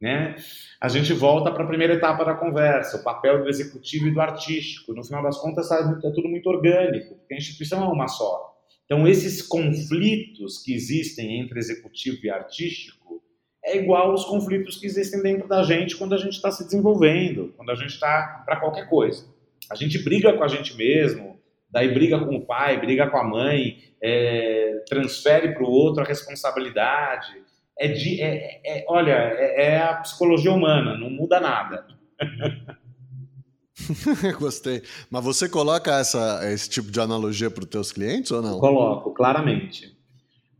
Né? 0.00 0.36
A 0.80 0.88
gente 0.88 1.12
volta 1.12 1.52
para 1.52 1.64
a 1.64 1.66
primeira 1.66 1.92
etapa 1.92 2.24
da 2.24 2.32
conversa, 2.32 2.96
o 2.96 3.04
papel 3.04 3.42
do 3.42 3.48
executivo 3.50 4.08
e 4.08 4.10
do 4.10 4.20
artístico. 4.20 4.94
No 4.94 5.04
final 5.04 5.22
das 5.22 5.36
contas, 5.38 5.70
é 5.70 6.10
tudo 6.14 6.28
muito 6.28 6.48
orgânico, 6.48 7.16
porque 7.16 7.34
a 7.34 7.36
instituição 7.36 7.84
é 7.84 7.88
uma 7.88 8.08
só. 8.08 8.56
Então, 8.86 9.06
esses 9.06 9.42
conflitos 9.42 10.62
que 10.64 10.72
existem 10.72 11.38
entre 11.38 11.58
executivo 11.58 12.18
e 12.24 12.30
artístico 12.30 13.22
é 13.62 13.76
igual 13.76 14.10
aos 14.10 14.24
conflitos 14.24 14.78
que 14.78 14.86
existem 14.86 15.22
dentro 15.22 15.46
da 15.46 15.62
gente 15.62 15.96
quando 15.96 16.14
a 16.14 16.18
gente 16.18 16.32
está 16.32 16.50
se 16.50 16.64
desenvolvendo, 16.64 17.52
quando 17.56 17.70
a 17.70 17.74
gente 17.74 17.90
está 17.90 18.42
para 18.44 18.58
qualquer 18.58 18.88
coisa. 18.88 19.24
A 19.70 19.74
gente 19.74 20.02
briga 20.02 20.32
com 20.32 20.42
a 20.42 20.48
gente 20.48 20.76
mesmo, 20.76 21.29
daí 21.70 21.92
briga 21.92 22.18
com 22.18 22.36
o 22.36 22.44
pai, 22.44 22.80
briga 22.80 23.08
com 23.08 23.16
a 23.16 23.24
mãe, 23.24 23.78
é, 24.02 24.82
transfere 24.88 25.54
para 25.54 25.62
o 25.62 25.70
outro 25.70 26.02
a 26.02 26.06
responsabilidade 26.06 27.40
é 27.80 27.88
de, 27.88 28.20
é, 28.20 28.60
é, 28.62 28.84
olha, 28.86 29.12
é, 29.12 29.64
é, 29.64 29.78
a 29.78 29.94
psicologia 29.94 30.52
humana, 30.52 30.98
não 30.98 31.08
muda 31.08 31.40
nada. 31.40 31.86
Gostei. 34.38 34.82
Mas 35.10 35.24
você 35.24 35.48
coloca 35.48 35.98
essa, 35.98 36.40
esse 36.52 36.68
tipo 36.68 36.90
de 36.90 37.00
analogia 37.00 37.50
para 37.50 37.64
os 37.64 37.70
teus 37.70 37.90
clientes 37.90 38.30
ou 38.32 38.42
não? 38.42 38.60
Coloco, 38.60 39.14
claramente. 39.14 39.98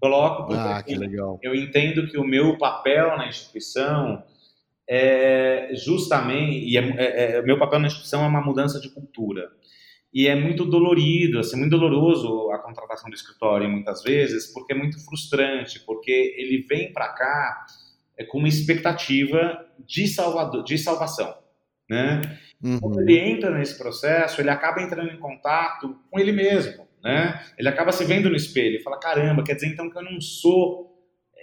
Coloco 0.01 0.47
porque 0.47 0.59
ah, 0.59 0.83
que 0.83 0.95
legal. 0.95 1.39
eu 1.43 1.55
entendo 1.55 2.09
que 2.09 2.17
o 2.17 2.25
meu 2.25 2.57
papel 2.57 3.19
na 3.19 3.29
instituição 3.29 4.25
é 4.89 5.73
justamente, 5.75 6.67
e 6.67 6.79
é, 6.79 6.81
é, 6.81 7.37
é, 7.37 7.43
meu 7.43 7.59
papel 7.59 7.81
na 7.81 7.89
instituição 7.89 8.25
é 8.25 8.27
uma 8.27 8.41
mudança 8.41 8.81
de 8.81 8.89
cultura 8.89 9.51
e 10.13 10.27
é 10.27 10.35
muito 10.35 10.65
dolorido, 10.65 11.39
assim, 11.39 11.57
muito 11.57 11.71
doloroso 11.71 12.51
a 12.51 12.59
contratação 12.59 13.09
do 13.09 13.15
escritório 13.15 13.69
muitas 13.69 14.03
vezes, 14.03 14.53
porque 14.53 14.73
é 14.73 14.77
muito 14.77 15.03
frustrante, 15.05 15.81
porque 15.81 16.35
ele 16.37 16.67
vem 16.69 16.93
para 16.93 17.09
cá 17.09 17.67
é, 18.19 18.25
com 18.25 18.39
uma 18.39 18.49
expectativa 18.49 19.65
de, 19.87 20.09
salvador, 20.09 20.65
de 20.65 20.77
salvação, 20.79 21.33
né? 21.89 22.21
Uhum. 22.63 22.81
Quando 22.81 23.01
ele 23.01 23.19
entra 23.19 23.57
nesse 23.57 23.79
processo, 23.79 24.41
ele 24.41 24.51
acaba 24.51 24.83
entrando 24.83 25.11
em 25.11 25.19
contato 25.19 25.97
com 26.11 26.19
ele 26.19 26.33
mesmo, 26.33 26.87
né? 27.03 27.41
Ele 27.57 27.69
acaba 27.69 27.93
se 27.93 28.05
vendo 28.05 28.29
no 28.29 28.37
espelho 28.37 28.77
e 28.77 28.83
fala, 28.83 28.99
caramba, 28.99 29.45
quer 29.45 29.55
dizer 29.55 29.69
então 29.69 29.89
que 29.89 29.97
eu 29.97 30.03
não 30.03 30.21
sou 30.21 30.91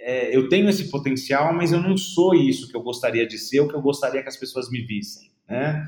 é, 0.00 0.34
eu 0.34 0.48
tenho 0.48 0.68
esse 0.68 0.90
potencial, 0.90 1.52
mas 1.52 1.72
eu 1.72 1.80
não 1.80 1.96
sou 1.96 2.34
isso 2.34 2.70
que 2.70 2.76
eu 2.76 2.82
gostaria 2.82 3.26
de 3.26 3.36
ser, 3.36 3.60
ou 3.60 3.68
que 3.68 3.74
eu 3.74 3.82
gostaria 3.82 4.22
que 4.22 4.28
as 4.28 4.36
pessoas 4.36 4.70
me 4.70 4.80
vissem, 4.80 5.30
né? 5.48 5.86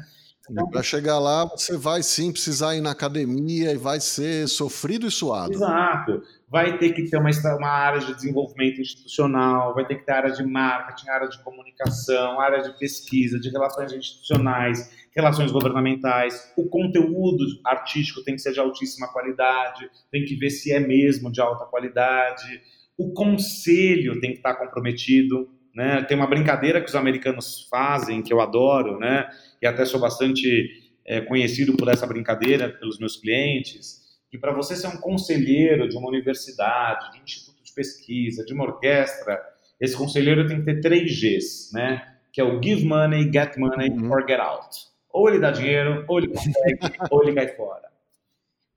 Para 0.71 0.83
chegar 0.83 1.19
lá, 1.19 1.45
você 1.45 1.77
vai 1.77 2.03
sim 2.03 2.33
precisar 2.33 2.75
ir 2.75 2.81
na 2.81 2.91
academia 2.91 3.73
e 3.73 3.77
vai 3.77 4.01
ser 4.01 4.49
sofrido 4.49 5.07
e 5.07 5.11
suado. 5.11 5.53
Exato. 5.53 6.23
Vai 6.49 6.77
ter 6.79 6.93
que 6.93 7.09
ter 7.09 7.19
uma, 7.19 7.31
uma 7.57 7.69
área 7.69 8.01
de 8.01 8.15
desenvolvimento 8.15 8.81
institucional, 8.81 9.75
vai 9.75 9.87
ter 9.87 9.97
que 9.97 10.07
ter 10.07 10.13
área 10.13 10.33
de 10.33 10.43
marketing, 10.45 11.09
área 11.09 11.29
de 11.29 11.39
comunicação, 11.45 12.41
área 12.41 12.63
de 12.63 12.77
pesquisa, 12.79 13.39
de 13.39 13.49
relações 13.51 13.93
institucionais, 13.93 14.91
relações 15.15 15.53
governamentais. 15.53 16.53
O 16.57 16.69
conteúdo 16.69 17.45
artístico 17.65 18.25
tem 18.25 18.35
que 18.35 18.41
ser 18.41 18.53
de 18.53 18.61
altíssima 18.61 19.13
qualidade, 19.13 19.89
tem 20.11 20.25
que 20.25 20.35
ver 20.37 20.51
se 20.51 20.73
é 20.73 20.81
mesmo 20.81 21.31
de 21.31 21.41
alta 21.41 21.65
qualidade. 21.67 22.61
O 22.99 23.13
conselho 23.13 24.21
tem 24.21 24.33
que 24.33 24.39
estar 24.39 24.55
comprometido. 24.55 25.49
Né? 25.81 26.03
Tem 26.03 26.15
uma 26.15 26.27
brincadeira 26.27 26.79
que 26.79 26.91
os 26.91 26.95
americanos 26.95 27.67
fazem, 27.71 28.21
que 28.21 28.31
eu 28.31 28.43
adoro, 28.43 28.99
né? 28.99 29.27
e 29.63 29.67
até 29.67 29.87
sou 29.87 29.99
bastante 29.99 30.69
é, 31.07 31.23
conhecido 31.23 31.75
por 31.75 31.89
essa 31.89 32.07
brincadeira 32.07 32.69
pelos 32.69 32.99
meus 32.99 33.17
clientes, 33.17 33.99
que 34.31 34.37
para 34.37 34.53
você 34.53 34.77
ser 34.77 34.89
um 34.89 34.99
conselheiro 34.99 35.89
de 35.89 35.97
uma 35.97 36.09
universidade, 36.09 37.11
de 37.13 37.21
um 37.21 37.25
instituto 37.25 37.65
de 37.65 37.73
pesquisa, 37.73 38.45
de 38.45 38.53
uma 38.53 38.65
orquestra, 38.65 39.41
esse 39.81 39.97
conselheiro 39.97 40.47
tem 40.47 40.59
que 40.59 40.67
ter 40.67 40.83
três 40.83 41.19
Gs, 41.19 41.71
né? 41.73 42.17
Que 42.31 42.43
é 42.43 42.45
o 42.45 42.63
give 42.63 42.85
money, 42.85 43.33
get 43.33 43.57
money 43.57 43.89
uhum. 43.89 44.11
or 44.11 44.27
get 44.29 44.39
out. 44.39 44.77
Ou 45.11 45.31
ele 45.31 45.39
dá 45.39 45.51
dinheiro, 45.51 46.05
ou 46.07 46.19
ele 46.19 46.29
consegue, 46.29 46.79
ou 47.11 47.23
ele 47.23 47.33
cai 47.33 47.49
fora. 47.57 47.89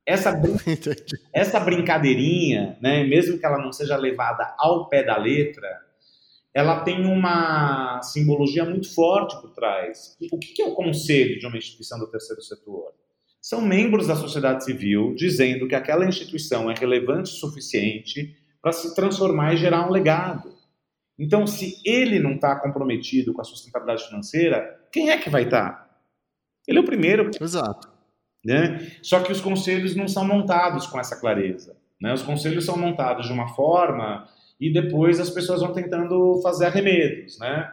Essa, 0.05 0.31
brin 0.31 0.55
essa 1.35 1.59
brincadeirinha, 1.59 2.77
né, 2.81 3.03
mesmo 3.03 3.37
que 3.37 3.45
ela 3.45 3.57
não 3.57 3.73
seja 3.73 3.97
levada 3.97 4.55
ao 4.57 4.87
pé 4.87 5.03
da 5.03 5.17
letra, 5.17 5.83
ela 6.53 6.81
tem 6.81 7.05
uma 7.05 8.01
simbologia 8.03 8.63
muito 8.63 8.93
forte 8.93 9.39
por 9.41 9.51
trás. 9.51 10.15
O 10.31 10.37
que 10.37 10.61
é 10.61 10.65
o 10.65 10.75
conselho 10.75 11.39
de 11.39 11.47
uma 11.47 11.57
instituição 11.57 11.97
do 11.97 12.07
terceiro 12.07 12.41
setor? 12.41 12.93
São 13.41 13.59
membros 13.59 14.07
da 14.07 14.15
sociedade 14.15 14.63
civil 14.63 15.15
dizendo 15.15 15.67
que 15.67 15.75
aquela 15.75 16.05
instituição 16.05 16.69
é 16.69 16.75
relevante 16.75 17.31
o 17.31 17.35
suficiente 17.35 18.37
para 18.61 18.71
se 18.71 18.95
transformar 18.95 19.53
e 19.53 19.57
gerar 19.57 19.87
um 19.87 19.91
legado. 19.91 20.53
Então, 21.19 21.45
se 21.45 21.81
ele 21.85 22.19
não 22.19 22.35
está 22.35 22.55
comprometido 22.55 23.33
com 23.33 23.41
a 23.41 23.43
sustentabilidade 23.43 24.07
financeira, 24.07 24.87
quem 24.91 25.09
é 25.09 25.17
que 25.17 25.29
vai 25.29 25.43
estar? 25.43 25.71
Tá? 25.71 25.89
Ele 26.67 26.77
é 26.77 26.81
o 26.81 26.85
primeiro. 26.85 27.29
Exato. 27.41 27.91
Né? 28.43 28.91
Só 29.01 29.19
que 29.21 29.31
os 29.31 29.41
conselhos 29.41 29.95
não 29.95 30.07
são 30.07 30.25
montados 30.25 30.87
com 30.87 30.99
essa 30.99 31.19
clareza. 31.19 31.75
Né? 31.99 32.13
Os 32.13 32.21
conselhos 32.21 32.65
são 32.65 32.77
montados 32.77 33.27
de 33.27 33.33
uma 33.33 33.49
forma 33.49 34.27
e 34.63 34.71
depois 34.71 35.19
as 35.19 35.29
pessoas 35.29 35.59
vão 35.59 35.73
tentando 35.73 36.39
fazer 36.41 36.67
arremedos, 36.67 37.37
né? 37.37 37.69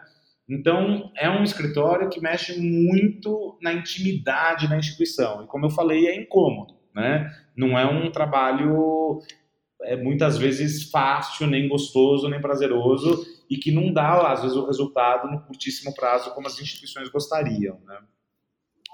Então, 0.48 1.12
é 1.16 1.30
um 1.30 1.44
escritório 1.44 2.08
que 2.08 2.20
mexe 2.20 2.60
muito 2.60 3.56
na 3.62 3.72
intimidade 3.72 4.68
da 4.68 4.76
instituição. 4.76 5.44
E 5.44 5.46
como 5.46 5.66
eu 5.66 5.70
falei, 5.70 6.08
é 6.08 6.20
incômodo, 6.20 6.74
né? 6.92 7.32
Não 7.56 7.78
é 7.78 7.86
um 7.86 8.10
trabalho 8.10 9.22
é, 9.82 9.94
muitas 9.94 10.36
vezes 10.36 10.90
fácil, 10.90 11.46
nem 11.46 11.68
gostoso, 11.68 12.28
nem 12.28 12.40
prazeroso 12.40 13.24
e 13.48 13.56
que 13.56 13.70
não 13.70 13.92
dá, 13.92 14.32
às 14.32 14.42
vezes, 14.42 14.56
o 14.56 14.66
resultado 14.66 15.30
no 15.30 15.40
curtíssimo 15.42 15.94
prazo 15.94 16.34
como 16.34 16.48
as 16.48 16.60
instituições 16.60 17.08
gostariam, 17.08 17.78
né? 17.86 17.98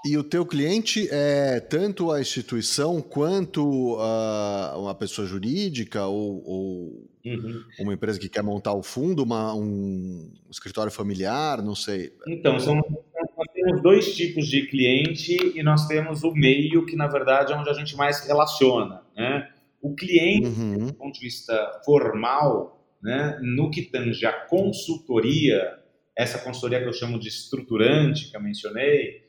E 0.05 0.15
o 0.15 0.23
teu 0.23 0.45
cliente 0.45 1.07
é 1.11 1.59
tanto 1.59 2.11
a 2.11 2.21
instituição 2.21 3.01
quanto 3.01 3.95
uh, 3.95 4.79
uma 4.79 4.93
pessoa 4.93 5.27
jurídica 5.27 6.05
ou, 6.05 6.43
ou 6.45 7.09
uhum. 7.35 7.63
uma 7.79 7.93
empresa 7.93 8.19
que 8.19 8.29
quer 8.29 8.41
montar 8.41 8.73
o 8.73 8.83
fundo, 8.83 9.23
uma, 9.23 9.53
um 9.53 10.31
escritório 10.49 10.91
familiar, 10.91 11.61
não 11.61 11.75
sei. 11.75 12.13
Então, 12.27 12.59
são, 12.59 12.75
nós 12.75 13.47
temos 13.53 13.81
dois 13.81 14.15
tipos 14.15 14.47
de 14.47 14.67
cliente 14.67 15.35
e 15.55 15.61
nós 15.63 15.87
temos 15.87 16.23
o 16.23 16.31
meio, 16.31 16.85
que 16.85 16.95
na 16.95 17.07
verdade 17.07 17.53
é 17.53 17.55
onde 17.55 17.69
a 17.69 17.73
gente 17.73 17.95
mais 17.95 18.25
relaciona. 18.25 19.01
Né? 19.15 19.49
O 19.81 19.95
cliente, 19.95 20.47
uhum. 20.47 20.87
do 20.87 20.93
ponto 20.93 21.13
de 21.13 21.19
vista 21.19 21.81
formal, 21.85 22.77
né, 23.01 23.39
no 23.41 23.69
que 23.69 23.83
tange 23.83 24.25
a 24.25 24.33
consultoria, 24.33 25.77
essa 26.15 26.39
consultoria 26.39 26.81
que 26.81 26.87
eu 26.87 26.93
chamo 26.93 27.19
de 27.19 27.27
estruturante, 27.27 28.29
que 28.29 28.35
eu 28.35 28.41
mencionei, 28.41 29.27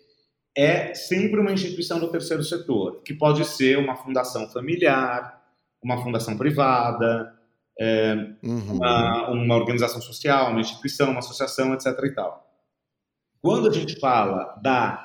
é 0.57 0.95
sempre 0.95 1.39
uma 1.39 1.53
instituição 1.53 2.01
do 2.01 2.11
terceiro 2.11 2.43
setor, 2.43 3.03
que 3.03 3.15
pode 3.15 3.45
ser 3.45 3.79
uma 3.79 3.95
fundação 3.95 4.49
familiar, 4.49 5.41
uma 5.83 6.03
fundação 6.03 6.37
privada, 6.37 7.33
é, 7.79 8.15
uhum. 8.43 8.75
uma, 8.75 9.31
uma, 9.31 9.57
organização 9.57 10.01
social, 10.01 10.51
uma 10.51 10.61
instituição, 10.61 11.11
uma 11.11 11.21
associação, 11.21 11.73
etc. 11.75 11.87
E 12.05 12.15
tal. 12.15 12.45
Quando 13.41 13.69
a 13.69 13.73
gente 13.73 13.99
fala 14.01 14.59
da 14.63 15.05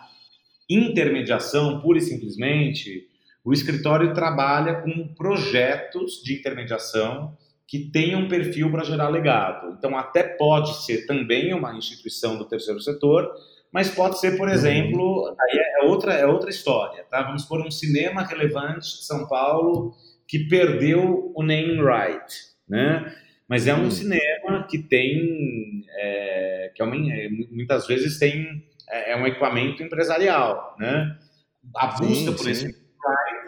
intermediação, 0.70 1.80
pura 1.82 2.00
e 2.00 2.02
simplesmente, 2.02 3.08
o 3.44 3.54
escritório 3.54 4.14
trabalha 4.14 4.82
com 4.82 5.14
projetos 5.14 6.22
de 6.24 6.40
intermediação 6.40 7.38
que 7.68 7.92
tenham 7.92 8.28
perfil 8.28 8.72
para 8.72 8.84
gerar 8.84 9.10
legado. 9.10 9.76
Então, 9.78 9.98
até 9.98 10.24
pode 10.24 10.84
ser 10.84 11.06
também 11.06 11.54
uma 11.54 11.76
instituição 11.76 12.38
do 12.38 12.46
terceiro 12.46 12.80
setor, 12.80 13.32
mas 13.72 13.90
pode 13.90 14.20
ser, 14.20 14.38
por 14.38 14.48
uhum. 14.48 14.54
exemplo, 14.54 15.36
aí 15.40 15.60
é 15.82 15.86
outra, 15.86 16.14
é 16.14 16.26
outra 16.26 16.50
história, 16.50 17.04
tá? 17.10 17.24
Vamos 17.24 17.46
por 17.46 17.62
um 17.62 17.72
cinema 17.72 18.24
relevante 18.24 18.98
de 18.98 19.06
São 19.06 19.28
Paulo 19.28 19.94
que 20.28 20.48
perdeu 20.48 21.32
o 21.36 21.44
name 21.44 21.82
right, 21.82 22.53
né? 22.68 23.14
Mas 23.48 23.68
é 23.68 23.76
um 23.76 23.84
uhum. 23.84 23.92
cinema 23.92 24.66
que 24.70 24.78
tem, 24.78 25.86
é, 25.90 26.72
que 26.74 26.82
é 26.82 26.86
uma, 26.86 26.96
é, 26.96 27.30
muitas 27.30 27.86
vezes 27.86 28.18
tem, 28.18 28.66
é, 28.90 29.12
é, 29.12 29.16
um 29.16 29.28
equipamento 29.28 29.84
empresarial, 29.84 30.76
né? 30.80 31.18
A 31.76 31.88
busca 31.88 32.14
sim, 32.14 32.26
por 32.26 32.44
sim. 32.44 32.52
esse 32.52 32.84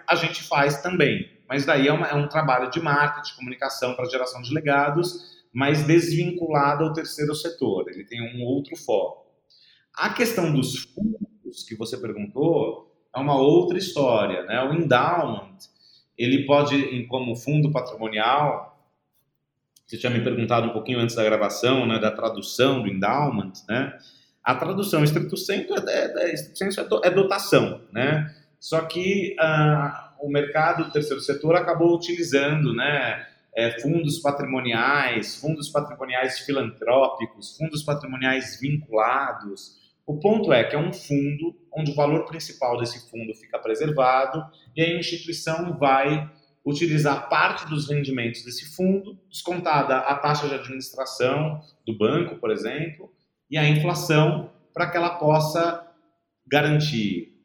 a 0.07 0.15
gente 0.15 0.43
faz 0.43 0.81
também, 0.81 1.29
mas 1.47 1.65
daí 1.65 1.87
é, 1.87 1.93
uma, 1.93 2.07
é 2.07 2.13
um 2.13 2.27
trabalho 2.27 2.69
de 2.69 2.79
marketing, 2.79 3.31
de 3.31 3.37
comunicação 3.37 3.95
para 3.95 4.09
geração 4.09 4.41
de 4.41 4.53
legados, 4.53 5.43
mas 5.51 5.83
desvinculado 5.83 6.83
ao 6.83 6.93
terceiro 6.93 7.33
setor, 7.33 7.89
ele 7.89 8.03
tem 8.03 8.21
um 8.21 8.43
outro 8.43 8.75
foco. 8.75 9.25
A 9.95 10.09
questão 10.09 10.53
dos 10.53 10.83
fundos 10.83 11.63
que 11.67 11.75
você 11.75 11.97
perguntou 11.97 12.93
é 13.15 13.19
uma 13.19 13.39
outra 13.39 13.77
história, 13.77 14.43
né? 14.43 14.61
O 14.63 14.73
endowment, 14.73 15.57
ele 16.17 16.45
pode, 16.45 17.05
como 17.07 17.35
fundo 17.35 17.71
patrimonial, 17.71 18.74
você 19.85 19.97
tinha 19.97 20.11
me 20.11 20.23
perguntado 20.23 20.67
um 20.67 20.73
pouquinho 20.73 20.99
antes 20.99 21.15
da 21.15 21.23
gravação, 21.23 21.85
né, 21.85 21.99
da 21.99 22.11
tradução 22.11 22.81
do 22.81 22.87
endowment, 22.87 23.53
né? 23.69 23.97
A 24.43 24.55
tradução 24.55 25.03
estrito 25.03 25.35
senso 25.37 25.73
é, 25.73 25.83
é, 25.87 26.31
é, 26.31 27.07
é 27.07 27.09
dotação, 27.09 27.81
né? 27.91 28.33
Só 28.59 28.81
que 28.81 29.35
uh, 29.39 30.25
o 30.25 30.29
mercado 30.29 30.85
do 30.85 30.91
terceiro 30.91 31.21
setor 31.21 31.55
acabou 31.55 31.95
utilizando, 31.95 32.73
né, 32.73 33.25
é, 33.55 33.79
fundos 33.79 34.19
patrimoniais, 34.19 35.35
fundos 35.37 35.69
patrimoniais 35.69 36.39
filantrópicos, 36.39 37.55
fundos 37.57 37.83
patrimoniais 37.83 38.59
vinculados, 38.59 39.85
o 40.05 40.19
ponto 40.19 40.53
é 40.53 40.63
que 40.63 40.75
é 40.75 40.79
um 40.79 40.93
fundo 40.93 41.55
onde 41.75 41.91
o 41.91 41.95
valor 41.95 42.25
principal 42.25 42.77
desse 42.77 43.09
fundo 43.09 43.33
fica 43.33 43.57
preservado 43.57 44.43
e 44.75 44.81
a 44.81 44.99
instituição 44.99 45.77
vai 45.77 46.29
utilizar 46.65 47.29
parte 47.29 47.69
dos 47.69 47.87
rendimentos 47.87 48.43
desse 48.43 48.75
fundo, 48.75 49.19
descontada 49.29 49.97
a 49.97 50.15
taxa 50.15 50.47
de 50.47 50.55
administração 50.55 51.61
do 51.85 51.95
banco, 51.95 52.37
por 52.37 52.49
exemplo, 52.51 53.13
e 53.49 53.57
a 53.57 53.67
inflação, 53.67 54.51
para 54.73 54.89
que 54.89 54.97
ela 54.97 55.11
possa 55.11 55.85
garantir 56.47 57.35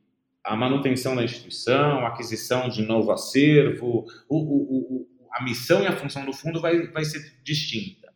a 0.43 0.57
manutenção 0.57 1.15
da 1.15 1.23
instituição, 1.23 2.05
a 2.05 2.09
aquisição 2.09 2.69
de 2.69 2.83
novo 2.83 3.13
acervo, 3.13 4.07
o, 4.29 4.37
o, 4.39 4.97
o, 4.97 5.09
a 5.31 5.45
missão 5.45 5.83
e 5.83 5.87
a 5.87 5.97
função 5.97 6.25
do 6.25 6.33
fundo 6.33 6.61
vai, 6.61 6.87
vai 6.89 7.05
ser 7.05 7.41
distinta. 7.45 8.09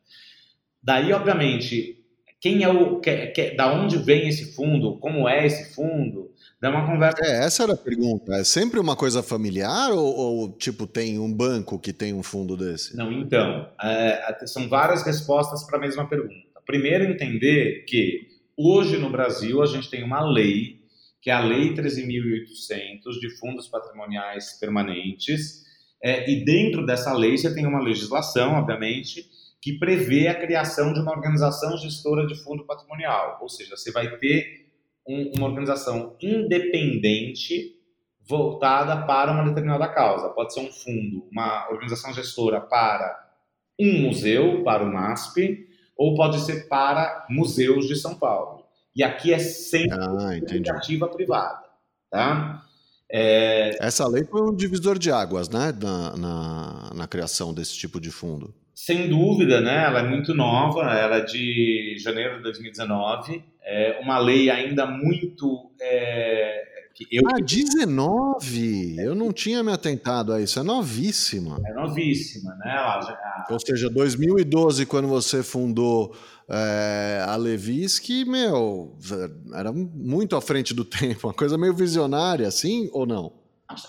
Daí, 0.83 1.13
obviamente, 1.13 2.03
quem 2.41 2.63
é 2.63 2.69
o. 2.69 3.01
Que, 3.01 3.29
que, 3.29 3.51
da 3.53 3.73
onde 3.73 3.97
vem 3.97 4.29
esse 4.29 4.55
fundo? 4.55 4.99
Como 4.99 5.29
é 5.29 5.47
esse 5.47 5.75
fundo? 5.75 6.31
Dá 6.61 6.71
uma 6.71 6.87
conversa. 6.87 7.19
É, 7.23 7.45
essa 7.45 7.63
era 7.65 7.75
a 7.75 7.77
pergunta. 7.77 8.35
É 8.35 8.45
sempre 8.45 8.81
uma 8.81 8.97
coisa 8.97 9.23
familiar 9.23 9.93
ou, 9.93 10.17
ou 10.17 10.53
tipo, 10.53 10.87
tem 10.87 11.19
um 11.19 11.33
banco 11.33 11.79
que 11.79 11.93
tem 11.93 12.15
um 12.15 12.23
fundo 12.23 12.57
desse? 12.57 12.97
Não, 12.97 13.13
então. 13.13 13.69
É, 13.83 14.47
são 14.47 14.69
várias 14.69 15.03
respostas 15.03 15.65
para 15.65 15.79
a 15.79 15.81
mesma 15.81 16.09
pergunta. 16.09 16.35
Primeiro, 16.65 17.05
entender 17.05 17.85
que 17.87 18.29
hoje 18.57 18.97
no 18.97 19.11
Brasil 19.11 19.63
a 19.63 19.67
gente 19.67 19.91
tem 19.91 20.03
uma 20.03 20.25
lei, 20.25 20.81
que 21.21 21.31
é 21.31 21.35
a 21.35 21.41
Lei 21.41 21.75
13.800 21.75 23.19
de 23.21 23.31
fundos 23.39 23.69
patrimoniais 23.69 24.59
permanentes. 24.59 25.65
É, 26.03 26.31
e 26.31 26.45
dentro 26.45 26.85
dessa 26.85 27.15
lei 27.15 27.37
você 27.37 27.55
tem 27.55 27.67
uma 27.67 27.81
legislação, 27.81 28.55
obviamente, 28.55 29.27
que 29.61 29.79
prevê 29.79 30.29
a 30.29 30.35
criação 30.35 30.93
de 30.93 31.01
uma 31.01 31.13
organização 31.13 31.75
gestora 31.79 32.27
de 32.27 32.35
fundo 32.43 32.67
patrimonial, 32.67 33.39
ou 33.41 33.49
seja, 33.49 33.75
você 33.75 33.91
vai 33.91 34.19
ter 34.19 34.64
um, 35.07 35.33
uma 35.37 35.49
organização 35.49 36.17
independente 36.21 37.75
voltada 38.27 39.07
para 39.07 39.33
uma 39.33 39.45
determinada 39.45 39.87
causa. 39.89 40.31
Pode 40.31 40.55
ser 40.55 40.61
um 40.61 40.73
fundo, 40.73 41.27
uma 41.31 41.69
organização 41.71 42.13
gestora 42.13 42.61
para 42.61 43.23
um 43.79 44.03
museu, 44.03 44.63
para 44.63 44.85
o 44.85 44.93
MASP, 44.93 45.67
ou 45.97 46.15
pode 46.15 46.41
ser 46.41 46.69
para 46.69 47.27
museus 47.29 47.87
de 47.87 47.97
São 47.97 48.15
Paulo. 48.15 48.65
E 48.97 49.03
aqui 49.03 49.33
é 49.33 49.39
sempre 49.39 49.99
ah, 49.99 50.37
iniciativa 50.37 51.09
privada, 51.09 51.65
tá? 52.11 52.63
É... 53.11 53.77
Essa 53.85 54.09
lei 54.09 54.25
foi 54.25 54.43
um 54.43 54.55
divisor 54.55 54.99
de 54.99 55.11
águas, 55.11 55.49
né, 55.49 55.73
na, 55.81 56.17
na, 56.17 56.91
na 56.95 57.07
criação 57.07 57.53
desse 57.53 57.77
tipo 57.77 58.01
de 58.01 58.11
fundo. 58.11 58.55
Sem 58.75 59.09
dúvida, 59.09 59.61
né? 59.61 59.85
Ela 59.85 60.01
é 60.01 60.09
muito 60.09 60.35
nova, 60.35 60.83
ela 60.99 61.19
é 61.19 61.21
de 61.21 61.97
janeiro 61.99 62.39
de 62.39 62.43
2019. 62.43 63.45
É 63.67 63.99
uma 64.01 64.19
lei 64.19 64.51
ainda 64.51 64.87
muito. 64.87 65.71
É, 65.81 66.65
eu... 67.11 67.23
Ah, 67.27 67.41
19! 67.41 68.97
Eu 68.99 69.15
não 69.15 69.33
tinha 69.33 69.63
me 69.63 69.73
atentado 69.73 70.33
a 70.33 70.41
isso, 70.41 70.61
é 70.61 70.63
novíssima. 70.63 71.59
É 71.67 71.75
novíssima, 71.75 72.55
né? 72.57 72.67
Já... 72.67 73.47
Ou 73.51 73.59
seja, 73.59 73.91
2012, 73.91 74.87
quando 74.87 75.09
você 75.09 75.43
fundou 75.43 76.15
é, 76.49 77.25
a 77.27 77.37
Levisk, 77.37 78.09
meu, 78.27 78.97
era 79.55 79.73
muito 79.73 80.37
à 80.37 80.41
frente 80.41 80.73
do 80.73 80.85
tempo, 80.85 81.27
uma 81.27 81.35
coisa 81.35 81.59
meio 81.59 81.75
visionária, 81.75 82.47
assim, 82.47 82.89
ou 82.93 83.07
não? 83.07 83.44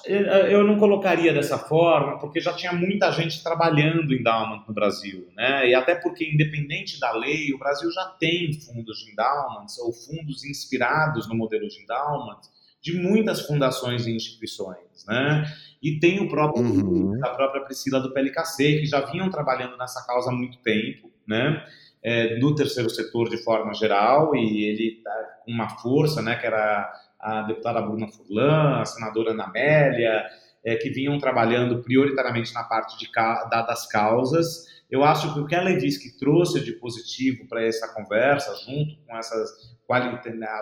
Eu 0.06 0.64
não 0.64 0.78
colocaria 0.78 1.34
dessa 1.34 1.58
forma, 1.58 2.18
porque 2.18 2.40
já 2.40 2.54
tinha 2.54 2.72
muita 2.72 3.12
gente 3.12 3.44
trabalhando 3.44 4.14
em 4.14 4.20
endowment 4.20 4.64
no 4.66 4.74
Brasil, 4.74 5.28
né? 5.36 5.70
E 5.70 5.76
até 5.76 5.96
porque, 5.96 6.26
independente 6.26 6.98
da 7.00 7.12
lei, 7.12 7.52
o 7.54 7.60
Brasil 7.60 7.92
já 7.92 8.06
tem 8.18 8.54
fundos 8.54 9.00
de 9.00 9.12
endowments 9.12 9.78
ou 9.80 9.92
fundos 9.92 10.46
inspirados 10.46 11.28
no 11.28 11.36
modelo 11.36 11.68
de 11.68 11.82
endowment 11.84 12.40
de 12.82 12.94
muitas 12.94 13.42
fundações 13.42 14.06
e 14.06 14.16
instituições, 14.16 15.06
né? 15.08 15.44
E 15.82 16.00
tem 16.00 16.20
o 16.22 16.30
próprio 16.30 16.64
uhum. 16.64 17.20
a 17.24 17.30
própria 17.30 17.64
Priscila 17.64 18.00
do 18.00 18.14
PLKC 18.14 18.80
que 18.80 18.86
já 18.86 19.02
vinham 19.02 19.30
trabalhando 19.30 19.76
nessa 19.76 20.06
causa 20.06 20.30
há 20.30 20.34
muito 20.34 20.60
tempo, 20.60 21.12
né? 21.28 21.66
É, 22.04 22.38
no 22.38 22.54
terceiro 22.54 22.90
setor 22.90 23.30
de 23.30 23.38
forma 23.38 23.74
geral 23.74 24.36
e 24.36 24.64
ele 24.66 25.02
tá 25.04 25.40
com 25.44 25.52
uma 25.52 25.68
força, 25.68 26.22
né? 26.22 26.36
Que 26.36 26.46
era 26.46 26.94
a 27.26 27.42
deputada 27.42 27.82
Bruna 27.82 28.08
Furlan, 28.08 28.82
a 28.82 28.86
senadora 28.86 29.32
Ana 29.32 29.46
Amélia, 29.46 30.24
é, 30.64 30.76
que 30.76 30.92
vinham 30.92 31.18
trabalhando 31.18 31.82
prioritariamente 31.82 32.54
na 32.54 32.64
parte 32.64 32.98
de, 33.00 33.12
da, 33.12 33.64
das 33.64 33.88
causas. 33.88 34.66
Eu 34.92 35.04
acho 35.04 35.34
que 35.34 35.40
o 35.40 35.48
que 35.48 35.56
a 35.56 35.62
Levinsky 35.64 36.18
trouxe 36.20 36.64
de 36.64 36.74
positivo 36.74 37.48
para 37.48 37.64
essa 37.64 37.92
conversa, 37.94 38.54
junto 38.64 38.96
com 39.06 39.18
essas. 39.18 39.76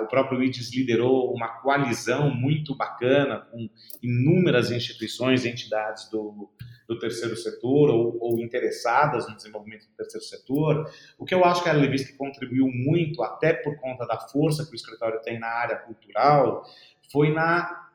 O 0.02 0.08
próprio 0.08 0.44
IDES 0.44 0.74
liderou 0.74 1.34
uma 1.34 1.48
coalizão 1.62 2.30
muito 2.30 2.76
bacana 2.76 3.40
com 3.52 3.70
inúmeras 4.02 4.70
instituições 4.70 5.46
e 5.46 5.50
entidades 5.50 6.10
do, 6.10 6.50
do 6.94 7.00
terceiro 7.00 7.36
setor 7.36 7.90
ou, 7.90 8.18
ou, 8.20 8.40
interessadas 8.40 9.28
no 9.28 9.36
desenvolvimento 9.36 9.88
do 9.88 9.96
terceiro 9.96 10.26
setor. 10.26 10.90
O 11.18 11.26
que 11.26 11.34
eu 11.34 11.44
acho 11.44 11.64
que 11.64 11.70
a 11.70 11.74
Levis 11.74 12.16
contribuiu 12.16 12.68
muito, 12.68 13.24
até 13.24 13.54
por 13.54 13.76
conta 13.78 14.06
da 14.06 14.20
força 14.20 14.66
que 14.66 14.72
o 14.72 14.76
escritório 14.76 15.22
tem 15.22 15.40
na 15.40 15.48
área 15.48 15.78
cultural, 15.78 16.64
foi 17.12 17.34
na, 17.34 17.90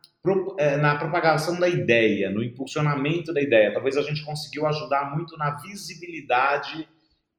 é, 0.58 0.76
na 0.76 0.96
propagação 0.96 1.58
da 1.58 1.68
ideia, 1.68 2.30
no 2.30 2.42
impulsionamento 2.42 3.32
da 3.32 3.40
ideia. 3.40 3.72
Talvez 3.72 3.96
a 3.96 4.02
gente 4.02 4.24
conseguiu 4.24 4.66
ajudar 4.66 5.14
muito 5.14 5.36
na 5.36 5.56
visibilidade 5.56 6.88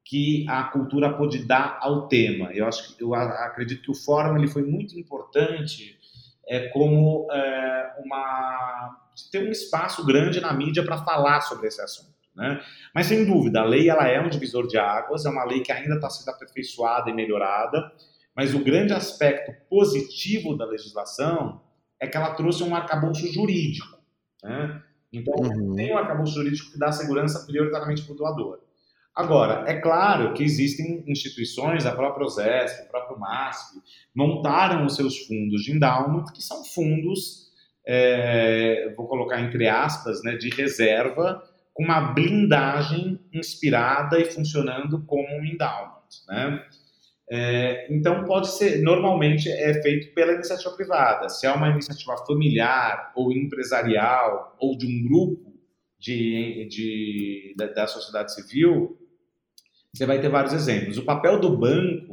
que 0.05 0.45
a 0.49 0.63
cultura 0.63 1.13
pôde 1.13 1.45
dar 1.45 1.77
ao 1.81 2.07
tema. 2.07 2.51
Eu 2.51 2.65
acho 2.65 2.95
eu 2.99 3.13
acredito 3.13 3.83
que 3.83 3.91
o 3.91 3.95
fórum 3.95 4.37
ele 4.37 4.47
foi 4.47 4.63
muito 4.63 4.97
importante 4.97 5.99
é, 6.47 6.67
como 6.69 7.27
é, 7.31 7.93
uma 8.03 9.08
ter 9.31 9.47
um 9.47 9.51
espaço 9.51 10.05
grande 10.05 10.39
na 10.39 10.53
mídia 10.53 10.83
para 10.83 11.03
falar 11.03 11.41
sobre 11.41 11.67
esse 11.67 11.81
assunto. 11.81 12.13
Né? 12.35 12.61
Mas 12.93 13.07
sem 13.07 13.25
dúvida, 13.25 13.61
a 13.61 13.65
lei 13.65 13.89
ela 13.89 14.07
é 14.07 14.21
um 14.21 14.29
divisor 14.29 14.67
de 14.67 14.77
águas, 14.77 15.25
é 15.25 15.29
uma 15.29 15.43
lei 15.43 15.61
que 15.61 15.71
ainda 15.71 15.95
está 15.95 16.09
sendo 16.09 16.29
aperfeiçoada 16.29 17.09
e 17.09 17.13
melhorada, 17.13 17.91
mas 18.35 18.53
o 18.53 18.63
grande 18.63 18.93
aspecto 18.93 19.51
positivo 19.69 20.55
da 20.55 20.65
legislação 20.65 21.61
é 21.99 22.07
que 22.07 22.15
ela 22.15 22.33
trouxe 22.33 22.63
um 22.63 22.73
arcabouço 22.73 23.27
jurídico. 23.31 23.97
Né? 24.43 24.81
Então, 25.11 25.33
uhum. 25.37 25.75
tem 25.75 25.93
um 25.93 25.97
arcabouço 25.97 26.35
jurídico 26.35 26.71
que 26.71 26.79
dá 26.79 26.91
segurança 26.91 27.45
prioritariamente 27.45 28.03
para 28.03 28.13
o 28.13 28.17
doador. 28.17 28.59
Agora, 29.13 29.69
é 29.69 29.81
claro 29.81 30.33
que 30.33 30.43
existem 30.43 31.03
instituições, 31.07 31.85
a 31.85 31.93
própria 31.93 32.25
OSESP, 32.25 32.83
o 32.83 32.89
próprio 32.89 33.19
MASP, 33.19 33.81
montaram 34.15 34.85
os 34.85 34.95
seus 34.95 35.17
fundos 35.25 35.63
de 35.63 35.73
endowment, 35.73 36.25
que 36.33 36.41
são 36.41 36.63
fundos, 36.63 37.48
é, 37.91 38.93
vou 38.95 39.07
colocar 39.07 39.41
entre 39.41 39.67
aspas, 39.67 40.21
né, 40.23 40.35
de 40.35 40.49
reserva, 40.49 41.41
com 41.73 41.83
uma 41.83 42.13
blindagem 42.13 43.19
inspirada 43.33 44.19
e 44.19 44.25
funcionando 44.25 45.03
como 45.07 45.27
um 45.27 45.43
endowment. 45.43 46.03
Né? 46.27 46.63
É, 47.31 47.87
então, 47.91 48.25
pode 48.25 48.51
ser, 48.51 48.83
normalmente 48.83 49.49
é 49.49 49.81
feito 49.81 50.13
pela 50.13 50.33
iniciativa 50.33 50.69
privada. 50.75 51.29
Se 51.29 51.47
é 51.47 51.51
uma 51.51 51.69
iniciativa 51.69 52.15
familiar 52.27 53.11
ou 53.15 53.31
empresarial 53.31 54.55
ou 54.59 54.77
de 54.77 54.85
um 54.85 55.07
grupo 55.07 55.51
de, 55.97 56.67
de, 56.69 57.55
da, 57.57 57.65
da 57.65 57.87
sociedade 57.87 58.35
civil, 58.35 58.99
você 59.91 60.05
vai 60.05 60.21
ter 60.21 60.29
vários 60.29 60.53
exemplos. 60.53 60.99
O 60.99 61.05
papel 61.05 61.39
do 61.39 61.57
banco, 61.57 62.08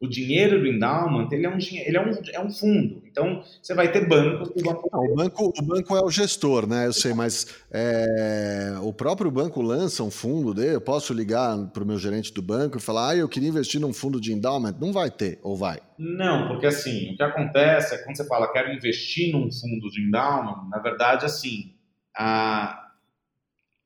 o 0.00 0.06
dinheiro 0.06 0.60
do 0.60 0.66
endowment, 0.66 1.28
ele 1.32 1.44
é 1.44 1.50
um, 1.50 1.58
ele 1.58 1.96
é 1.96 2.00
um, 2.00 2.12
é 2.34 2.40
um 2.40 2.50
fundo. 2.50 3.02
Então, 3.04 3.42
você 3.60 3.74
vai 3.74 3.90
ter 3.90 4.06
bancos 4.06 4.50
que 4.50 4.62
vão... 4.62 4.80
O, 4.92 5.14
banco, 5.16 5.52
o 5.58 5.62
banco 5.62 5.96
é 5.96 6.04
o 6.04 6.10
gestor, 6.10 6.68
né? 6.68 6.86
Eu 6.86 6.92
sei, 6.92 7.12
mas 7.12 7.46
é, 7.70 8.76
o 8.80 8.92
próprio 8.92 9.28
banco 9.28 9.60
lança 9.60 10.04
um 10.04 10.10
fundo 10.10 10.54
dele. 10.54 10.76
Eu 10.76 10.80
posso 10.80 11.12
ligar 11.12 11.58
para 11.72 11.82
o 11.82 11.86
meu 11.86 11.98
gerente 11.98 12.32
do 12.32 12.40
banco 12.40 12.78
e 12.78 12.80
falar, 12.80 13.10
ah, 13.10 13.16
eu 13.16 13.28
queria 13.28 13.48
investir 13.48 13.80
num 13.80 13.92
fundo 13.92 14.20
de 14.20 14.32
endowment. 14.32 14.76
Não 14.80 14.92
vai 14.92 15.10
ter, 15.10 15.40
ou 15.42 15.56
vai? 15.56 15.80
Não, 15.98 16.46
porque 16.46 16.66
assim, 16.66 17.12
o 17.12 17.16
que 17.16 17.22
acontece 17.22 17.96
é 17.96 17.98
quando 17.98 18.16
você 18.16 18.26
fala, 18.26 18.52
quero 18.52 18.72
investir 18.72 19.32
num 19.32 19.50
fundo 19.50 19.90
de 19.90 20.00
endowment, 20.00 20.68
na 20.70 20.78
verdade, 20.78 21.26
assim, 21.26 21.72
a 22.16 22.87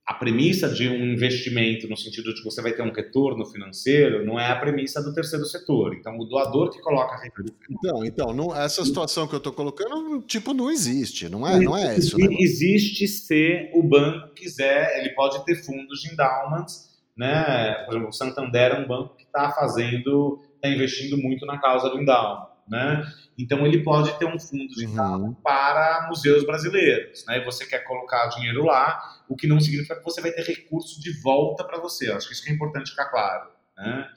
a 0.05 0.15
premissa 0.15 0.69
de 0.69 0.89
um 0.89 1.13
investimento 1.13 1.89
no 1.89 1.97
sentido 1.97 2.35
de 2.35 2.41
que 2.41 2.45
você 2.45 2.61
vai 2.61 2.73
ter 2.73 2.83
um 2.83 2.93
retorno 2.93 3.47
financeiro 3.47 4.27
não 4.27 4.39
é 4.39 4.51
a 4.51 4.57
premissa 4.57 5.01
do 5.01 5.15
terceiro 5.15 5.45
setor. 5.45 5.95
Então, 5.95 6.19
o 6.19 6.25
doador 6.25 6.71
que 6.71 6.81
coloca 6.81 7.17
recurso. 7.17 7.55
Então, 7.71 8.05
então 8.05 8.35
não, 8.35 8.57
essa 8.57 8.85
situação 8.85 9.29
que 9.29 9.35
eu 9.35 9.39
estou 9.39 9.53
colocando, 9.53 10.21
tipo, 10.23 10.53
não 10.53 10.71
existe, 10.71 11.29
não 11.29 11.47
é, 11.47 11.61
não 11.61 11.77
é 11.77 11.97
isso. 11.97 12.19
Né? 12.19 12.27
Existe 12.41 13.07
se 13.07 13.71
o 13.73 13.83
banco 13.83 14.35
quiser, 14.35 14.99
ele 14.99 15.11
pode 15.11 15.45
ter 15.45 15.55
fundos 15.65 16.01
de 16.01 16.13
endowments, 16.13 16.91
né? 17.17 17.75
Por 17.85 17.93
exemplo, 17.93 18.09
o 18.09 18.13
Santander 18.13 18.73
é 18.73 18.81
um 18.81 18.89
banco 18.89 19.17
que 19.17 19.25
está 19.25 19.53
fazendo, 19.53 20.41
está 20.57 20.69
investindo 20.69 21.17
muito 21.17 21.47
na 21.47 21.59
causa 21.59 21.89
do 21.89 22.01
endowment 22.01 22.52
né? 22.69 23.03
Então 23.39 23.67
ele 23.67 23.83
pode 23.83 24.17
ter 24.19 24.25
um 24.25 24.39
fundo 24.39 24.69
de 24.69 24.87
uhum. 24.87 25.35
para 25.35 26.07
museus 26.09 26.45
brasileiros, 26.45 27.25
né? 27.27 27.39
E 27.39 27.45
você 27.45 27.67
quer 27.67 27.81
colocar 27.81 28.27
dinheiro 28.29 28.65
lá, 28.65 29.23
o 29.29 29.37
que 29.37 29.47
não 29.47 29.61
significa 29.61 29.97
que 29.97 30.05
você 30.05 30.21
vai 30.21 30.33
ter 30.33 30.45
recurso 30.45 31.01
de 31.01 31.21
volta 31.21 31.65
para 31.65 31.79
você. 31.81 32.11
Eu 32.11 32.17
acho 32.17 32.27
que 32.29 32.35
isso 32.35 32.45
que 32.45 32.51
é 32.51 32.55
importante 32.55 32.91
ficar 32.91 33.07
claro, 33.07 33.51
né? 33.77 34.11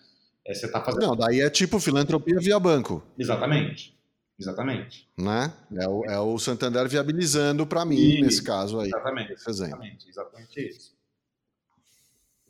É, 0.45 0.53
você 0.53 0.67
tá 0.67 0.79
fazendo... 0.81 1.07
Não, 1.07 1.15
daí 1.15 1.41
é 1.41 1.49
tipo 1.49 1.79
filantropia 1.79 2.39
via 2.39 2.59
banco. 2.59 3.03
Exatamente. 3.17 3.95
Exatamente. 4.37 5.09
Né? 5.17 5.51
É 5.75 5.87
o, 5.87 6.05
é 6.05 6.19
o 6.19 6.37
Santander 6.37 6.87
viabilizando 6.87 7.65
para 7.65 7.85
mim, 7.85 7.97
e, 7.97 8.21
nesse 8.21 8.43
caso 8.43 8.79
aí. 8.79 8.87
Exatamente. 8.87 9.33
Exatamente, 9.33 10.09
exatamente 10.09 10.69
isso. 10.69 10.95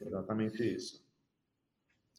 Exatamente 0.02 0.76
isso. 0.76 1.05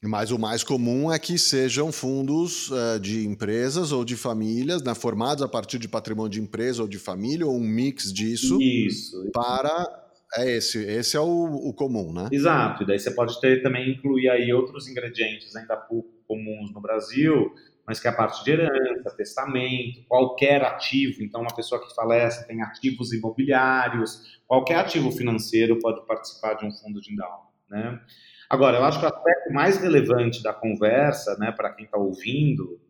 Mas 0.03 0.31
o 0.31 0.39
mais 0.39 0.63
comum 0.63 1.11
é 1.11 1.19
que 1.19 1.39
sejam 1.39 1.91
fundos 1.91 2.71
uh, 2.71 3.01
de 3.01 3.27
empresas 3.27 3.93
ou 3.93 4.05
de 4.05 4.17
famílias, 4.17 4.83
né, 4.83 4.95
formados 4.95 5.43
a 5.43 5.49
partir 5.49 5.79
de 5.79 5.89
patrimônio 5.89 6.31
de 6.31 6.41
empresa 6.41 6.83
ou 6.83 6.89
de 6.89 6.99
família, 6.99 7.47
ou 7.47 7.57
um 7.57 7.67
mix 7.67 8.13
disso. 8.13 8.61
Isso. 8.61 9.31
Para. 9.33 10.03
É 10.37 10.57
esse, 10.57 10.85
esse 10.85 11.17
é 11.17 11.21
o, 11.21 11.25
o, 11.25 11.73
comum, 11.73 12.13
né? 12.13 12.29
Exato. 12.31 12.83
E 12.83 12.87
daí 12.87 12.99
você 12.99 13.11
pode 13.13 13.41
ter 13.41 13.63
também 13.63 13.93
incluir 13.93 14.29
aí 14.29 14.53
outros 14.53 14.89
ingredientes 14.89 15.55
ainda 15.55 15.77
pouco 15.77 16.11
comuns 16.27 16.75
no 16.75 16.81
Brasil, 16.81 17.55
mas 17.87 18.01
que 18.01 18.09
é 18.09 18.11
a 18.11 18.15
parte 18.15 18.45
de 18.45 18.51
herança, 18.51 19.17
testamento, 19.17 20.05
qualquer 20.09 20.63
ativo. 20.63 21.23
Então, 21.23 21.41
uma 21.41 21.55
pessoa 21.55 21.81
que 21.81 21.95
falece 21.95 22.47
tem 22.49 22.61
ativos 22.61 23.13
imobiliários, 23.13 24.41
qualquer 24.47 24.77
ativo 24.77 25.13
financeiro 25.13 25.79
pode 25.79 26.05
participar 26.07 26.55
de 26.55 26.67
um 26.67 26.73
fundo 26.73 27.01
de 27.01 27.13
endowment, 27.13 27.47
né? 27.71 28.01
Agora, 28.49 28.79
eu 28.79 28.85
acho 28.85 29.01
que 29.01 29.05
o 29.05 29.09
aspecto 29.09 29.53
mais 29.53 29.77
relevante 29.79 30.43
da 30.43 30.53
conversa, 30.53 31.37
né, 31.39 31.53
para 31.53 31.73
quem 31.73 31.85
está 31.85 31.99
ouvindo, 31.99 32.81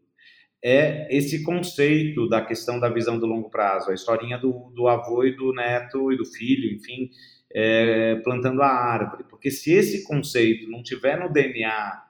é 0.63 1.07
esse 1.15 1.43
conceito 1.43 2.29
da 2.29 2.45
questão 2.45 2.81
da 2.81 2.89
visão 2.89 3.19
do 3.19 3.27
longo 3.27 3.49
prazo, 3.49 3.91
a 3.91 3.95
historinha 3.95 4.39
do, 4.39 4.71
do 4.75 4.89
avô 4.89 5.25
e 5.25 5.37
do 5.37 5.53
neto 5.53 6.13
e 6.13 6.17
do 6.17 6.25
filho, 6.25 6.75
enfim, 6.75 7.11
é, 7.55 8.17
plantando 8.17 8.63
a 8.63 8.69
árvore. 8.69 9.25
Porque 9.25 9.51
se 9.51 9.73
esse 9.73 10.05
conceito 10.05 10.69
não 10.69 10.83
tiver 10.83 11.19
no 11.19 11.33
DNA 11.33 12.03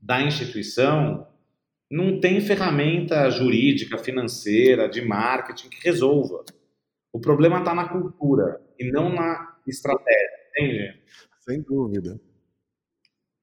da 0.00 0.22
instituição, 0.22 1.26
não 1.90 2.20
tem 2.20 2.40
ferramenta 2.40 3.28
jurídica, 3.30 3.98
financeira, 3.98 4.88
de 4.88 5.02
marketing 5.02 5.68
que 5.68 5.82
resolva. 5.82 6.44
O 7.12 7.20
problema 7.20 7.58
está 7.58 7.74
na 7.74 7.88
cultura 7.88 8.60
e 8.78 8.90
não 8.92 9.12
na 9.12 9.56
estratégia, 9.66 10.30
entende? 10.50 11.02
Sem 11.40 11.62
dúvida. 11.62 12.20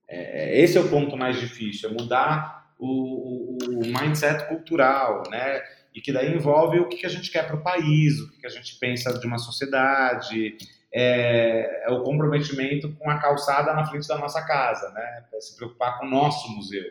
É, 0.07 0.59
esse 0.59 0.77
é 0.77 0.81
o 0.81 0.89
ponto 0.89 1.17
mais 1.17 1.39
difícil, 1.39 1.89
é 1.89 1.93
mudar 1.93 2.73
o, 2.77 2.87
o, 2.87 3.57
o, 3.79 3.85
mindset 3.85 4.47
cultural, 4.47 5.23
né? 5.29 5.61
E 5.93 6.01
que 6.01 6.11
daí 6.11 6.33
envolve 6.33 6.79
o 6.79 6.89
que 6.89 7.05
a 7.05 7.09
gente 7.09 7.31
quer 7.31 7.47
para 7.47 7.55
o 7.55 7.63
país, 7.63 8.19
o 8.19 8.31
que 8.39 8.45
a 8.45 8.49
gente 8.49 8.77
pensa 8.77 9.17
de 9.17 9.25
uma 9.25 9.37
sociedade, 9.37 10.57
é, 10.93 11.85
é, 11.87 11.91
o 11.91 12.03
comprometimento 12.03 12.93
com 12.95 13.09
a 13.09 13.19
calçada 13.19 13.73
na 13.73 13.85
frente 13.85 14.07
da 14.07 14.17
nossa 14.17 14.45
casa, 14.45 14.91
né? 14.91 15.25
É 15.33 15.39
se 15.39 15.55
preocupar 15.55 15.97
com 15.99 16.05
o 16.05 16.09
nosso 16.09 16.49
museu. 16.51 16.85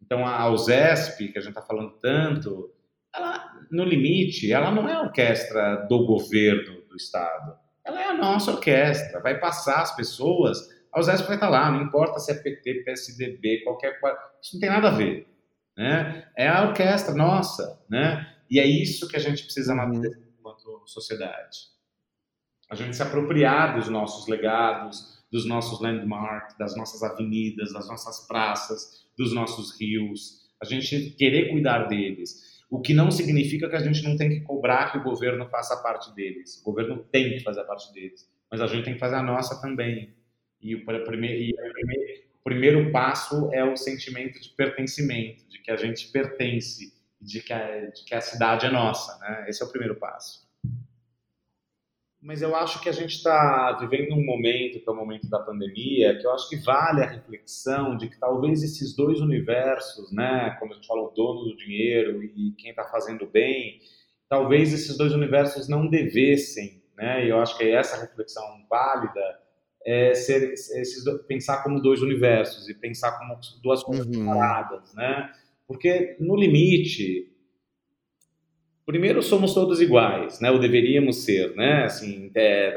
Então, 0.00 0.26
a 0.26 0.48
USESP, 0.50 1.28
que 1.28 1.38
a 1.38 1.40
gente 1.40 1.50
está 1.50 1.62
falando 1.62 1.92
tanto, 1.92 2.70
ela, 3.14 3.52
no 3.70 3.84
limite, 3.84 4.52
ela 4.52 4.70
não 4.70 4.88
é 4.88 4.92
a 4.92 5.02
orquestra 5.02 5.86
do 5.88 6.04
governo 6.04 6.82
do 6.88 6.96
Estado. 6.96 7.56
Ela 7.84 8.02
é 8.02 8.04
a 8.06 8.14
nossa 8.14 8.50
orquestra, 8.50 9.20
vai 9.20 9.38
passar 9.38 9.82
as 9.82 9.94
pessoas 9.94 10.58
a 10.94 11.00
USESP 11.00 11.26
vai 11.26 11.36
estar 11.36 11.48
lá, 11.48 11.70
não 11.72 11.82
importa 11.82 12.20
se 12.20 12.30
é 12.30 12.34
PT, 12.34 12.84
PSDB, 12.84 13.64
qualquer 13.64 13.98
isso 14.40 14.54
não 14.54 14.60
tem 14.60 14.70
nada 14.70 14.88
a 14.88 14.92
ver. 14.92 15.26
Né? 15.76 16.28
É 16.36 16.48
a 16.48 16.68
orquestra 16.68 17.14
nossa, 17.14 17.82
né? 17.90 18.32
E 18.48 18.60
é 18.60 18.66
isso 18.66 19.08
que 19.08 19.16
a 19.16 19.20
gente 19.20 19.42
precisa 19.42 19.72
amadurecer 19.72 20.22
enquanto 20.38 20.82
sociedade. 20.86 21.74
A 22.70 22.76
gente 22.76 22.94
se 22.94 23.02
apropriar 23.02 23.74
dos 23.74 23.88
nossos 23.88 24.28
legados, 24.28 25.24
dos 25.32 25.44
nossos 25.44 25.80
landmarks, 25.80 26.56
das 26.56 26.76
nossas 26.76 27.02
avenidas, 27.02 27.72
das 27.72 27.88
nossas 27.88 28.26
praças, 28.28 29.04
dos 29.18 29.34
nossos 29.34 29.78
rios. 29.80 30.48
A 30.62 30.64
gente 30.64 31.10
querer 31.10 31.50
cuidar 31.50 31.88
deles. 31.88 32.62
O 32.70 32.80
que 32.80 32.94
não 32.94 33.10
significa 33.10 33.68
que 33.68 33.76
a 33.76 33.80
gente 33.80 34.02
não 34.04 34.16
tem 34.16 34.28
que 34.28 34.40
cobrar 34.42 34.92
que 34.92 34.98
o 34.98 35.02
governo 35.02 35.48
faça 35.48 35.76
parte 35.82 36.14
deles. 36.14 36.60
O 36.60 36.64
governo 36.64 36.98
tem 37.10 37.30
que 37.30 37.40
fazer 37.40 37.62
a 37.62 37.64
parte 37.64 37.92
deles. 37.92 38.30
Mas 38.48 38.60
a 38.60 38.68
gente 38.68 38.84
tem 38.84 38.94
que 38.94 39.00
fazer 39.00 39.16
a 39.16 39.22
nossa 39.22 39.60
também. 39.60 40.13
E 40.64 40.74
o, 40.74 40.82
primeiro, 40.82 41.54
o 42.40 42.42
primeiro 42.42 42.90
passo 42.90 43.50
é 43.52 43.62
o 43.62 43.76
sentimento 43.76 44.40
de 44.40 44.48
pertencimento, 44.48 45.46
de 45.46 45.58
que 45.58 45.70
a 45.70 45.76
gente 45.76 46.10
pertence, 46.10 46.94
de 47.20 47.42
que 47.42 47.52
a, 47.52 47.90
de 47.90 48.02
que 48.02 48.14
a 48.14 48.20
cidade 48.22 48.64
é 48.64 48.70
nossa. 48.70 49.18
Né? 49.18 49.44
Esse 49.46 49.62
é 49.62 49.66
o 49.66 49.68
primeiro 49.68 49.94
passo. 49.96 50.42
Mas 52.18 52.40
eu 52.40 52.56
acho 52.56 52.80
que 52.80 52.88
a 52.88 52.92
gente 52.92 53.14
está 53.14 53.72
vivendo 53.78 54.14
um 54.14 54.24
momento, 54.24 54.80
que 54.80 54.88
é 54.88 54.90
o 54.90 54.96
momento 54.96 55.28
da 55.28 55.38
pandemia, 55.38 56.18
que 56.18 56.26
eu 56.26 56.32
acho 56.32 56.48
que 56.48 56.56
vale 56.56 57.02
a 57.02 57.10
reflexão 57.10 57.94
de 57.98 58.08
que 58.08 58.18
talvez 58.18 58.62
esses 58.62 58.96
dois 58.96 59.20
universos, 59.20 60.10
né, 60.10 60.56
quando 60.58 60.72
a 60.72 60.74
gente 60.76 60.86
fala 60.86 61.02
o 61.02 61.10
dono 61.10 61.44
do 61.44 61.56
dinheiro 61.58 62.24
e 62.24 62.52
quem 62.52 62.70
está 62.70 62.84
fazendo 62.84 63.26
bem, 63.26 63.78
talvez 64.26 64.72
esses 64.72 64.96
dois 64.96 65.12
universos 65.12 65.68
não 65.68 65.86
devessem, 65.86 66.82
né, 66.96 67.26
e 67.26 67.28
eu 67.28 67.38
acho 67.38 67.58
que 67.58 67.64
essa 67.64 68.00
reflexão 68.00 68.64
válida, 68.70 69.43
é, 69.84 70.14
ser, 70.14 70.52
esses, 70.52 71.04
pensar 71.28 71.62
como 71.62 71.80
dois 71.80 72.00
universos 72.00 72.68
e 72.68 72.74
pensar 72.74 73.18
como 73.18 73.38
duas 73.62 73.82
coisas 73.82 74.06
uhum. 74.06 74.14
separadas, 74.14 74.94
né? 74.94 75.30
Porque 75.66 76.16
no 76.18 76.36
limite, 76.36 77.30
primeiro 78.86 79.22
somos 79.22 79.52
todos 79.52 79.80
iguais, 79.80 80.40
né? 80.40 80.50
Ou 80.50 80.58
deveríamos 80.58 81.24
ser, 81.24 81.54
né? 81.54 81.84
Assim, 81.84 82.30
é, 82.34 82.74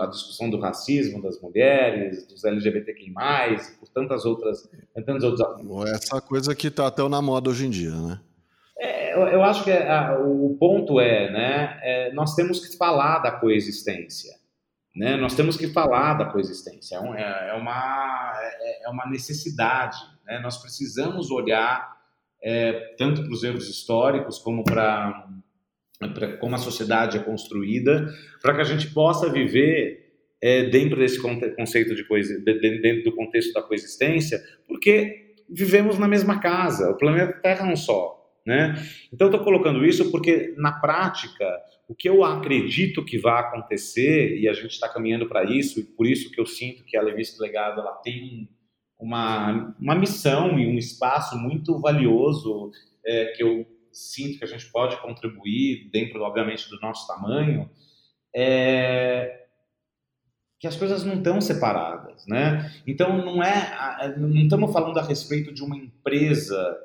a 0.00 0.06
discussão 0.06 0.48
do 0.48 0.58
racismo 0.58 1.20
das 1.20 1.40
mulheres, 1.40 2.26
dos 2.26 2.44
LGBTQI+, 2.44 3.10
e 3.10 3.78
por 3.78 3.88
tantas 3.88 4.24
outras, 4.24 4.68
tantos 5.04 5.24
outros. 5.24 5.90
Essa 5.90 6.20
coisa 6.20 6.54
que 6.54 6.68
está 6.68 6.90
tão 6.90 7.08
na 7.08 7.20
moda 7.20 7.50
hoje 7.50 7.66
em 7.66 7.70
dia, 7.70 7.90
né? 7.90 8.20
É, 8.78 9.14
eu, 9.14 9.20
eu, 9.28 9.42
acho 9.42 9.64
que 9.64 9.70
é, 9.70 9.90
a, 9.90 10.18
o 10.20 10.54
ponto 10.60 11.00
é, 11.00 11.30
né? 11.32 11.80
É, 11.82 12.12
nós 12.12 12.34
temos 12.34 12.64
que 12.64 12.76
falar 12.76 13.20
da 13.20 13.30
coexistência. 13.30 14.45
Né? 14.96 15.14
Nós 15.16 15.34
temos 15.34 15.58
que 15.58 15.68
falar 15.68 16.14
da 16.14 16.24
coexistência, 16.24 16.96
é, 16.96 17.20
é, 17.20 17.50
é 17.50 17.52
uma, 17.52 18.34
é, 18.40 18.86
é, 18.86 18.88
uma 18.88 19.06
necessidade. 19.06 19.98
Né? 20.24 20.40
Nós 20.40 20.56
precisamos 20.56 21.30
olhar 21.30 21.94
é, 22.42 22.94
tanto 22.96 23.22
para 23.22 23.32
os 23.32 23.44
erros 23.44 23.68
históricos 23.68 24.38
como 24.38 24.64
para 24.64 25.28
como 26.40 26.54
a 26.54 26.58
sociedade 26.58 27.16
é 27.16 27.22
construída, 27.22 28.06
para 28.42 28.54
que 28.54 28.60
a 28.60 28.64
gente 28.64 28.92
possa 28.92 29.32
viver 29.32 30.06
é, 30.42 30.64
dentro 30.64 30.98
desse 30.98 31.18
conceito 31.18 31.94
de 31.94 32.04
coisa, 32.04 32.38
dentro 32.44 33.04
do 33.04 33.16
contexto 33.16 33.54
da 33.54 33.62
coexistência, 33.62 34.38
porque 34.68 35.34
vivemos 35.48 35.98
na 35.98 36.06
mesma 36.06 36.38
casa, 36.38 36.90
o 36.90 36.98
planeta 36.98 37.40
Terra 37.40 37.66
é 37.66 37.72
um 37.72 37.76
só. 37.76 38.25
Né? 38.46 38.76
Então, 39.12 39.26
estou 39.26 39.42
colocando 39.42 39.84
isso 39.84 40.10
porque, 40.10 40.54
na 40.56 40.72
prática, 40.72 41.44
o 41.88 41.94
que 41.94 42.08
eu 42.08 42.24
acredito 42.24 43.04
que 43.04 43.18
vai 43.18 43.40
acontecer, 43.40 44.38
e 44.38 44.48
a 44.48 44.52
gente 44.52 44.70
está 44.70 44.88
caminhando 44.88 45.26
para 45.26 45.44
isso, 45.44 45.80
e 45.80 45.84
por 45.84 46.06
isso 46.06 46.30
que 46.30 46.40
eu 46.40 46.46
sinto 46.46 46.84
que 46.84 46.96
a 46.96 47.02
Levista 47.02 47.42
Legado 47.42 47.80
ela 47.80 47.92
tem 47.94 48.48
uma, 48.98 49.74
uma 49.80 49.94
missão 49.96 50.58
e 50.58 50.66
um 50.66 50.78
espaço 50.78 51.36
muito 51.36 51.80
valioso 51.80 52.70
é, 53.04 53.26
que 53.36 53.42
eu 53.42 53.66
sinto 53.92 54.38
que 54.38 54.44
a 54.44 54.48
gente 54.48 54.70
pode 54.70 54.96
contribuir 55.02 55.90
dentro, 55.90 56.22
obviamente, 56.22 56.70
do 56.70 56.78
nosso 56.80 57.06
tamanho, 57.06 57.68
é 58.34 59.42
que 60.58 60.66
as 60.66 60.76
coisas 60.76 61.04
não 61.04 61.16
estão 61.16 61.38
separadas, 61.40 62.26
né? 62.26 62.72
Então 62.86 63.18
não 63.18 63.42
é, 63.42 64.16
não 64.16 64.30
estamos 64.30 64.72
falando 64.72 64.98
a 64.98 65.02
respeito 65.02 65.52
de 65.52 65.62
uma 65.62 65.76
empresa 65.76 66.76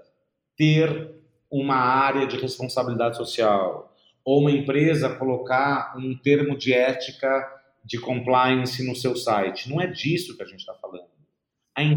ter 0.57 1.20
uma 1.51 1.75
área 1.75 2.25
de 2.25 2.37
responsabilidade 2.37 3.17
social 3.17 3.93
ou 4.23 4.39
uma 4.39 4.51
empresa 4.51 5.09
colocar 5.09 5.95
um 5.97 6.15
termo 6.15 6.57
de 6.57 6.73
ética 6.73 7.47
de 7.83 7.99
compliance 7.99 8.87
no 8.87 8.95
seu 8.95 9.15
site. 9.15 9.69
Não 9.69 9.81
é 9.81 9.87
disso 9.87 10.37
que 10.37 10.43
a 10.43 10.45
gente 10.45 10.59
está 10.59 10.73
falando. 10.75 11.09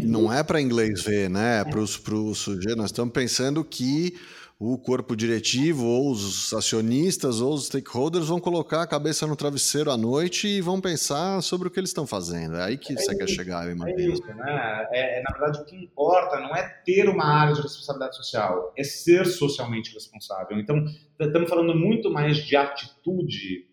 Não 0.03 0.33
é 0.33 0.41
para 0.41 0.61
inglês 0.61 1.03
ver, 1.03 1.29
né? 1.29 1.61
É 1.61 1.63
para 1.63 1.79
os 1.79 2.01
sujeitos. 2.37 2.75
Nós 2.75 2.87
estamos 2.87 3.13
pensando 3.13 3.63
que 3.63 4.17
o 4.57 4.77
corpo 4.77 5.15
diretivo, 5.15 5.85
ou 5.85 6.11
os 6.11 6.53
acionistas, 6.53 7.41
ou 7.41 7.53
os 7.53 7.65
stakeholders 7.65 8.27
vão 8.27 8.39
colocar 8.39 8.81
a 8.81 8.87
cabeça 8.87 9.27
no 9.27 9.35
travesseiro 9.35 9.91
à 9.91 9.97
noite 9.97 10.47
e 10.47 10.61
vão 10.61 10.79
pensar 10.79 11.41
sobre 11.41 11.67
o 11.67 11.71
que 11.71 11.79
eles 11.79 11.89
estão 11.89 12.07
fazendo. 12.07 12.55
É 12.55 12.63
aí 12.63 12.77
que 12.77 12.93
é 12.93 12.95
você 12.95 13.11
isso, 13.11 13.17
quer 13.17 13.27
chegar, 13.27 13.65
eu 13.65 13.73
imagino. 13.73 13.99
É 13.99 14.13
isso, 14.13 14.25
né? 14.27 14.87
É, 14.91 15.19
é, 15.19 15.23
na 15.23 15.37
verdade, 15.37 15.61
o 15.61 15.65
que 15.65 15.75
importa 15.75 16.39
não 16.39 16.55
é 16.55 16.63
ter 16.85 17.09
uma 17.09 17.25
área 17.25 17.53
de 17.53 17.61
responsabilidade 17.61 18.15
social, 18.15 18.73
é 18.77 18.83
ser 18.83 19.25
socialmente 19.25 19.93
responsável. 19.93 20.57
Então, 20.57 20.85
estamos 21.19 21.49
falando 21.49 21.75
muito 21.75 22.09
mais 22.09 22.37
de 22.37 22.55
atitude 22.55 23.67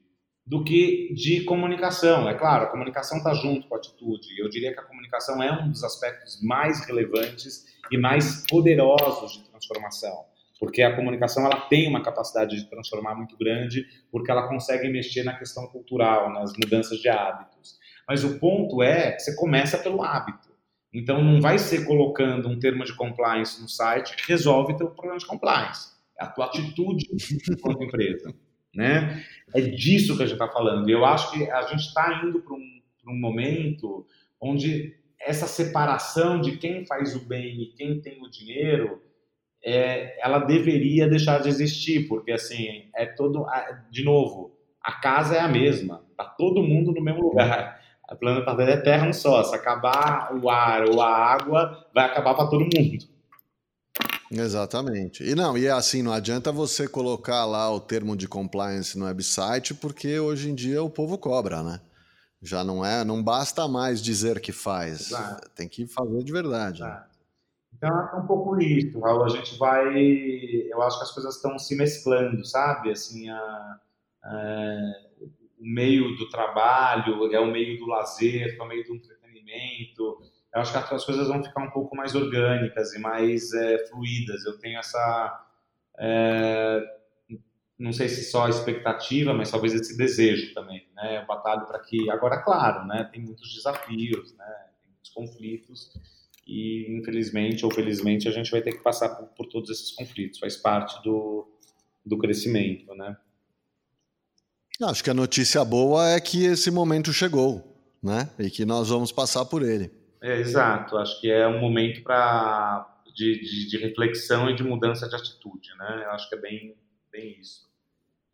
do 0.44 0.64
que 0.64 1.14
de 1.14 1.44
comunicação. 1.44 2.28
É 2.28 2.34
claro, 2.34 2.64
a 2.64 2.70
comunicação 2.70 3.18
está 3.18 3.32
junto 3.34 3.68
com 3.68 3.76
a 3.76 3.78
atitude. 3.78 4.26
Eu 4.36 4.48
diria 4.48 4.72
que 4.74 4.80
a 4.80 4.82
comunicação 4.82 5.40
é 5.40 5.52
um 5.52 5.70
dos 5.70 5.84
aspectos 5.84 6.42
mais 6.42 6.84
relevantes 6.84 7.66
e 7.92 7.96
mais 7.96 8.44
poderosos 8.48 9.34
de 9.34 9.48
transformação 9.48 10.31
porque 10.62 10.80
a 10.80 10.94
comunicação 10.94 11.44
ela 11.44 11.62
tem 11.62 11.88
uma 11.88 12.04
capacidade 12.04 12.54
de 12.54 12.70
transformar 12.70 13.16
muito 13.16 13.36
grande, 13.36 13.84
porque 14.12 14.30
ela 14.30 14.46
consegue 14.46 14.88
mexer 14.88 15.24
na 15.24 15.36
questão 15.36 15.66
cultural, 15.66 16.32
nas 16.32 16.52
mudanças 16.52 17.00
de 17.00 17.08
hábitos. 17.08 17.80
Mas 18.06 18.22
o 18.22 18.38
ponto 18.38 18.80
é 18.80 19.18
você 19.18 19.34
começa 19.34 19.76
pelo 19.76 20.04
hábito. 20.04 20.50
Então 20.94 21.20
não 21.20 21.40
vai 21.40 21.58
ser 21.58 21.84
colocando 21.84 22.48
um 22.48 22.60
termo 22.60 22.84
de 22.84 22.94
compliance 22.94 23.60
no 23.60 23.68
site 23.68 24.14
que 24.14 24.30
resolve 24.30 24.76
teu 24.76 24.88
problema 24.88 25.18
de 25.18 25.26
compliance. 25.26 25.94
É 26.16 26.22
a 26.22 26.28
tua 26.28 26.46
atitude 26.46 27.08
enquanto 27.50 27.82
empresa, 27.82 28.32
né? 28.72 29.20
É 29.52 29.60
disso 29.62 30.16
que 30.16 30.22
a 30.22 30.26
gente 30.26 30.40
está 30.40 30.46
falando. 30.46 30.88
E 30.88 30.92
eu 30.92 31.04
acho 31.04 31.32
que 31.32 31.50
a 31.50 31.62
gente 31.62 31.88
está 31.88 32.22
indo 32.24 32.40
para 32.40 32.54
um, 32.54 32.82
um 33.08 33.18
momento 33.18 34.06
onde 34.40 34.94
essa 35.20 35.48
separação 35.48 36.40
de 36.40 36.56
quem 36.56 36.86
faz 36.86 37.16
o 37.16 37.26
bem 37.26 37.60
e 37.62 37.66
quem 37.72 38.00
tem 38.00 38.22
o 38.22 38.30
dinheiro 38.30 39.02
é, 39.64 40.18
ela 40.24 40.38
deveria 40.40 41.08
deixar 41.08 41.40
de 41.40 41.48
existir, 41.48 42.08
porque 42.08 42.32
assim, 42.32 42.84
é 42.94 43.06
todo. 43.06 43.46
De 43.90 44.04
novo, 44.04 44.56
a 44.82 44.92
casa 44.92 45.36
é 45.36 45.40
a 45.40 45.48
mesma, 45.48 46.02
tá 46.16 46.24
todo 46.24 46.62
mundo 46.62 46.92
no 46.92 47.02
mesmo 47.02 47.22
lugar. 47.22 47.80
A 48.08 48.14
planeta 48.14 48.54
Terra 48.54 48.70
é 48.70 48.76
terra 48.76 49.08
um 49.08 49.12
só. 49.12 49.42
Se 49.42 49.54
acabar 49.54 50.34
o 50.34 50.50
ar 50.50 50.84
ou 50.84 51.00
a 51.00 51.08
água, 51.08 51.86
vai 51.94 52.04
acabar 52.04 52.34
para 52.34 52.46
todo 52.46 52.60
mundo. 52.60 53.12
Exatamente. 54.30 55.22
E 55.22 55.34
não, 55.34 55.56
e 55.56 55.66
é 55.66 55.70
assim, 55.70 56.02
não 56.02 56.12
adianta 56.12 56.50
você 56.50 56.88
colocar 56.88 57.44
lá 57.44 57.70
o 57.70 57.80
termo 57.80 58.16
de 58.16 58.26
compliance 58.26 58.98
no 58.98 59.04
website, 59.04 59.74
porque 59.74 60.18
hoje 60.18 60.50
em 60.50 60.54
dia 60.54 60.82
o 60.82 60.90
povo 60.90 61.16
cobra, 61.16 61.62
né? 61.62 61.80
Já 62.42 62.64
não 62.64 62.84
é, 62.84 63.04
não 63.04 63.22
basta 63.22 63.68
mais 63.68 64.02
dizer 64.02 64.40
que 64.40 64.50
faz. 64.50 65.12
Exato. 65.12 65.48
Tem 65.54 65.68
que 65.68 65.86
fazer 65.86 66.24
de 66.24 66.32
verdade. 66.32 66.80
Né? 66.80 67.02
Então 67.82 68.08
é 68.12 68.14
um 68.14 68.26
pouco 68.28 68.56
isso. 68.62 69.04
A 69.04 69.28
gente 69.28 69.58
vai. 69.58 69.92
Eu 70.70 70.80
acho 70.82 70.98
que 70.98 71.02
as 71.02 71.10
coisas 71.10 71.34
estão 71.34 71.58
se 71.58 71.74
mesclando, 71.74 72.44
sabe? 72.44 72.92
Assim, 72.92 73.28
a, 73.28 73.80
a, 74.22 74.92
o 75.58 75.66
meio 75.66 76.14
do 76.16 76.28
trabalho 76.28 77.34
é 77.34 77.40
o 77.40 77.50
meio 77.50 77.80
do 77.80 77.86
lazer, 77.86 78.56
é 78.56 78.62
o 78.62 78.68
meio 78.68 78.84
do 78.86 78.94
entretenimento. 78.94 80.22
Eu 80.54 80.60
acho 80.60 80.70
que 80.70 80.94
as 80.94 81.04
coisas 81.04 81.26
vão 81.26 81.42
ficar 81.42 81.60
um 81.60 81.70
pouco 81.70 81.96
mais 81.96 82.14
orgânicas 82.14 82.94
e 82.94 83.00
mais 83.00 83.52
é, 83.52 83.84
fluídas. 83.88 84.44
Eu 84.44 84.56
tenho 84.60 84.78
essa. 84.78 85.44
É, 85.98 86.80
não 87.76 87.92
sei 87.92 88.08
se 88.08 88.30
só 88.30 88.48
expectativa, 88.48 89.34
mas 89.34 89.50
talvez 89.50 89.74
esse 89.74 89.96
desejo 89.96 90.54
também, 90.54 90.86
né? 90.94 91.20
Eu 91.20 91.26
batalho 91.26 91.66
para 91.66 91.80
que. 91.80 92.08
Agora, 92.10 92.40
claro, 92.42 92.86
né? 92.86 93.08
Tem 93.10 93.20
muitos 93.20 93.52
desafios, 93.52 94.36
né? 94.36 94.68
Tem 94.80 94.92
muitos 94.92 95.10
conflitos 95.10 96.21
e 96.53 96.98
infelizmente 96.98 97.64
ou 97.64 97.72
felizmente 97.72 98.28
a 98.28 98.30
gente 98.30 98.50
vai 98.50 98.61
ter 98.61 98.72
que 98.72 98.82
passar 98.82 99.09
por, 99.09 99.26
por 99.28 99.46
todos 99.46 99.70
esses 99.70 99.92
conflitos, 99.92 100.38
faz 100.38 100.55
parte 100.55 101.03
do, 101.03 101.48
do 102.05 102.18
crescimento, 102.18 102.94
né? 102.94 103.16
Acho 104.82 105.03
que 105.03 105.09
a 105.09 105.14
notícia 105.14 105.64
boa 105.64 106.11
é 106.11 106.20
que 106.20 106.44
esse 106.44 106.70
momento 106.70 107.12
chegou, 107.12 107.74
né? 108.03 108.28
E 108.38 108.50
que 108.50 108.66
nós 108.66 108.90
vamos 108.90 109.11
passar 109.11 109.46
por 109.46 109.62
ele. 109.62 109.90
É, 110.20 110.38
exato, 110.38 110.98
acho 110.98 111.18
que 111.20 111.30
é 111.30 111.48
um 111.48 111.59
momento 111.59 112.03
para 112.03 112.86
de, 113.14 113.40
de, 113.40 113.68
de, 113.70 113.78
reflexão 113.78 114.50
e 114.50 114.55
de 114.55 114.62
mudança 114.62 115.09
de 115.09 115.16
atitude, 115.16 115.68
né? 115.78 116.07
Acho 116.11 116.28
que 116.28 116.34
é 116.34 116.38
bem, 116.38 116.76
bem 117.11 117.40
isso. 117.40 117.66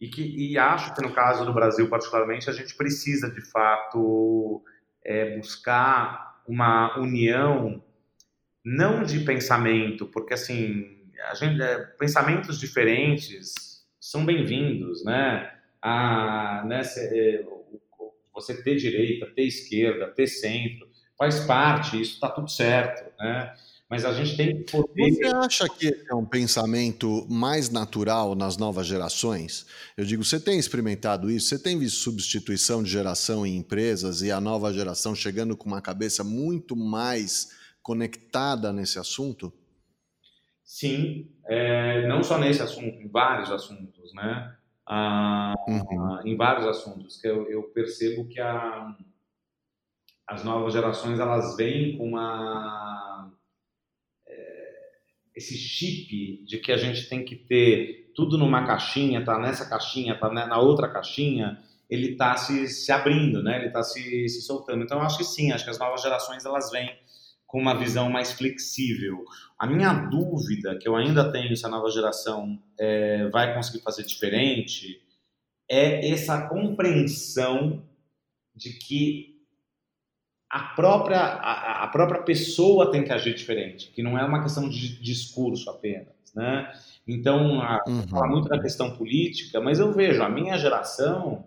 E, 0.00 0.08
que, 0.08 0.22
e 0.22 0.58
acho 0.58 0.92
que 0.94 1.02
no 1.02 1.12
caso 1.12 1.44
do 1.44 1.52
Brasil, 1.52 1.88
particularmente, 1.88 2.50
a 2.50 2.52
gente 2.52 2.74
precisa 2.76 3.30
de 3.30 3.40
fato 3.40 4.62
é, 5.04 5.36
buscar 5.36 6.42
uma 6.46 6.98
união 6.98 7.82
não 8.64 9.04
de 9.04 9.20
pensamento, 9.20 10.06
porque 10.06 10.34
assim, 10.34 10.98
gente, 11.34 11.60
é, 11.60 11.78
pensamentos 11.98 12.58
diferentes 12.58 13.54
são 14.00 14.24
bem-vindos, 14.24 15.04
né? 15.04 15.52
A, 15.80 16.64
né 16.66 16.82
é, 16.96 17.44
você 18.32 18.62
ter 18.62 18.76
direita, 18.76 19.26
ter 19.34 19.44
esquerda, 19.44 20.08
ter 20.08 20.26
centro, 20.26 20.88
faz 21.16 21.40
parte, 21.40 22.00
isso 22.00 22.14
está 22.14 22.28
tudo 22.28 22.48
certo, 22.48 23.12
né? 23.18 23.54
Mas 23.90 24.04
a 24.04 24.12
gente 24.12 24.36
tem 24.36 24.62
que 24.62 24.70
poder. 24.70 25.10
Você 25.12 25.26
acha 25.34 25.68
que 25.68 26.04
é 26.10 26.14
um 26.14 26.24
pensamento 26.24 27.26
mais 27.28 27.70
natural 27.70 28.34
nas 28.34 28.58
novas 28.58 28.86
gerações? 28.86 29.64
Eu 29.96 30.04
digo, 30.04 30.22
você 30.22 30.38
tem 30.38 30.58
experimentado 30.58 31.30
isso? 31.30 31.48
Você 31.48 31.58
tem 31.58 31.78
visto 31.78 31.96
substituição 31.96 32.82
de 32.82 32.90
geração 32.90 33.46
em 33.46 33.56
empresas 33.56 34.20
e 34.20 34.30
a 34.30 34.40
nova 34.42 34.72
geração 34.74 35.14
chegando 35.14 35.56
com 35.56 35.66
uma 35.66 35.80
cabeça 35.80 36.22
muito 36.22 36.76
mais 36.76 37.57
conectada 37.88 38.70
nesse 38.70 38.98
assunto? 38.98 39.50
Sim, 40.62 41.26
é, 41.46 42.06
não 42.06 42.22
só 42.22 42.36
nesse 42.36 42.60
assunto, 42.60 43.00
em 43.00 43.08
vários 43.08 43.50
assuntos, 43.50 44.12
né? 44.12 44.54
Ah, 44.86 45.54
uhum. 45.66 46.20
Em 46.22 46.36
vários 46.36 46.66
assuntos 46.66 47.18
que 47.18 47.26
eu, 47.26 47.48
eu 47.50 47.62
percebo 47.62 48.28
que 48.28 48.38
a, 48.38 48.94
as 50.26 50.44
novas 50.44 50.74
gerações 50.74 51.18
elas 51.18 51.56
vêm 51.56 51.96
com 51.96 52.08
uma 52.08 53.32
é, 54.26 54.90
esse 55.34 55.56
chip 55.56 56.44
de 56.44 56.58
que 56.58 56.70
a 56.70 56.76
gente 56.76 57.08
tem 57.08 57.24
que 57.24 57.36
ter 57.36 58.12
tudo 58.14 58.36
numa 58.36 58.66
caixinha, 58.66 59.24
tá 59.24 59.38
nessa 59.38 59.66
caixinha, 59.66 60.18
tá 60.18 60.30
na 60.30 60.58
outra 60.58 60.92
caixinha, 60.92 61.58
ele 61.88 62.12
está 62.12 62.36
se, 62.36 62.68
se 62.68 62.92
abrindo, 62.92 63.42
né? 63.42 63.56
Ele 63.56 63.68
está 63.68 63.82
se, 63.82 64.28
se 64.28 64.42
soltando. 64.42 64.84
Então, 64.84 64.98
eu 64.98 65.04
acho 65.04 65.16
que 65.16 65.24
sim, 65.24 65.52
acho 65.52 65.64
que 65.64 65.70
as 65.70 65.78
novas 65.78 66.02
gerações 66.02 66.44
elas 66.44 66.70
vêm 66.70 66.90
com 67.48 67.58
uma 67.58 67.74
visão 67.74 68.10
mais 68.10 68.30
flexível. 68.30 69.24
A 69.58 69.66
minha 69.66 69.92
dúvida, 69.92 70.78
que 70.78 70.86
eu 70.86 70.94
ainda 70.94 71.32
tenho 71.32 71.56
se 71.56 71.64
a 71.64 71.68
nova 71.68 71.90
geração 71.90 72.62
é, 72.78 73.26
vai 73.30 73.54
conseguir 73.54 73.82
fazer 73.82 74.04
diferente, 74.04 75.02
é 75.68 76.10
essa 76.10 76.46
compreensão 76.46 77.82
de 78.54 78.74
que 78.74 79.38
a 80.50 80.60
própria, 80.74 81.18
a, 81.18 81.84
a, 81.84 81.88
própria 81.88 82.22
pessoa 82.22 82.90
tem 82.90 83.02
que 83.02 83.12
agir 83.12 83.34
diferente, 83.34 83.90
que 83.92 84.02
não 84.02 84.18
é 84.18 84.24
uma 84.24 84.42
questão 84.42 84.68
de 84.68 85.00
discurso 85.02 85.70
apenas, 85.70 86.14
né? 86.34 86.70
Então, 87.06 87.62
a, 87.62 87.82
uhum. 87.86 88.08
fala 88.08 88.26
muito 88.26 88.48
da 88.48 88.60
questão 88.60 88.94
política, 88.96 89.58
mas 89.60 89.78
eu 89.78 89.90
vejo, 89.92 90.22
a 90.22 90.28
minha 90.28 90.58
geração 90.58 91.46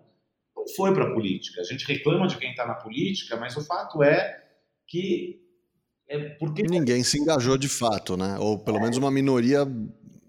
não 0.55 0.67
foi 0.75 0.93
para 0.93 1.05
a 1.05 1.13
política. 1.13 1.61
A 1.61 1.63
gente 1.63 1.85
reclama 1.85 2.27
de 2.27 2.37
quem 2.37 2.51
está 2.51 2.65
na 2.65 2.75
política, 2.75 3.37
mas 3.37 3.55
o 3.55 3.63
fato 3.63 4.01
é 4.01 4.43
que 4.87 5.40
é 6.11 6.29
porque 6.31 6.63
ninguém 6.63 7.03
se 7.03 7.17
engajou 7.17 7.57
de 7.57 7.69
fato, 7.69 8.17
né? 8.17 8.37
Ou 8.37 8.59
pelo 8.59 8.81
menos 8.81 8.97
uma 8.97 9.09
minoria. 9.09 9.65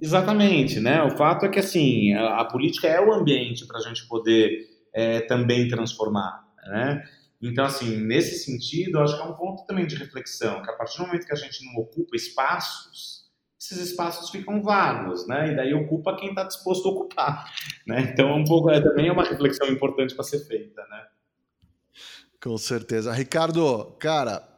Exatamente, 0.00 0.78
né? 0.78 1.02
O 1.02 1.16
fato 1.16 1.44
é 1.44 1.48
que 1.48 1.58
assim 1.58 2.14
a, 2.14 2.40
a 2.40 2.44
política 2.44 2.86
é 2.86 3.00
o 3.00 3.12
ambiente 3.12 3.66
para 3.66 3.78
a 3.78 3.82
gente 3.82 4.06
poder 4.06 4.68
é, 4.92 5.20
também 5.22 5.66
transformar, 5.66 6.44
né? 6.66 7.02
Então, 7.40 7.64
assim, 7.64 7.96
nesse 7.96 8.44
sentido, 8.44 9.00
acho 9.00 9.16
que 9.16 9.22
é 9.22 9.24
um 9.24 9.34
ponto 9.34 9.66
também 9.66 9.84
de 9.84 9.96
reflexão, 9.96 10.62
que 10.62 10.70
a 10.70 10.74
partir 10.74 10.98
do 10.98 11.06
momento 11.06 11.26
que 11.26 11.32
a 11.32 11.36
gente 11.36 11.64
não 11.64 11.82
ocupa 11.82 12.14
espaços, 12.14 13.24
esses 13.60 13.78
espaços 13.78 14.30
ficam 14.30 14.62
vagos, 14.62 15.26
né? 15.26 15.50
E 15.50 15.56
daí 15.56 15.74
ocupa 15.74 16.16
quem 16.16 16.28
está 16.28 16.44
disposto 16.44 16.88
a 16.88 16.92
ocupar, 16.92 17.52
né? 17.84 18.12
Então, 18.12 18.28
é 18.28 18.34
um 18.34 18.44
pouco, 18.44 18.70
é, 18.70 18.80
também 18.80 19.08
é 19.08 19.12
uma 19.12 19.24
reflexão 19.24 19.66
importante 19.66 20.14
para 20.14 20.22
ser 20.22 20.46
feita, 20.46 20.86
né? 20.88 21.06
Com 22.40 22.56
certeza. 22.56 23.12
Ricardo, 23.12 23.96
cara, 23.98 24.51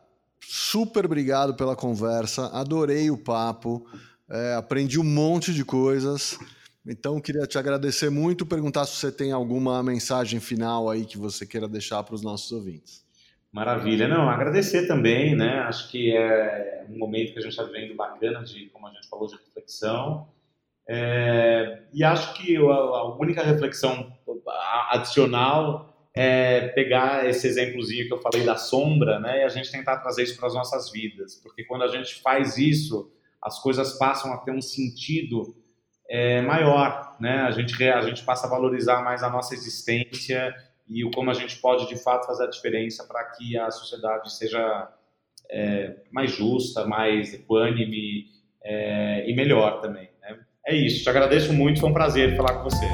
super 0.47 1.07
obrigado 1.07 1.55
pela 1.55 1.77
conversa, 1.77 2.47
adorei 2.49 3.11
o 3.11 3.19
papo, 3.19 3.87
é, 4.31 4.55
aprendi 4.55 4.99
um 4.99 5.05
monte 5.05 5.53
de 5.53 5.65
coisas. 5.65 6.39
Então, 6.87 7.21
queria 7.21 7.47
te 7.47 7.57
agradecer 7.57 8.11
muito, 8.11 8.45
perguntar 8.45 8.85
se 8.85 8.97
você 8.97 9.11
tem 9.11 9.33
alguma 9.33 9.83
mensagem 9.83 10.39
final 10.39 10.91
aí 10.91 11.07
que 11.07 11.17
você 11.17 11.47
queira 11.47 11.67
deixar 11.67 12.03
para 12.03 12.15
os 12.15 12.23
nossos 12.23 12.53
ouvintes. 12.53 13.05
Maravilha. 13.51 14.09
Não, 14.09 14.29
agradecer 14.29 14.87
também, 14.87 15.35
né? 15.37 15.61
Acho 15.61 15.89
que 15.89 16.15
é 16.15 16.85
um 16.91 16.99
momento 16.99 17.33
que 17.33 17.39
a 17.39 17.43
gente 17.43 17.53
está 17.53 17.63
vivendo 17.63 17.95
bacana 17.95 18.43
de, 18.43 18.67
como 18.67 18.89
a 18.89 18.91
gente 18.91 19.09
falou, 19.09 19.29
de 19.29 19.37
reflexão. 19.37 20.29
É, 20.89 21.85
e 21.93 22.05
acho 22.05 22.35
que 22.35 22.57
a 22.57 23.05
única 23.17 23.43
reflexão 23.43 24.13
adicional 24.91 25.94
é 26.17 26.69
pegar 26.69 27.29
esse 27.29 27.47
exemplozinho 27.47 28.07
que 28.07 28.13
eu 28.13 28.21
falei 28.21 28.45
da 28.45 28.57
sombra, 28.57 29.19
né, 29.19 29.41
e 29.41 29.43
a 29.43 29.49
gente 29.49 29.71
tentar 29.71 29.99
trazer 29.99 30.23
isso 30.23 30.37
para 30.37 30.47
as 30.47 30.55
nossas 30.55 30.91
vidas, 30.91 31.35
porque 31.43 31.65
quando 31.65 31.83
a 31.83 31.89
gente 31.89 32.23
faz 32.23 32.57
isso, 32.57 33.11
as 33.43 33.61
coisas 33.61 33.99
passam 33.99 34.33
a 34.33 34.39
ter 34.39 34.53
um 34.53 34.63
sentido 34.63 35.55
é, 36.09 36.41
maior, 36.43 37.17
né? 37.21 37.43
A 37.43 37.51
gente 37.51 37.83
a 37.85 38.01
gente 38.03 38.23
passa 38.25 38.47
a 38.47 38.51
valorizar 38.51 39.03
mais 39.03 39.23
a 39.23 39.31
nossa 39.31 39.55
existência 39.55 40.55
e 40.89 41.05
o 41.05 41.11
como 41.11 41.31
a 41.31 41.35
gente 41.35 41.57
pode 41.59 41.89
de 41.89 41.97
fato 41.97 42.27
fazer 42.27 42.45
a 42.45 42.51
diferença 42.51 43.05
para 43.05 43.25
que 43.25 43.57
a 43.59 43.71
sociedade 43.71 44.33
seja 44.33 44.89
é, 45.51 45.97
mais 46.11 46.31
justa, 46.31 46.87
mais 46.87 47.35
equânime 47.35 48.27
é, 48.63 49.29
e 49.29 49.35
melhor 49.35 49.81
também. 49.81 50.09
Né? 50.23 50.39
É 50.67 50.75
isso. 50.75 51.03
Te 51.03 51.11
agradeço 51.11 51.53
muito, 51.53 51.81
foi 51.81 51.91
um 51.91 51.95
prazer 51.95 52.37
falar 52.37 52.55
com 52.55 52.65
você. 52.65 52.87